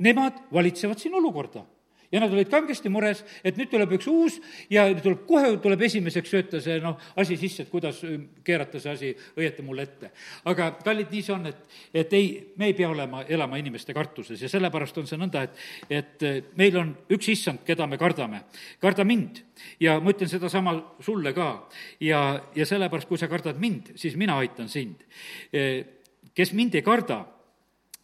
nemad 0.02 0.44
valitsevad 0.52 1.00
siin 1.00 1.16
olukorda 1.16 1.64
ja 2.12 2.20
nad 2.20 2.32
olid 2.32 2.50
kangesti 2.52 2.90
mures, 2.92 3.22
et 3.44 3.56
nüüd 3.58 3.70
tuleb 3.72 3.94
üks 3.96 4.08
uus 4.10 4.38
ja 4.70 4.84
tuleb 4.94 5.24
kohe, 5.28 5.54
tuleb 5.62 5.84
esimeseks 5.88 6.32
sööta 6.32 6.60
see 6.62 6.78
noh, 6.82 6.98
asi 7.18 7.38
sisse, 7.40 7.64
et 7.64 7.72
kuidas 7.72 8.02
keerata 8.44 8.80
see 8.82 8.92
asi 8.92 9.12
õieti 9.38 9.64
mulle 9.64 9.86
ette. 9.88 10.12
aga 10.50 10.72
kallid, 10.84 11.10
nii 11.12 11.24
see 11.24 11.34
on, 11.34 11.48
et, 11.50 11.78
et 12.04 12.16
ei, 12.18 12.28
me 12.60 12.70
ei 12.70 12.76
pea 12.76 12.90
olema, 12.92 13.24
elama 13.24 13.60
inimeste 13.60 13.96
kartuses 13.96 14.42
ja 14.42 14.50
sellepärast 14.52 14.98
on 15.00 15.08
see 15.08 15.20
nõnda, 15.20 15.46
et, 15.46 15.64
et 15.90 16.26
meil 16.60 16.76
on 16.80 16.94
üks 17.16 17.32
issand, 17.32 17.64
keda 17.66 17.88
me 17.88 17.98
kardame. 18.00 18.44
karda 18.82 19.06
mind 19.08 19.42
ja 19.80 19.98
ma 20.00 20.12
ütlen 20.12 20.30
sedasama 20.30 20.76
sulle 21.00 21.32
ka 21.36 21.50
ja, 22.00 22.22
ja 22.54 22.66
sellepärast, 22.68 23.08
kui 23.08 23.20
sa 23.20 23.30
kardad 23.30 23.60
mind, 23.60 23.94
siis 23.96 24.16
mina 24.20 24.36
aitan 24.42 24.68
sind. 24.68 25.04
kes 26.34 26.52
mind 26.52 26.74
ei 26.74 26.84
karda, 26.84 27.22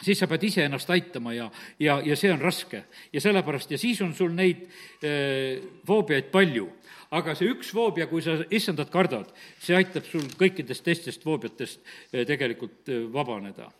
siis 0.02 0.20
sa 0.20 0.28
pead 0.30 0.46
iseennast 0.48 0.90
aitama 0.94 1.34
ja, 1.34 1.48
ja, 1.82 1.98
ja 2.04 2.16
see 2.16 2.32
on 2.32 2.42
raske. 2.42 2.84
ja 3.12 3.20
sellepärast, 3.20 3.70
ja 3.70 3.78
siis 3.78 4.00
on 4.02 4.14
sul 4.14 4.34
neid 4.34 4.66
äh, 5.02 5.58
foobiaid 5.86 6.30
palju. 6.34 6.68
aga 7.10 7.32
see 7.34 7.48
üks 7.48 7.70
foobia, 7.72 8.06
kui 8.06 8.20
sa 8.20 8.36
issandat 8.52 8.90
kardad, 8.92 9.30
see 9.64 9.76
aitab 9.76 10.04
sul 10.04 10.26
kõikidest 10.38 10.84
teistest 10.84 11.22
foobiatest 11.24 11.80
äh, 11.80 12.24
tegelikult 12.28 12.88
äh, 12.92 13.06
vabaneda 13.12 13.70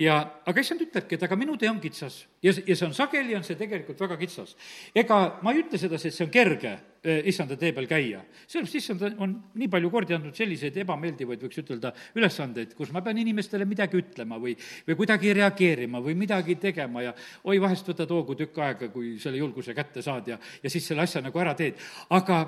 ja, 0.00 0.16
aga 0.48 0.62
issand 0.62 0.80
ütlebki, 0.84 1.16
et 1.16 1.24
aga 1.26 1.36
minu 1.38 1.56
tee 1.60 1.68
on 1.70 1.80
kitsas 1.82 2.22
ja, 2.42 2.52
ja 2.54 2.76
see 2.76 2.86
on 2.86 2.94
sageli, 2.96 3.34
on 3.36 3.44
see 3.44 3.58
tegelikult 3.58 4.00
väga 4.00 4.16
kitsas. 4.20 4.54
ega 4.96 5.18
ma 5.44 5.52
ei 5.52 5.60
ütle 5.64 5.80
sedasi, 5.80 6.08
et 6.08 6.16
see 6.16 6.24
on 6.24 6.32
kerge 6.32 6.72
eh, 6.72 7.20
issanda 7.28 7.58
tee 7.60 7.74
peal 7.76 7.88
käia. 7.90 8.22
sellepärast 8.46 8.78
issand 8.80 9.04
on 9.20 9.36
nii 9.60 9.68
palju 9.72 9.92
kordi 9.92 10.16
andnud 10.16 10.36
selliseid 10.36 10.76
ebameeldivaid, 10.84 11.44
võiks 11.44 11.62
ütelda, 11.62 11.92
ülesandeid, 12.16 12.74
kus 12.78 12.92
ma 12.96 13.04
pean 13.04 13.20
inimestele 13.20 13.68
midagi 13.68 14.00
ütlema 14.00 14.40
või, 14.40 14.56
või 14.88 14.98
kuidagi 15.02 15.34
reageerima 15.36 16.00
või 16.04 16.16
midagi 16.18 16.56
tegema 16.60 17.04
ja 17.04 17.14
oi, 17.44 17.60
vahest 17.60 17.92
võtad 17.92 18.16
hoogu 18.16 18.38
tükk 18.40 18.62
aega, 18.64 18.92
kui 18.94 19.18
selle 19.20 19.42
julguse 19.42 19.76
kätte 19.76 20.04
saad 20.04 20.32
ja, 20.32 20.40
ja 20.62 20.72
siis 20.72 20.88
selle 20.88 21.04
asja 21.04 21.22
nagu 21.24 21.44
ära 21.44 21.54
teed. 21.58 21.76
aga 22.16 22.42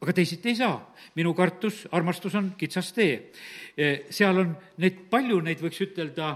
aga 0.00 0.12
teisiti 0.16 0.48
ei 0.48 0.56
saa. 0.56 0.76
minu 1.16 1.34
kartus, 1.34 1.86
armastus 1.92 2.34
on 2.38 2.54
kitsas 2.56 2.92
tee. 2.96 3.32
Eh, 3.76 4.06
seal 4.10 4.38
on 4.38 4.54
neid, 4.80 5.06
palju 5.10 5.40
neid, 5.44 5.60
võiks 5.60 5.80
ütelda, 5.84 6.30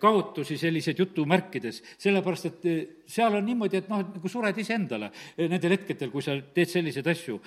kaotusi 0.00 0.56
selliseid 0.60 0.98
jutumärkides, 1.02 1.80
sellepärast 2.00 2.48
et 2.50 2.68
eh, 2.70 2.78
seal 3.10 3.34
on 3.38 3.44
niimoodi, 3.44 3.80
et 3.80 3.90
noh, 3.90 4.02
et 4.04 4.14
nagu 4.16 4.30
sured 4.30 4.56
iseendale 4.62 5.10
eh, 5.10 5.48
nendel 5.50 5.74
hetkedel, 5.76 6.12
kui 6.12 6.24
sa 6.24 6.36
teed 6.54 6.70
selliseid 6.70 7.10
asju. 7.12 7.40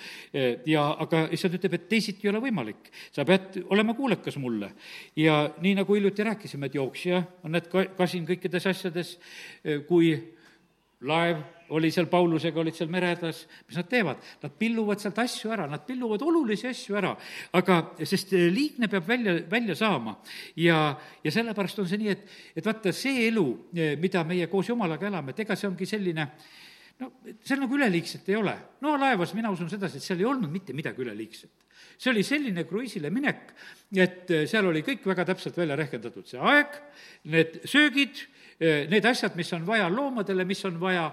ja 0.66 0.84
aga 1.00 1.24
issand 1.34 1.56
ütleb, 1.58 1.78
et 1.78 1.88
teisiti 1.88 2.26
ei 2.26 2.32
ole 2.32 2.42
võimalik. 2.44 2.90
sa 3.12 3.24
pead 3.24 3.60
olema 3.70 3.94
kuulekas 3.94 4.38
mulle. 4.42 4.72
ja 5.16 5.50
nii, 5.60 5.74
nagu 5.80 5.94
hiljuti 5.94 6.28
rääkisime, 6.30 6.66
et 6.66 6.78
jooksja 6.80 7.22
on 7.44 7.56
need 7.56 7.68
ka-, 7.72 7.90
kasin 7.96 8.26
kõikides 8.28 8.68
asjades, 8.70 9.16
kui 9.88 10.14
laev 11.04 11.42
oli 11.68 11.90
seal 11.94 12.08
Paulusega, 12.12 12.60
olid 12.60 12.76
seal 12.76 12.90
mere 12.92 13.12
hädas, 13.14 13.44
mis 13.68 13.78
nad 13.78 13.88
teevad? 13.90 14.20
Nad 14.42 14.56
pilluvad 14.58 15.00
sealt 15.02 15.18
asju 15.22 15.52
ära, 15.54 15.66
nad 15.70 15.84
pilluvad 15.86 16.22
olulisi 16.26 16.68
asju 16.68 16.98
ära, 17.00 17.14
aga 17.56 17.78
sest 18.02 18.34
liigne 18.34 18.90
peab 18.92 19.08
välja, 19.08 19.36
välja 19.50 19.76
saama. 19.78 20.16
ja, 20.56 20.98
ja 21.24 21.32
sellepärast 21.32 21.80
on 21.80 21.88
see 21.88 22.02
nii, 22.02 22.12
et, 22.12 22.28
et 22.56 22.66
vaata, 22.66 22.92
see 22.92 23.26
elu, 23.28 23.46
mida 24.02 24.24
meie 24.28 24.50
koos 24.52 24.68
Jumalaga 24.68 25.08
elame, 25.08 25.32
et 25.32 25.44
ega 25.46 25.56
see 25.56 25.70
ongi 25.70 25.88
selline 25.88 26.28
no 27.00 27.10
seal 27.42 27.58
nagu 27.58 27.74
üleliigset 27.74 28.28
ei 28.30 28.36
ole. 28.38 28.54
no 28.84 28.94
laevas 29.00 29.34
mina 29.34 29.50
usun 29.50 29.70
sedasi, 29.70 29.98
et 29.98 30.06
seal 30.06 30.20
ei 30.20 30.28
olnud 30.30 30.52
mitte 30.52 30.76
midagi 30.76 31.02
üleliigset. 31.02 31.50
see 31.98 32.12
oli 32.12 32.22
selline 32.26 32.64
kruiisile 32.68 33.10
minek, 33.10 33.50
et 33.96 34.30
seal 34.50 34.66
oli 34.70 34.84
kõik 34.86 35.06
väga 35.06 35.24
täpselt 35.32 35.56
välja 35.58 35.76
rehkendatud, 35.78 36.26
see 36.28 36.40
aeg, 36.40 36.78
need 37.32 37.60
söögid, 37.70 38.26
Eh, 38.26 38.43
need 38.60 39.04
asjad, 39.08 39.34
mis 39.36 39.52
on 39.56 39.66
vaja 39.66 39.88
loomadele, 39.90 40.44
mis 40.48 40.64
on 40.64 40.78
vaja 40.80 41.08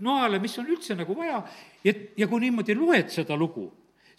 noale, 0.00 0.40
mis 0.42 0.56
on 0.60 0.70
üldse 0.70 0.96
nagu 0.98 1.16
vaja, 1.16 1.42
ja, 1.84 1.94
ja 2.16 2.28
kui 2.30 2.46
niimoodi 2.46 2.76
loed 2.78 3.12
seda 3.12 3.36
lugu, 3.38 3.66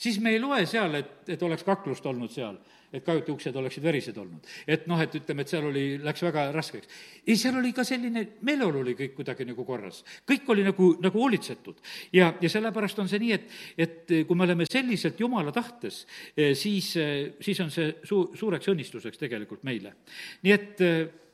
siis 0.02 0.20
me 0.22 0.36
ei 0.36 0.42
loe 0.42 0.66
seal, 0.70 0.96
et, 1.02 1.18
et 1.30 1.42
oleks 1.46 1.66
kaklust 1.66 2.06
olnud 2.10 2.32
seal, 2.34 2.58
et 2.92 3.06
kajutuuksed 3.06 3.56
oleksid 3.56 3.84
verised 3.86 4.18
olnud. 4.20 4.48
et 4.68 4.88
noh, 4.92 5.00
et 5.00 5.14
ütleme, 5.16 5.46
et 5.46 5.52
seal 5.52 5.68
oli, 5.70 5.84
läks 6.04 6.26
väga 6.26 6.50
raskeks. 6.52 6.90
ei, 7.24 7.38
seal 7.40 7.56
oli 7.62 7.72
ka 7.76 7.86
selline, 7.88 8.26
meeleolu 8.48 8.82
oli 8.82 8.96
kõik 9.00 9.16
kuidagi 9.22 9.48
nagu 9.48 9.66
korras. 9.66 10.02
kõik 10.28 10.50
oli 10.52 10.66
nagu, 10.68 10.92
nagu 11.02 11.24
hoolitsetud. 11.24 11.80
ja, 12.14 12.34
ja 12.42 12.52
sellepärast 12.52 13.00
on 13.00 13.10
see 13.12 13.22
nii, 13.24 13.38
et, 13.38 13.48
et 13.88 14.14
kui 14.28 14.38
me 14.38 14.48
oleme 14.50 14.68
selliselt 14.70 15.20
Jumala 15.20 15.54
tahtes, 15.56 16.04
siis, 16.36 16.92
siis 17.40 17.64
on 17.64 17.72
see 17.72 17.96
suu-, 18.04 18.30
suureks 18.36 18.74
õnnistuseks 18.74 19.22
tegelikult 19.22 19.64
meile. 19.64 19.96
nii 20.44 20.58
et 20.58 20.88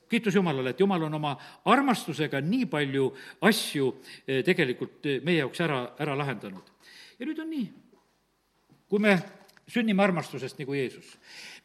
kiitus 0.09 0.35
Jumalale, 0.35 0.71
et 0.73 0.79
Jumal 0.79 1.03
on 1.07 1.17
oma 1.19 1.33
armastusega 1.65 2.41
nii 2.41 2.65
palju 2.71 3.09
asju 3.47 3.89
eh, 4.27 4.43
tegelikult 4.45 5.05
eh, 5.05 5.19
meie 5.25 5.43
jaoks 5.43 5.61
ära, 5.65 5.81
ära 5.99 6.17
lahendanud. 6.17 6.73
ja 7.19 7.25
nüüd 7.25 7.39
on 7.41 7.49
nii, 7.51 7.67
kui 8.87 9.03
me 9.03 9.17
sünnime 9.67 10.03
armastusest 10.03 10.59
nagu 10.61 10.75
Jeesus, 10.77 11.17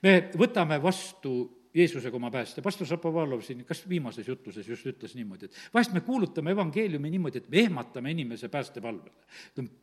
me 0.03 0.31
võtame 0.35 0.81
vastu 0.83 1.62
Jeesusega 1.75 2.17
oma 2.17 2.31
pääste. 2.31 2.63
pastor 2.63 2.87
Šapovalov 2.87 3.41
siin 3.43 3.65
kas 3.65 3.85
viimases 3.89 4.29
jutluses 4.29 4.69
just 4.69 4.87
ütles 4.87 5.15
niimoodi, 5.17 5.49
et 5.49 5.75
vahest 5.75 5.93
me 5.93 6.01
kuulutame 6.01 6.53
evangeeliumi 6.53 7.11
niimoodi, 7.11 7.39
et 7.39 7.49
me 7.51 7.61
ehmatame 7.65 8.11
inimese 8.11 8.49
päästepalvele. 8.49 9.13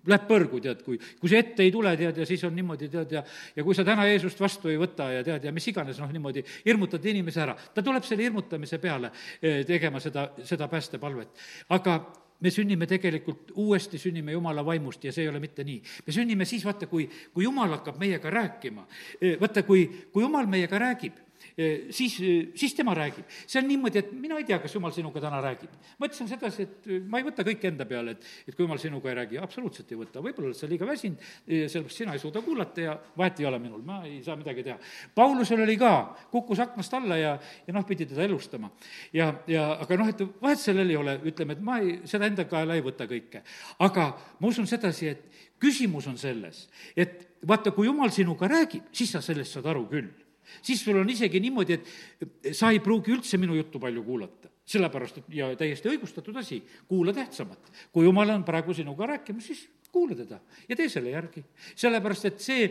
Läheb 0.05 0.27
põrgu, 0.29 0.61
tead, 0.61 0.83
kui, 0.85 0.99
kui 1.19 1.29
see 1.31 1.41
ette 1.41 1.65
ei 1.65 1.71
tule, 1.71 1.95
tead, 1.97 2.21
ja 2.21 2.29
siis 2.29 2.43
on 2.45 2.55
niimoodi, 2.55 2.89
tead, 2.93 3.17
ja 3.17 3.23
ja 3.55 3.63
kui 3.63 3.75
sa 3.75 3.85
täna 3.87 4.05
Jeesust 4.07 4.39
vastu 4.39 4.69
ei 4.71 4.77
võta 4.79 5.09
ja 5.13 5.23
tead, 5.25 5.43
ja 5.49 5.53
mis 5.55 5.67
iganes, 5.71 5.99
noh, 6.01 6.11
niimoodi 6.13 6.43
hirmutad 6.65 7.05
inimese 7.11 7.43
ära, 7.43 7.55
ta 7.73 7.83
tuleb 7.85 8.05
selle 8.07 8.25
hirmutamise 8.27 8.79
peale 8.81 9.11
eh, 9.41 9.61
tegema 9.67 10.01
seda, 10.03 10.29
seda 10.47 10.69
päästepalvet. 10.71 11.45
aga 11.75 11.99
me 12.39 12.51
sünnime 12.51 12.87
tegelikult, 12.87 13.51
uuesti 13.59 13.99
sünnime 13.99 14.31
Jumala 14.31 14.63
vaimust 14.65 15.03
ja 15.03 15.11
see 15.11 15.25
ei 15.25 15.31
ole 15.31 15.41
mitte 15.43 15.63
nii. 15.63 15.81
me 16.05 16.13
sünnime 16.13 16.45
siis, 16.45 16.65
vaata, 16.65 16.87
kui, 16.87 17.09
kui 17.33 17.43
Jumal 17.43 17.73
hakkab 17.77 17.99
meiega 17.99 18.29
rääkima. 18.29 18.85
Eh, 19.21 19.35
vaata, 19.41 19.63
kui, 19.63 19.87
kui 20.13 20.23
Jumal 20.23 20.47
meiega 20.47 20.79
räägib, 20.79 21.19
siis, 21.91 22.15
siis 22.55 22.73
tema 22.73 22.93
räägib. 22.95 23.25
see 23.47 23.59
on 23.61 23.67
niimoodi, 23.67 23.99
et 23.99 24.11
mina 24.13 24.37
ei 24.39 24.45
tea, 24.47 24.59
kas 24.63 24.73
jumal 24.75 24.91
sinuga 24.95 25.21
täna 25.21 25.41
räägib. 25.43 25.71
ma 25.99 26.07
ütlesin 26.07 26.29
sedasi, 26.29 26.63
et 26.63 26.87
ma 27.09 27.19
ei 27.19 27.25
võta 27.27 27.43
kõike 27.43 27.67
enda 27.67 27.85
peale, 27.89 28.15
et, 28.15 28.27
et 28.47 28.55
kui 28.55 28.63
jumal 28.63 28.79
sinuga 28.79 29.09
ei 29.11 29.17
räägi, 29.19 29.39
absoluutselt 29.43 29.91
ei 29.91 29.99
võta, 29.99 30.23
võib-olla 30.23 30.51
oled 30.51 30.59
sa 30.59 30.69
liiga 30.69 30.87
väsinud, 30.87 31.25
sellepärast 31.47 31.97
sina 31.97 32.15
ei 32.15 32.23
suuda 32.23 32.41
kuulata 32.45 32.85
ja 32.85 32.95
vahet 33.17 33.41
ei 33.41 33.49
ole 33.49 33.59
minul, 33.59 33.83
ma 33.85 34.01
ei 34.07 34.21
saa 34.23 34.37
midagi 34.39 34.63
teha. 34.69 34.77
Paulusel 35.15 35.65
oli 35.65 35.75
ka, 35.81 35.93
kukkus 36.31 36.63
aknast 36.63 36.95
alla 36.95 37.19
ja, 37.19 37.35
ja 37.67 37.75
noh, 37.75 37.85
pidi 37.87 38.07
teda 38.09 38.23
elustama. 38.27 38.71
ja, 39.13 39.33
ja 39.47 39.67
aga 39.83 39.99
noh, 39.99 40.13
et 40.13 40.23
vahet 40.41 40.63
sellel 40.63 40.89
ei 40.89 40.99
ole, 40.99 41.17
ütleme, 41.33 41.57
et 41.57 41.65
ma 41.65 41.79
ei, 41.83 41.99
seda 42.09 42.29
enda 42.29 42.47
kaela 42.49 42.77
ei 42.77 42.85
võta 42.85 43.09
kõike. 43.09 43.43
aga 43.79 44.09
ma 44.39 44.47
usun 44.47 44.67
sedasi, 44.69 45.11
et 45.11 45.45
küsimus 45.59 46.07
on 46.07 46.17
selles, 46.17 46.67
et 46.95 47.27
vaata, 47.47 47.75
kui 47.75 47.87
jumal 47.89 48.11
sinuga 48.15 48.47
räägib, 48.47 48.87
siis 48.95 49.11
sa 49.11 49.21
sellest 49.23 49.57
saad 49.57 49.67
aru 49.67 49.85
küll 49.91 50.28
siis 50.61 50.83
sul 50.83 50.97
on 50.99 51.09
isegi 51.09 51.39
niimoodi, 51.39 51.77
et 51.77 52.53
sa 52.55 52.71
ei 52.73 52.79
pruugi 52.83 53.13
üldse 53.15 53.37
minu 53.37 53.57
juttu 53.57 53.79
palju 53.79 54.03
kuulata. 54.03 54.49
sellepärast, 54.69 55.17
et 55.17 55.29
ja 55.33 55.47
täiesti 55.57 55.89
õigustatud 55.89 56.35
asi, 56.37 56.59
kuula 56.87 57.13
tähtsamat. 57.13 57.71
kui 57.91 58.05
jumal 58.05 58.29
on 58.29 58.43
praegu 58.43 58.73
sinuga 58.73 59.07
rääkimas, 59.15 59.47
siis 59.47 59.63
kuula 59.91 60.15
teda 60.15 60.39
ja 60.69 60.75
tee 60.77 60.89
selle 60.89 61.13
järgi. 61.13 61.43
sellepärast, 61.75 62.25
et 62.29 62.43
see, 62.43 62.67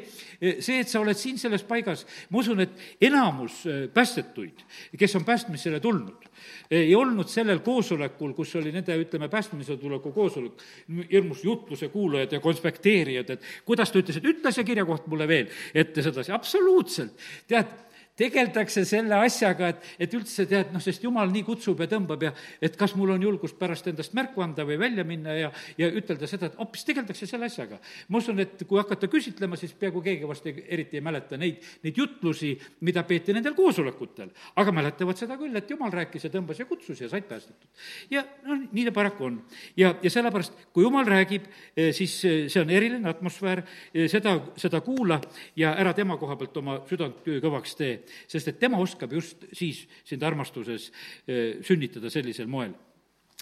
see, 0.60 0.78
et 0.80 0.88
sa 0.88 1.00
oled 1.00 1.18
siin 1.18 1.38
selles 1.40 1.64
paigas, 1.66 2.04
ma 2.30 2.42
usun, 2.42 2.62
et 2.62 3.04
enamus 3.08 3.60
äh, 3.66 3.80
päästetuid, 3.94 4.62
kes 4.98 5.16
on 5.18 5.26
päästmisele 5.26 5.80
tulnud, 5.80 6.28
ei 6.70 6.94
olnud 6.94 7.30
sellel 7.30 7.62
koosolekul, 7.66 8.34
kus 8.36 8.54
oli 8.60 8.72
nende, 8.74 8.96
ütleme, 9.02 9.30
päästmisele 9.32 9.80
tuleku 9.80 10.12
koosolek, 10.14 10.62
hirmus 11.10 11.44
jutluse 11.44 11.90
kuulajad 11.92 12.38
ja 12.38 12.40
konspekteerijad, 12.44 13.34
et 13.34 13.50
kuidas 13.66 13.92
ta 13.92 14.02
ütles, 14.02 14.20
et 14.20 14.30
ütle 14.34 14.54
see 14.54 14.66
kirjakoht 14.68 15.10
mulle 15.10 15.28
veel 15.28 15.50
ette 15.74 16.04
sedasi, 16.04 16.32
absoluutselt. 16.34 17.18
tead, 17.48 17.74
tegeldakse 18.18 18.82
selle 18.88 19.16
asjaga, 19.22 19.70
et, 19.72 19.84
et 20.06 20.14
üldse 20.16 20.46
tead, 20.50 20.72
noh, 20.74 20.82
sest 20.82 21.04
jumal 21.04 21.30
nii 21.32 21.44
kutsub 21.46 21.78
ja 21.82 21.88
tõmbab 21.90 22.24
ja 22.26 22.32
et 22.64 22.76
kas 22.78 22.94
mul 22.98 23.12
on 23.14 23.22
julgust 23.22 23.58
pärast 23.60 23.86
endast 23.90 24.14
märku 24.18 24.42
anda 24.42 24.66
või 24.66 24.78
välja 24.80 25.04
minna 25.06 25.36
ja, 25.36 25.50
ja 25.78 25.90
ütelda 25.94 26.28
seda, 26.30 26.50
et 26.50 26.58
hoopis 26.58 26.84
tegeldakse 26.88 27.28
selle 27.30 27.46
asjaga. 27.46 27.78
ma 28.08 28.18
usun, 28.18 28.40
et 28.42 28.64
kui 28.68 28.80
hakata 28.80 29.10
küsitlema, 29.10 29.58
siis 29.60 29.74
peaaegu 29.78 30.02
keegi 30.04 30.28
vast 30.28 30.48
ei, 30.50 30.64
eriti 30.78 30.98
ei 30.98 31.04
mäleta 31.04 31.38
neid, 31.38 31.62
neid 31.84 32.00
jutlusi, 32.02 32.54
mida 32.86 33.04
peeti 33.06 33.36
nendel 33.36 33.54
koosolekutel. 33.58 34.32
aga 34.58 34.74
mäletavad 34.74 35.20
seda 35.20 35.38
küll, 35.38 35.54
et 35.56 35.70
jumal 35.70 35.94
rääkis 35.94 36.26
ja 36.26 36.32
tõmbas 36.34 36.58
ja 36.58 36.66
kutsus 36.66 37.00
ja 37.00 37.10
said 37.12 37.28
päästetud. 37.30 37.70
ja 38.10 38.24
noh, 38.46 38.66
nii 38.72 38.88
ta 38.88 38.94
paraku 38.96 39.28
on. 39.30 39.38
ja, 39.76 39.94
ja 40.02 40.10
sellepärast, 40.10 40.58
kui 40.72 40.82
jumal 40.86 41.06
räägib, 41.06 41.46
eh, 41.76 41.92
siis 41.94 42.18
eh, 42.24 42.40
see 42.50 42.62
on 42.64 42.74
eriline 42.74 43.08
atmosfäär, 43.08 43.62
eh, 43.94 44.10
seda, 44.10 44.38
seda 44.58 44.82
kuula 44.82 45.20
ja 45.56 45.76
ära 45.78 45.94
tema 45.94 46.18
koha 46.18 46.36
pealt 46.40 46.56
oma 46.58 46.80
südant 46.88 47.22
kõvaks 47.28 47.78
tee 47.78 47.94
sest 48.28 48.52
et 48.52 48.58
tema 48.60 48.80
oskab 48.82 49.12
just 49.12 49.44
siis 49.52 49.84
sind 50.06 50.22
armastuses 50.26 50.88
eh, 51.26 51.58
sünnitada 51.64 52.10
sellisel 52.10 52.48
moel. 52.50 52.74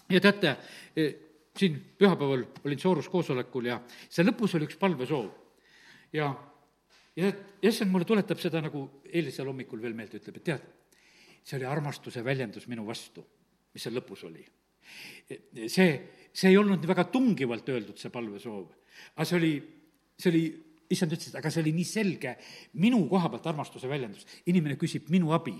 ja 0.09 0.21
teate, 0.23 0.55
eh, 0.95 1.15
siin 1.57 1.79
pühapäeval 1.97 2.45
olin 2.65 2.79
Soorus 2.79 3.09
koosolekul 3.09 3.71
ja 3.71 3.79
seal 4.09 4.29
lõpus 4.29 4.55
oli 4.57 4.67
üks 4.69 4.79
palvesoov. 4.79 5.29
ja, 6.13 6.29
ja 7.15 7.31
issand 7.61 7.91
mulle 7.91 8.05
tuletab 8.05 8.39
seda 8.41 8.61
nagu 8.61 8.87
eelmisel 9.07 9.49
hommikul 9.49 9.81
veel 9.81 9.97
meelde, 9.97 10.21
ütleb, 10.21 10.37
et 10.37 10.47
tead, 10.51 10.67
see 11.43 11.57
oli 11.59 11.67
armastuse 11.69 12.23
väljendus 12.23 12.67
minu 12.67 12.85
vastu, 12.87 13.25
mis 13.73 13.83
seal 13.83 13.97
lõpus 13.97 14.23
oli. 14.27 14.45
see, 15.67 15.89
see 16.31 16.51
ei 16.51 16.57
olnud 16.57 16.85
väga 16.87 17.09
tungivalt 17.11 17.69
öeldud, 17.69 17.97
see 17.99 18.13
palvesoov, 18.13 18.69
aga 19.15 19.27
see 19.27 19.39
oli, 19.41 19.53
see 20.17 20.31
oli 20.31 20.45
issand 20.89 21.13
ütles, 21.13 21.31
et 21.31 21.39
aga 21.39 21.51
see 21.51 21.63
oli 21.63 21.73
nii 21.75 21.87
selge 21.87 22.35
minu 22.81 23.03
koha 23.09 23.31
pealt 23.33 23.47
armastuse 23.51 23.89
väljendus. 23.89 24.25
inimene 24.45 24.77
küsib 24.79 25.09
minu 25.13 25.33
abi. 25.35 25.55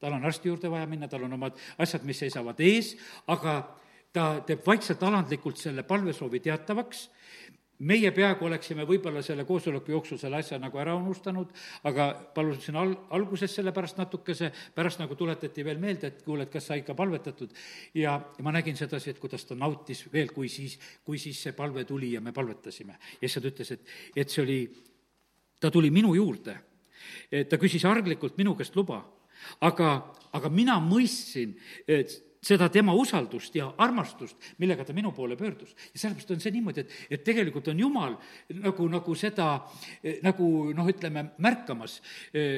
tal 0.00 0.14
on 0.16 0.24
arsti 0.24 0.48
juurde 0.48 0.70
vaja 0.72 0.86
minna, 0.88 1.08
tal 1.08 1.24
on 1.24 1.32
omad 1.36 1.58
asjad, 1.78 2.04
mis 2.08 2.18
seisavad 2.18 2.60
ees, 2.60 2.94
aga 3.28 3.76
ta 4.12 4.40
teeb 4.46 4.64
vaikselt 4.66 5.02
alandlikult 5.02 5.58
selle 5.60 5.82
palvesoovi 5.86 6.40
teatavaks 6.40 7.08
meie 7.86 8.10
peaaegu 8.12 8.44
oleksime 8.44 8.84
võib-olla 8.88 9.22
selle 9.24 9.46
koosoleku 9.48 9.94
jooksul 9.94 10.18
selle 10.20 10.40
asja 10.40 10.58
nagu 10.60 10.78
ära 10.80 10.94
unustanud, 10.98 11.52
aga 11.88 12.10
palusin 12.34 12.76
al-, 12.80 12.96
alguses 13.16 13.54
selle 13.56 13.72
pärast 13.76 14.00
natukese, 14.00 14.50
pärast 14.76 15.00
nagu 15.00 15.16
tuletati 15.16 15.64
veel 15.64 15.80
meelde, 15.82 16.10
et 16.10 16.22
kuule, 16.26 16.44
et 16.44 16.52
kas 16.52 16.68
sai 16.70 16.82
ikka 16.82 16.94
palvetatud. 16.98 17.54
ja 17.94 18.18
ma 18.44 18.52
nägin 18.52 18.76
sedasi, 18.76 19.10
et 19.10 19.20
kuidas 19.22 19.44
ta 19.48 19.56
nautis 19.56 20.04
veel, 20.12 20.32
kui 20.32 20.48
siis, 20.48 20.78
kui 21.04 21.18
siis 21.18 21.40
see 21.40 21.56
palve 21.56 21.84
tuli 21.84 22.12
ja 22.12 22.20
me 22.20 22.32
palvetasime. 22.32 22.98
ja 23.20 23.28
siis 23.28 23.42
ta 23.42 23.48
ütles, 23.48 23.72
et, 23.72 23.94
et 24.16 24.28
see 24.28 24.42
oli, 24.44 24.60
ta 25.60 25.70
tuli 25.70 25.90
minu 25.90 26.14
juurde. 26.14 26.56
ta 27.48 27.56
küsis 27.56 27.84
arglikult 27.88 28.36
minu 28.36 28.54
käest 28.58 28.76
luba, 28.76 29.00
aga, 29.60 30.12
aga 30.36 30.48
mina 30.52 30.76
mõistsin, 30.84 31.56
et 31.88 32.29
seda 32.40 32.70
tema 32.72 32.94
usaldust 32.96 33.54
ja 33.56 33.68
armastust, 33.78 34.36
millega 34.58 34.84
ta 34.84 34.94
minu 34.96 35.12
poole 35.12 35.36
pöördus. 35.36 35.74
ja 35.92 35.98
sellepärast 36.00 36.30
on 36.30 36.40
see 36.40 36.54
niimoodi, 36.54 36.84
et, 36.84 36.94
et 37.10 37.24
tegelikult 37.24 37.68
on 37.68 37.80
Jumal 37.80 38.16
nagu, 38.62 38.88
nagu 38.88 39.14
seda 39.14 39.48
nagu 40.24 40.48
noh, 40.76 40.88
ütleme, 40.88 41.26
märkamas, 41.38 42.00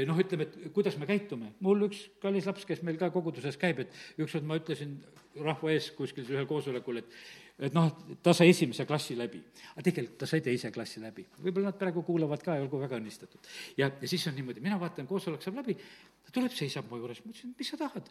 noh, 0.07 0.23
ütleme, 0.23 0.47
et 0.47 0.73
kuidas 0.75 0.99
me 0.99 1.09
käitume. 1.11 1.53
mul 1.61 1.89
üks 1.89 2.07
kallis 2.23 2.47
laps, 2.47 2.67
kes 2.69 2.83
meil 2.87 2.99
ka 3.01 3.11
koguduses 3.11 3.59
käib, 3.59 3.83
et 3.83 4.23
ükskord 4.23 4.47
ma 4.47 4.61
ütlesin 4.61 5.01
rahva 5.43 5.73
ees 5.73 5.91
kuskil 5.97 6.29
ühel 6.29 6.47
koosolekul, 6.47 7.03
et 7.03 7.23
et 7.63 7.75
noh, 7.77 7.91
ta 8.25 8.33
sai 8.35 8.49
esimese 8.51 8.87
klassi 8.89 9.15
läbi, 9.15 9.39
aga 9.75 9.85
tegelikult 9.87 10.17
ta 10.23 10.27
sai 10.27 10.41
teise 10.43 10.71
klassi 10.75 11.03
läbi. 11.03 11.27
võib-olla 11.45 11.71
nad 11.71 11.79
praegu 11.79 12.03
kuulavad 12.03 12.43
ka 12.43 12.57
ja 12.57 12.63
olgu 12.65 12.81
väga 12.81 12.99
õnnistatud. 12.99 13.51
ja, 13.77 13.91
ja 13.91 14.09
siis 14.09 14.25
on 14.27 14.35
niimoodi, 14.39 14.63
mina 14.65 14.79
vaatan, 14.81 15.07
koosolek 15.07 15.43
saab 15.43 15.61
läbi, 15.61 15.77
ta 15.77 16.33
tuleb, 16.33 16.55
seisab 16.57 16.89
mu 16.91 16.99
juures, 17.03 17.21
ma 17.23 17.31
ütlesin, 17.31 17.55
mis 17.59 17.71
sa 17.71 17.79
tahad 17.85 18.09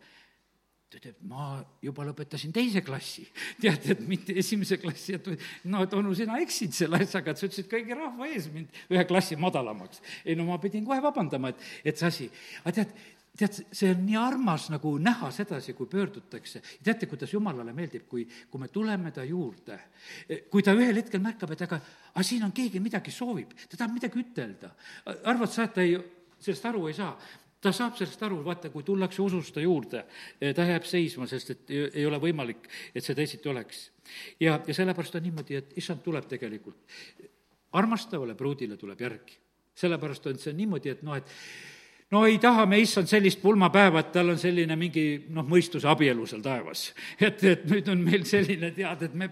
ta 0.91 0.99
ütleb, 0.99 1.21
ma 1.31 1.45
juba 1.83 2.03
lõpetasin 2.09 2.51
teise 2.55 2.83
klassi. 2.83 3.23
tead, 3.63 3.87
et 3.93 4.03
mitte 4.07 4.35
esimese 4.37 4.77
klassi, 4.81 5.15
et 5.15 5.31
no, 5.71 5.85
et 5.85 5.95
onu, 5.95 6.11
sina 6.17 6.39
eksid 6.43 6.75
selle 6.75 6.99
asjaga, 7.05 7.31
et 7.31 7.39
sa 7.39 7.47
ütlesid 7.47 7.71
kõigi 7.71 7.95
rahva 7.95 8.27
ees 8.27 8.49
mind 8.51 8.83
ühe 8.91 9.05
klassi 9.07 9.39
madalamaks. 9.39 10.03
ei 10.25 10.35
no 10.35 10.49
ma 10.49 10.59
pidin 10.61 10.85
kohe 10.87 10.99
vabandama, 11.03 11.53
et, 11.53 11.65
et 11.85 12.01
see 12.01 12.09
asi, 12.09 12.29
aga 12.65 12.75
tead, 12.81 12.93
tead, 13.39 13.59
see 13.71 13.91
on 13.93 14.03
nii 14.03 14.19
armas 14.19 14.67
nagu 14.73 14.93
näha 14.99 15.31
sedasi, 15.31 15.75
kui 15.77 15.87
pöördutakse. 15.91 16.61
teate, 16.83 17.07
kuidas 17.07 17.31
jumalale 17.33 17.73
meeldib, 17.73 18.07
kui, 18.11 18.27
kui 18.51 18.61
me 18.61 18.67
tuleme 18.67 19.15
ta 19.15 19.23
juurde, 19.23 19.79
kui 20.51 20.63
ta 20.63 20.75
ühel 20.75 20.99
hetkel 20.99 21.23
märkab, 21.23 21.55
et 21.55 21.67
aga, 21.67 21.79
aga 22.11 22.25
siin 22.27 22.43
on 22.47 22.51
keegi 22.55 22.83
midagi 22.83 23.15
soovib, 23.15 23.55
ta 23.69 23.77
tahab 23.77 23.95
midagi 23.95 24.19
ütelda. 24.19 24.75
arvad 25.23 25.55
sa, 25.55 25.69
et 25.69 25.77
ta 25.77 25.87
ei, 25.87 25.95
sellest 26.41 26.67
aru 26.67 26.87
ei 26.89 26.97
saa? 26.97 27.13
Ta 27.61 27.71
saab 27.75 27.97
sellest 27.97 28.23
aru, 28.25 28.39
vaata, 28.45 28.71
kui 28.73 28.83
tullakse 28.83 29.21
ususta 29.21 29.61
juurde, 29.61 30.05
eh, 30.39 30.53
ta 30.55 30.65
jääb 30.65 30.85
seisma, 30.87 31.27
sest 31.29 31.53
et 31.53 31.73
ei 31.93 32.05
ole 32.05 32.17
võimalik, 32.21 32.67
et 32.95 33.03
see 33.05 33.15
teisiti 33.15 33.49
oleks. 33.49 33.91
ja, 34.39 34.59
ja 34.67 34.73
sellepärast 34.73 35.15
on 35.15 35.23
niimoodi, 35.23 35.55
et 35.55 35.77
issand 35.77 36.01
tuleb 36.03 36.27
tegelikult, 36.27 36.81
armastavale 37.77 38.35
pruudile 38.35 38.77
tuleb 38.77 39.01
järgi. 39.01 39.37
sellepärast 39.75 40.27
on 40.27 40.37
see 40.37 40.53
niimoodi, 40.53 40.89
et 40.89 41.03
noh, 41.03 41.15
et 41.15 41.29
no 42.11 42.25
ei 42.27 42.37
taha 42.43 42.65
me, 42.67 42.79
issand, 42.83 43.07
sellist 43.07 43.39
pulmapäeva, 43.41 44.01
et 44.01 44.11
tal 44.11 44.33
on 44.33 44.39
selline 44.39 44.75
mingi 44.79 45.05
noh, 45.31 45.45
mõistuse 45.47 45.87
abielu 45.91 46.25
seal 46.27 46.41
taevas. 46.43 46.89
et, 47.27 47.43
et 47.47 47.63
nüüd 47.69 47.87
on 47.91 48.01
meil 48.03 48.25
selline 48.27 48.71
tead, 48.75 49.05
et 49.07 49.15
me 49.17 49.29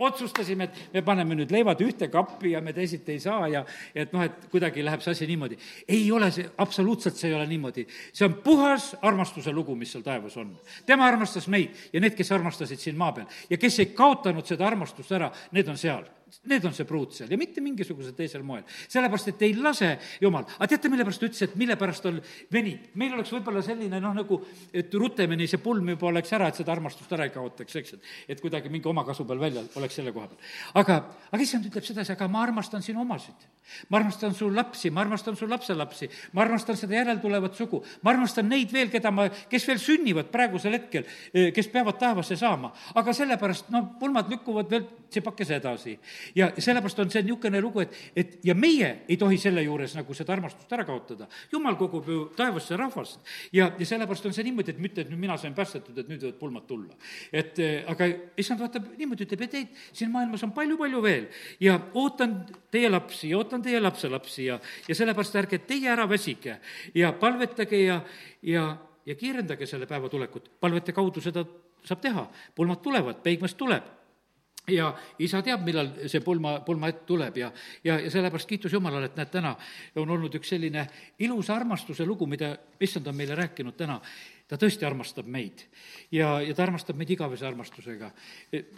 otsustasime, 0.00 0.68
et 0.68 0.94
me 0.94 1.02
paneme 1.06 1.36
nüüd 1.38 1.52
leivad 1.54 1.82
ühte 1.84 2.10
kappi 2.12 2.54
ja 2.54 2.62
me 2.64 2.74
teisiti 2.76 3.16
ei 3.16 3.22
saa 3.22 3.48
ja 3.50 3.64
et 3.94 4.14
noh, 4.14 4.22
et 4.26 4.46
kuidagi 4.52 4.84
läheb 4.86 5.02
see 5.04 5.16
asi 5.16 5.28
niimoodi. 5.30 5.58
ei 5.88 6.06
ole 6.12 6.30
see, 6.34 6.46
absoluutselt 6.62 7.18
see 7.18 7.32
ei 7.32 7.36
ole 7.38 7.48
niimoodi. 7.50 7.86
see 8.12 8.28
on 8.28 8.38
puhas 8.44 8.92
armastuse 9.02 9.52
lugu, 9.52 9.74
mis 9.76 9.92
seal 9.92 10.06
taevas 10.06 10.36
on. 10.40 10.54
tema 10.86 11.08
armastas 11.10 11.48
meid 11.48 11.74
ja 11.92 12.00
need, 12.00 12.14
kes 12.14 12.32
armastasid 12.32 12.78
siin 12.78 12.98
maa 12.98 13.12
peal 13.12 13.26
ja 13.50 13.58
kes 13.58 13.82
ei 13.82 13.92
kaotanud 13.96 14.46
seda 14.46 14.66
armastust 14.70 15.12
ära, 15.18 15.32
need 15.52 15.68
on 15.68 15.78
seal 15.78 16.06
Need 16.50 16.64
on 16.64 16.74
see 16.74 16.86
pruut 16.86 17.14
seal 17.14 17.30
ja 17.30 17.38
mitte 17.40 17.62
mingisugusel 17.64 18.14
teisel 18.16 18.42
moel. 18.46 18.62
sellepärast, 18.88 19.32
et 19.32 19.42
ei 19.42 19.54
lase 19.58 19.90
Jumal. 20.22 20.46
aga 20.58 20.68
teate, 20.70 20.90
mille 20.92 21.04
pärast 21.06 21.20
ta 21.20 21.26
ütles, 21.26 21.42
et 21.42 21.56
mille 21.58 21.76
pärast 21.80 22.04
tal 22.06 22.20
venib? 22.52 22.90
meil 22.94 23.14
oleks 23.16 23.32
võib-olla 23.34 23.62
selline 23.64 24.00
noh, 24.00 24.14
nagu 24.14 24.40
et 24.72 24.94
rutemini 24.94 25.48
see 25.50 25.60
pulm 25.62 25.88
juba 25.94 26.10
oleks 26.10 26.32
ära, 26.36 26.48
et 26.48 26.60
seda 26.60 26.72
armastust 26.74 27.12
ära 27.16 27.26
ei 27.26 27.34
kaotaks, 27.34 27.76
eks, 27.80 27.96
et 27.96 28.36
et 28.36 28.42
kuidagi 28.42 28.70
mingi 28.70 28.88
omakasu 28.88 29.26
peal 29.26 29.40
välja 29.42 29.64
oleks 29.80 29.98
selle 29.98 30.12
koha 30.14 30.28
peal. 30.30 30.52
aga, 30.82 30.98
aga 31.30 31.42
issand 31.42 31.66
ütleb 31.66 31.86
sedasi, 31.86 32.14
aga 32.14 32.28
ma 32.30 32.44
armastan 32.46 32.84
sinu 32.86 33.02
omasid. 33.02 33.48
ma 33.88 33.98
armastan 33.98 34.34
su 34.34 34.50
lapsi, 34.50 34.90
ma 34.90 35.04
armastan 35.04 35.36
su 35.36 35.48
lapselapsi, 35.50 36.08
ma 36.32 36.44
armastan 36.46 36.78
seda 36.78 36.98
järeltulevat 37.00 37.58
sugu, 37.58 37.82
ma 38.02 38.14
armastan 38.14 38.48
neid 38.48 38.72
veel, 38.72 38.90
keda 38.90 39.10
ma, 39.14 39.28
kes 39.50 39.66
veel 39.68 39.82
sünnivad 39.82 40.30
praegusel 40.32 40.74
hetkel, 40.78 41.06
kes 41.54 41.68
peavad 41.72 41.98
taevasse 42.00 42.38
saama. 42.38 42.72
aga 42.94 43.14
sellepärast, 43.14 43.70
noh, 43.74 43.92
pulmad 44.00 44.30
lükkuvad 44.30 44.70
veel 44.70 44.88
tsipakese 45.10 45.58
edasi 45.58 45.98
ja 46.34 46.50
sellepärast 46.58 46.98
on 47.02 47.10
see 47.10 47.22
niisugune 47.24 47.60
lugu, 47.60 47.82
et, 47.84 47.94
et 48.16 48.36
ja 48.44 48.54
meie 48.54 48.90
ei 49.08 49.16
tohi 49.20 49.38
selle 49.40 49.62
juures 49.64 49.94
nagu 49.98 50.14
seda 50.16 50.34
armastust 50.34 50.72
ära 50.72 50.84
kaotada. 50.88 51.28
jumal 51.52 51.76
kogub 51.80 52.08
ju 52.08 52.24
taevasse 52.36 52.76
rahvast 52.76 53.20
ja, 53.52 53.70
ja 53.78 53.86
sellepärast 53.86 54.26
on 54.26 54.36
see 54.36 54.46
niimoodi, 54.48 54.74
et 54.74 54.82
mitte, 54.82 55.04
et 55.04 55.10
nüüd 55.10 55.20
mina 55.20 55.36
sain 55.40 55.54
päästetud, 55.54 55.96
et 55.98 56.10
nüüd 56.10 56.22
võivad 56.24 56.38
pulmad 56.40 56.66
tulla. 56.68 56.94
et 57.32 57.58
eh, 57.58 57.84
aga 57.90 58.08
issand 58.40 58.60
vaatab 58.60 58.90
niimoodi, 58.98 59.26
ütleb, 59.28 59.46
et 59.46 59.58
ei, 59.60 59.68
siin 59.92 60.12
maailmas 60.12 60.44
on 60.46 60.54
palju-palju 60.56 61.02
veel 61.04 61.28
ja 61.60 61.78
ootan 61.94 62.40
teie 62.70 62.90
lapsi 62.90 63.30
ja 63.32 63.40
ootan 63.40 63.62
teie 63.62 63.80
lapselapsi 63.80 64.50
ja, 64.50 64.60
ja 64.88 64.98
sellepärast 64.98 65.40
ärge 65.42 65.62
teie 65.66 65.90
ära 65.92 66.06
väsige 66.10 66.58
ja 66.94 67.12
palvetage 67.12 67.84
ja, 67.84 68.00
ja, 68.42 68.66
ja 69.06 69.14
kiirendage 69.14 69.66
selle 69.66 69.86
päeva 69.90 70.08
tulekut. 70.08 70.50
palvete 70.60 70.92
kaudu 70.92 71.20
seda 71.20 71.44
saab 71.84 72.00
teha, 72.04 72.26
pulmad 72.54 72.82
tulevad, 72.84 73.22
peigmees 73.24 73.54
tuleb 73.56 73.99
ja 74.68 74.90
isa 75.18 75.40
teab, 75.42 75.62
millal 75.64 75.88
see 76.10 76.20
pulma, 76.24 76.58
pulmahetk 76.66 77.06
tuleb 77.08 77.38
ja, 77.40 77.50
ja, 77.84 77.98
ja 78.00 78.10
sellepärast 78.12 78.48
kiitus 78.48 78.72
Jumalale, 78.72 79.10
et 79.10 79.16
näed, 79.18 79.30
täna 79.32 79.54
on 80.00 80.10
olnud 80.16 80.34
üks 80.36 80.52
selline 80.54 80.86
ilus 81.24 81.50
armastuse 81.50 82.06
lugu, 82.06 82.28
mida 82.30 82.52
issand 82.80 83.08
on 83.10 83.16
meile 83.16 83.38
rääkinud 83.38 83.76
täna. 83.76 84.00
ta 84.50 84.58
tõesti 84.58 84.86
armastab 84.86 85.26
meid 85.30 85.62
ja, 86.10 86.40
ja 86.42 86.54
ta 86.54 86.62
armastab 86.66 86.96
meid 86.98 87.10
igavese 87.10 87.46
armastusega. 87.46 88.10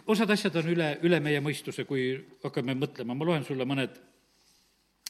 osad 0.07 0.29
asjad 0.29 0.55
on 0.61 0.69
üle, 0.69 0.97
üle 1.03 1.19
meie 1.19 1.41
mõistuse, 1.41 1.85
kui 1.85 2.13
hakkame 2.43 2.75
mõtlema, 2.75 3.15
ma 3.15 3.25
loen 3.25 3.43
sulle 3.43 3.65
mõned 3.65 3.99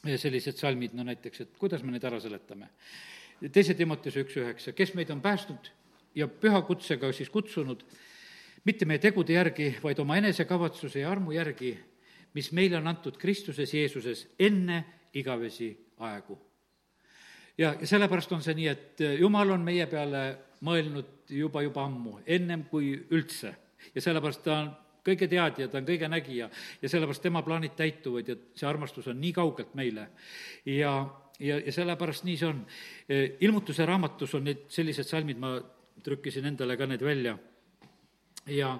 sellised 0.04 0.58
salmid, 0.60 0.92
no 0.94 1.04
näiteks, 1.04 1.40
et 1.40 1.54
kuidas 1.58 1.82
me 1.82 1.92
neid 1.92 2.04
ära 2.04 2.20
seletame. 2.20 2.68
teise 3.52 3.74
Timoteuse 3.74 4.24
üks 4.24 4.36
üheksa, 4.36 4.72
kes 4.72 4.94
meid 4.94 5.10
on 5.10 5.20
päästnud 5.20 5.70
ja 6.14 6.28
pühakutsega 6.28 7.12
siis 7.12 7.30
kutsunud, 7.30 7.84
mitte 8.64 8.86
meie 8.88 9.00
tegude 9.00 9.36
järgi, 9.36 9.74
vaid 9.82 9.98
oma 10.00 10.16
enesekavatsuse 10.20 11.02
ja 11.02 11.10
armu 11.12 11.34
järgi, 11.36 11.74
mis 12.34 12.50
meile 12.56 12.78
on 12.80 12.88
antud 12.90 13.18
Kristuses 13.20 13.74
Jeesuses 13.74 14.26
enne 14.40 14.84
igavesi 15.14 15.70
aegu. 15.98 16.38
ja, 17.58 17.74
ja 17.80 17.86
sellepärast 17.86 18.32
on 18.32 18.42
see 18.42 18.54
nii, 18.54 18.68
et 18.68 19.04
Jumal 19.20 19.54
on 19.54 19.62
meie 19.64 19.86
peale 19.86 20.24
mõelnud 20.64 21.28
juba, 21.30 21.62
juba 21.62 21.84
ammu, 21.84 22.18
ennem 22.26 22.64
kui 22.70 22.94
üldse. 23.10 23.54
ja 23.94 24.00
sellepärast 24.00 24.42
ta 24.44 24.58
on 24.58 24.72
kõige 25.04 25.28
teadja, 25.28 25.68
ta 25.68 25.78
on 25.78 25.86
kõige 25.86 26.08
nägija 26.08 26.48
ja 26.82 26.88
sellepärast 26.88 27.22
tema 27.22 27.42
plaanid 27.42 27.76
täituvad 27.76 28.28
ja 28.28 28.36
see 28.56 28.68
armastus 28.68 29.08
on 29.12 29.20
nii 29.20 29.32
kaugelt 29.32 29.74
meile. 29.74 30.08
ja, 30.64 30.96
ja, 31.38 31.60
ja 31.60 31.72
sellepärast 31.72 32.24
nii 32.24 32.36
see 32.36 32.48
on. 32.48 32.66
ilmutuse 33.40 33.86
raamatus 33.86 34.34
on 34.34 34.44
neid 34.48 34.64
sellised 34.68 35.04
salmid, 35.04 35.38
ma 35.38 35.58
trükkisin 36.02 36.46
endale 36.48 36.76
ka 36.76 36.86
need 36.86 37.04
välja 37.04 37.38
ja 38.46 38.78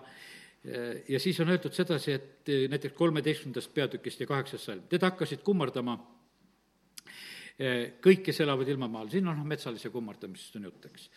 ja 1.08 1.18
siis 1.20 1.36
on 1.40 1.50
öeldud 1.52 1.74
sedasi, 1.76 2.12
et 2.12 2.50
näiteks 2.72 2.94
kolmeteistkümnendast 2.96 3.74
peatükist 3.74 4.20
ja 4.20 4.26
kaheksas 4.26 4.64
salm, 4.64 4.86
teda 4.88 5.10
hakkasid 5.10 5.42
kummardama 5.44 5.98
kõik, 8.02 8.22
kes 8.26 8.40
elavad 8.42 8.68
ilmamaal, 8.72 9.10
siin 9.12 9.28
on 9.28 9.36
noh, 9.38 9.46
metsalise 9.46 9.90
kummardamisest 9.94 10.56
on 10.58 10.64
jutt, 10.70 10.88
eks. 10.88 11.10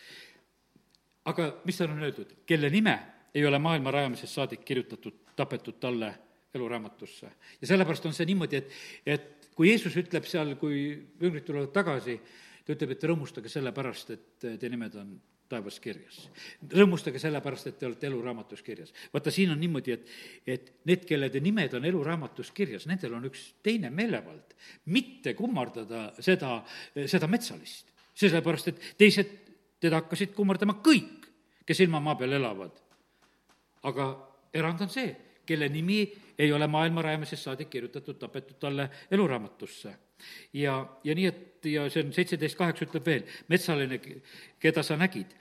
aga 1.31 1.47
mis 1.65 1.79
seal 1.79 1.93
on 1.95 2.03
öeldud, 2.03 2.35
kelle 2.45 2.69
nime 2.73 2.97
ei 3.33 3.45
ole 3.45 3.59
maailma 3.59 3.91
rajamisest 3.95 4.37
saadik 4.37 4.65
kirjutatud, 4.65 5.23
tapetud 5.35 5.79
talle 5.79 6.11
eluraamatusse. 6.53 7.31
ja 7.61 7.67
sellepärast 7.67 8.05
on 8.05 8.13
see 8.13 8.27
niimoodi, 8.29 8.61
et, 8.61 8.75
et 9.05 9.49
kui 9.55 9.71
Jeesus 9.71 9.97
ütleb 9.97 10.27
seal, 10.29 10.55
kui 10.61 10.91
jüngrid 11.21 11.45
tulevad 11.47 11.73
tagasi, 11.73 12.19
ta 12.65 12.75
ütleb, 12.75 12.93
et 12.93 13.09
rõõmustage 13.09 13.49
selle 13.49 13.73
pärast, 13.73 14.13
et 14.13 14.45
teie 14.45 14.69
nimed 14.69 14.95
on 15.01 15.17
taevas 15.49 15.79
kirjas. 15.79 16.19
rõõmustage 16.71 17.19
sellepärast, 17.19 17.67
et 17.67 17.79
te 17.79 17.87
olete 17.87 18.07
eluraamatus 18.07 18.63
kirjas. 18.63 18.93
vaata, 19.13 19.31
siin 19.31 19.51
on 19.51 19.59
niimoodi, 19.59 19.91
et, 19.91 20.09
et 20.47 20.71
need, 20.85 21.05
kellede 21.05 21.39
nimed 21.43 21.73
on 21.73 21.85
eluraamatus 21.85 22.51
kirjas, 22.51 22.87
nendel 22.87 23.13
on 23.17 23.27
üks 23.29 23.53
teine 23.63 23.89
meelevald, 23.89 24.55
mitte 24.93 25.33
kummardada 25.33 26.11
seda, 26.19 26.59
seda 27.05 27.27
metsalist. 27.27 27.93
sellepärast, 28.17 28.67
et 28.67 28.93
teised 28.97 29.31
teda 29.79 30.01
hakkasid 30.01 30.33
kummardama 30.33 30.79
kõik, 30.83 31.27
kes 31.65 31.79
ilma 31.85 31.99
maa 31.99 32.15
peal 32.15 32.33
elavad. 32.33 32.83
aga 33.83 34.05
erand 34.53 34.81
on 34.81 34.89
see, 34.89 35.15
kelle 35.45 35.69
nimi 35.69 36.01
ei 36.37 36.51
ole 36.51 36.67
maailma 36.67 37.01
rajamisest 37.01 37.43
saadik 37.43 37.69
kirjutatud, 37.69 38.17
tapetud 38.19 38.59
talle 38.59 38.89
eluraamatusse. 39.11 39.93
Ja, 40.53 40.79
ja 41.03 41.15
nii, 41.15 41.25
et 41.25 41.47
ja 41.73 41.87
see 41.91 42.05
on 42.05 42.13
seitseteist 42.15 42.57
kaheksa 42.57 42.87
ütleb 42.87 43.05
veel, 43.05 43.23
metsaline, 43.51 43.99
keda 44.61 44.83
sa 44.83 44.97
nägid, 44.99 45.33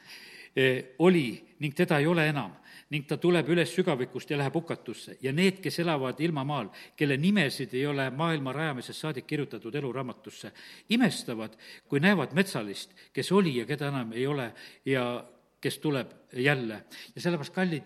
eh, 0.57 0.95
oli 0.99 1.29
ning 1.61 1.75
teda 1.77 1.99
ei 2.01 2.07
ole 2.07 2.29
enam. 2.29 2.55
Ning 2.91 3.03
ta 3.09 3.17
tuleb 3.19 3.49
üles 3.51 3.73
sügavikust 3.75 4.31
ja 4.31 4.37
läheb 4.39 4.55
hukatusse. 4.55 5.17
Ja 5.23 5.33
need, 5.35 5.59
kes 5.59 5.81
elavad 5.83 6.21
ilmamaal, 6.23 6.69
kelle 6.97 7.17
nimesid 7.19 7.73
ei 7.75 7.83
ole 7.87 8.05
maailma 8.15 8.53
rajamisest 8.55 9.03
saadik 9.03 9.27
kirjutatud 9.27 9.75
eluraamatusse, 9.75 10.53
imestavad, 10.95 11.57
kui 11.89 11.99
näevad 12.01 12.37
metsalist, 12.39 12.95
kes 13.13 13.33
oli 13.33 13.57
ja 13.57 13.67
keda 13.67 13.89
enam 13.91 14.13
ei 14.15 14.27
ole 14.31 14.53
ja 14.87 15.03
kes 15.61 15.79
tuleb 15.79 16.11
jälle. 16.33 16.85
ja 17.15 17.21
sellepärast, 17.21 17.55
kallid, 17.55 17.83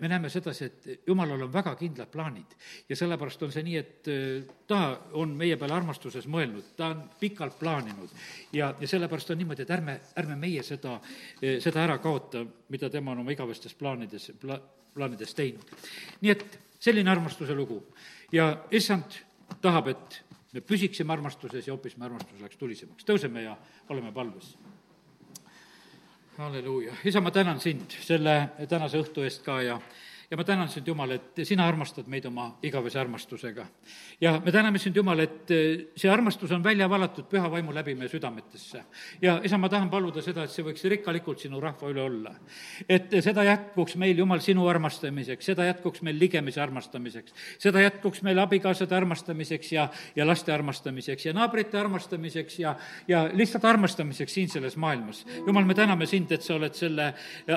me 0.00 0.08
näeme 0.08 0.28
sedasi, 0.28 0.64
et 0.64 1.02
jumalal 1.06 1.42
on 1.42 1.52
väga 1.52 1.74
kindlad 1.76 2.08
plaanid. 2.08 2.56
ja 2.88 2.96
sellepärast 2.96 3.42
on 3.42 3.52
see 3.52 3.62
nii, 3.62 3.76
et 3.76 4.08
eh, 4.08 4.44
ta 4.66 5.00
on 5.12 5.36
meie 5.36 5.56
peale 5.56 5.74
armastuses 5.74 6.26
mõelnud, 6.26 6.72
ta 6.76 6.86
on 6.94 7.04
pikalt 7.20 7.58
plaaninud. 7.58 8.10
ja, 8.52 8.74
ja 8.80 8.88
sellepärast 8.88 9.30
on 9.30 9.38
niimoodi, 9.38 9.62
et 9.62 9.70
ärme, 9.70 10.00
ärme 10.16 10.36
meie 10.36 10.62
seda, 10.62 11.00
eh, 11.42 11.60
seda 11.60 11.84
ära 11.84 11.98
kaota, 11.98 12.46
mida 12.68 12.90
tema 12.90 13.12
on 13.12 13.24
oma 13.24 13.36
igavestes 13.36 13.74
plaanides, 13.74 14.32
pla-, 14.40 14.60
plaanides 14.94 15.34
teinud. 15.34 15.76
nii 16.20 16.32
et 16.32 16.58
selline 16.80 17.10
armastuse 17.10 17.54
lugu. 17.54 17.82
ja 18.32 18.64
issand 18.70 19.20
tahab, 19.60 19.88
et 19.88 20.22
me 20.52 20.60
püsiksime 20.60 21.12
armastuses 21.12 21.66
ja 21.66 21.72
hoopis 21.76 21.96
me 21.96 22.08
armastus 22.08 22.40
läheks 22.40 22.56
tulisemaks. 22.56 23.04
tõuseme 23.04 23.44
ja 23.44 23.56
oleme 23.88 24.12
palves 24.12 24.56
halleluuja, 26.38 26.92
isa, 27.04 27.20
ma 27.20 27.30
tänan 27.30 27.60
sind 27.60 27.92
selle 28.00 28.48
tänase 28.68 29.00
õhtu 29.02 29.24
eest 29.26 29.42
ka 29.44 29.58
ja 29.62 29.76
ja 30.32 30.36
ma 30.36 30.44
tänan 30.44 30.68
sind, 30.68 30.86
Jumal, 30.88 31.10
et 31.12 31.40
sina 31.44 31.66
armastad 31.68 32.06
meid 32.08 32.24
oma 32.24 32.46
igavese 32.64 32.96
armastusega. 33.00 33.66
ja 34.20 34.40
me 34.44 34.52
täname 34.52 34.78
sind, 34.78 34.96
Jumal, 34.96 35.20
et 35.20 35.50
eh, 35.50 35.80
see 35.96 36.08
armastus 36.10 36.50
on 36.56 36.62
välja 36.64 36.88
valatud 36.88 37.26
püha 37.28 37.50
vaimu 37.52 37.74
läbi 37.74 37.92
meie 37.94 38.08
südametesse. 38.08 38.80
ja 39.22 39.40
isa, 39.44 39.58
ma 39.58 39.68
tahan 39.68 39.90
paluda 39.90 40.22
seda, 40.24 40.44
et 40.44 40.50
see 40.50 40.64
võiks 40.64 40.86
rikkalikult 40.88 41.44
sinu 41.44 41.60
rahva 41.60 41.90
üle 41.92 42.00
olla. 42.00 42.32
et 42.88 43.12
seda 43.20 43.44
jätkuks 43.44 43.96
meil, 44.00 44.16
Jumal, 44.18 44.40
sinu 44.40 44.64
armastamiseks, 44.72 45.50
seda 45.52 45.66
jätkuks 45.68 46.00
meil 46.02 46.16
ligemise 46.18 46.62
armastamiseks, 46.64 47.36
seda 47.58 47.84
jätkuks 47.84 48.22
meil 48.22 48.40
abikaasade 48.40 48.96
armastamiseks 48.96 49.72
ja, 49.72 49.88
ja 50.16 50.26
laste 50.26 50.52
armastamiseks 50.52 51.26
ja 51.26 51.36
naabrite 51.36 51.78
armastamiseks 51.78 52.58
ja, 52.58 52.74
ja 53.08 53.26
lihtsalt 53.34 53.68
armastamiseks 53.68 54.32
siin 54.32 54.48
selles 54.48 54.80
maailmas. 54.80 55.26
Jumal, 55.46 55.68
me 55.68 55.76
täname 55.76 56.08
sind, 56.08 56.32
et 56.32 56.40
sa 56.40 56.56
oled 56.56 56.72
selle 56.72 57.12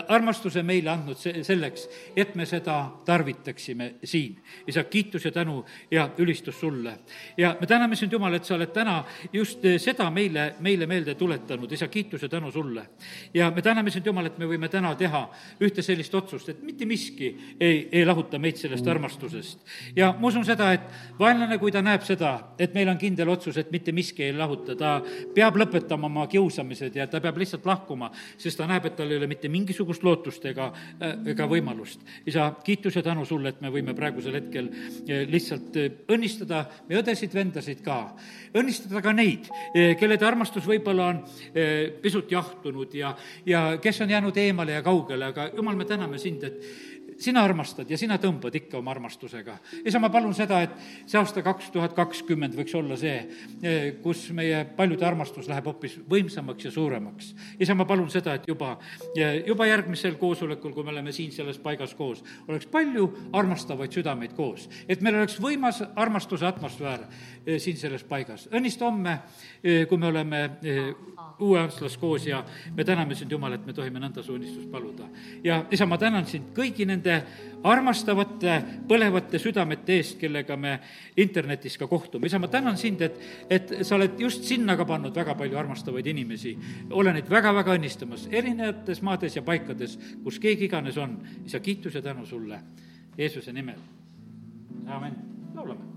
armastuse 0.09 0.63
meile 0.63 0.91
andnud 0.91 1.23
se-, 1.23 1.37
selleks, 1.47 1.87
et 2.19 2.35
me 2.35 2.43
seda 2.43 2.64
seda 2.65 2.91
tarvitaksime 3.05 3.95
siin. 4.03 4.41
isa, 4.67 4.83
kiitus 4.83 5.25
ja 5.25 5.31
tänu 5.31 5.65
ja 5.91 6.09
ülistus 6.17 6.59
sulle. 6.59 6.99
ja 7.37 7.55
me 7.59 7.67
täname 7.67 7.95
sind, 7.95 8.11
Jumal, 8.11 8.33
et 8.33 8.45
sa 8.45 8.55
oled 8.55 8.71
täna 8.73 9.03
just 9.33 9.61
seda 9.77 10.09
meile, 10.11 10.55
meile 10.59 10.87
meelde 10.87 11.15
tuletanud, 11.15 11.71
isa, 11.71 11.87
kiitus 11.87 12.21
ja 12.21 12.29
tänu 12.29 12.51
sulle. 12.51 12.87
ja 13.33 13.51
me 13.51 13.61
täname 13.61 13.91
sind, 13.91 14.05
Jumal, 14.05 14.25
et 14.25 14.37
me 14.37 14.45
võime 14.45 14.69
täna 14.69 14.95
teha 14.95 15.29
ühte 15.61 15.81
sellist 15.81 16.15
otsust, 16.15 16.49
et 16.49 16.63
mitte 16.63 16.85
miski 16.85 17.35
ei, 17.59 17.89
ei 17.91 18.05
lahuta 18.05 18.39
meid 18.39 18.57
sellest 18.57 18.87
armastusest. 18.87 19.59
ja 19.95 20.15
ma 20.19 20.27
usun 20.27 20.45
seda, 20.45 20.71
et 20.73 20.81
vaenlane, 21.19 21.57
kui 21.57 21.71
ta 21.71 21.81
näeb 21.81 22.01
seda, 22.01 22.55
et 22.59 22.73
meil 22.73 22.89
on 22.89 22.97
kindel 22.97 23.29
otsus, 23.29 23.57
et 23.57 23.71
mitte 23.71 23.91
miski 23.91 24.23
ei 24.23 24.33
lahuta, 24.33 24.75
ta 24.75 24.95
peab 25.35 25.61
lõpetama 25.61 26.09
oma 26.09 26.27
kiusamised 26.27 26.95
ja 26.95 27.07
ta 27.07 27.21
peab 27.21 27.37
lihtsalt 27.37 27.65
lahkuma, 27.65 28.11
sest 28.37 28.57
ta 28.57 28.67
näeb, 28.67 28.85
et 28.85 28.95
tal 28.95 29.11
ei 29.11 29.21
ole 29.21 29.27
mitte 29.27 29.49
mingisugust 29.49 30.03
lootust 30.03 30.45
ega, 30.45 30.71
ega 31.25 31.47
võimalust. 31.49 32.01
isa, 32.25 32.54
kiitus 32.63 32.95
ja 32.95 33.03
tänu 33.03 33.25
sulle, 33.25 33.49
et 33.49 33.61
me 33.61 33.71
võime 33.73 33.95
praegusel 33.97 34.37
hetkel 34.39 34.69
eh, 35.07 35.25
lihtsalt 35.29 35.77
eh, 35.81 35.91
õnnistada 36.15 36.63
meie 36.89 37.01
õdesid-vendasid 37.01 37.83
ka. 37.85 37.99
õnnistada 38.55 39.01
ka 39.03 39.13
neid, 39.13 39.49
eh, 39.73 39.95
kellede 39.99 40.25
armastus 40.25 40.67
võib-olla 40.67 41.09
on 41.13 41.21
pisut 42.01 42.31
jahtunud 42.31 42.93
ja, 42.95 43.13
ja 43.45 43.63
kes 43.81 44.01
on 44.01 44.09
jäänud 44.09 44.37
eemale 44.37 44.77
ja 44.77 44.83
kaugele, 44.85 45.31
aga 45.31 45.49
jumal, 45.55 45.75
me 45.75 45.85
täname 45.85 46.19
sind, 46.21 46.43
et 46.43 46.94
sina 47.17 47.43
armastad 47.43 47.89
ja 47.89 47.97
sina 47.97 48.17
tõmbad 48.21 48.55
ikka 48.59 48.79
oma 48.79 48.91
armastusega. 48.91 49.57
isa, 49.85 49.99
ma 49.99 50.09
palun 50.09 50.33
seda, 50.35 50.61
et 50.65 50.73
see 51.05 51.19
aasta 51.19 51.43
kaks 51.45 51.71
tuhat 51.73 51.95
kakskümmend 51.95 52.55
võiks 52.57 52.75
olla 52.75 52.97
see, 52.99 53.15
eh, 53.63 53.95
kus 54.03 54.29
meie 54.35 54.63
paljude 54.77 55.05
armastus 55.05 55.47
läheb 55.51 55.65
hoopis 55.65 55.97
võimsamaks 56.09 56.65
ja 56.65 56.71
suuremaks. 56.71 57.33
isa, 57.59 57.75
ma 57.75 57.85
palun 57.85 58.09
seda, 58.09 58.35
et 58.35 58.47
juba, 58.47 58.77
eh, 59.15 59.43
juba 59.47 59.67
järgmisel 59.67 60.15
koosolekul, 60.15 60.73
kui 60.73 60.83
me 60.83 60.91
oleme 60.91 61.11
siin 61.11 61.31
selles 61.31 61.57
paigas 61.57 61.95
koos, 61.95 62.23
oleks 62.47 62.65
palju 62.67 63.31
armastavaid 63.33 63.91
südameid 63.91 64.33
koos. 64.35 64.69
et 64.87 65.01
meil 65.01 65.15
oleks 65.15 65.39
võimas 65.39 65.81
armastuse 65.95 66.45
atmosfäär 66.45 67.07
eh, 67.45 67.59
siin 67.59 67.77
selles 67.77 68.03
paigas. 68.03 68.49
õnnista 68.51 68.85
homme, 68.85 69.19
kui 69.89 69.97
me 69.97 70.07
oleme 70.07 70.49
uueaastalas 71.39 71.97
koos 71.97 72.27
ja 72.27 72.43
me 72.75 72.83
täname 72.83 73.15
sind, 73.15 73.31
Jumal, 73.31 73.53
et 73.53 73.65
me 73.65 73.73
tohime 73.73 73.99
nõnda 73.99 74.23
su 74.23 74.35
õnnistust 74.35 74.69
paluda. 74.71 75.07
ja 75.43 75.65
isa, 75.71 75.85
ma 75.85 75.97
tänan 75.97 76.25
sind 76.25 76.51
kõigi 76.55 76.85
nende 76.87 77.21
armastavate, 77.63 78.57
põlevate 78.87 79.39
südamete 79.41 79.97
eest, 79.97 80.19
kellega 80.19 80.57
me 80.57 80.79
internetis 81.17 81.77
ka 81.77 81.87
kohtume. 81.87 82.27
isa, 82.27 82.39
ma 82.39 82.47
tänan 82.47 82.77
sind, 82.77 83.01
et, 83.01 83.19
et 83.49 83.73
sa 83.81 83.95
oled 83.95 84.19
just 84.19 84.43
sinna 84.43 84.77
ka 84.77 84.85
pannud 84.85 85.15
väga 85.15 85.35
palju 85.35 85.57
armastavaid 85.57 86.07
inimesi. 86.07 86.57
ole 86.91 87.13
neid 87.13 87.29
väga-väga 87.29 87.75
õnnistamas 87.75 88.27
erinevates 88.31 89.01
maades 89.01 89.35
ja 89.35 89.41
paikades, 89.41 89.97
kus 90.23 90.39
keegi 90.39 90.65
iganes 90.65 90.97
on. 90.97 91.19
isa, 91.45 91.59
kiitus 91.59 91.95
ja 91.95 92.01
tänu 92.01 92.25
sulle 92.25 92.61
Jeesuse 93.17 93.53
nimel. 93.53 93.79
amin, 94.87 95.13
laulame 95.55 95.94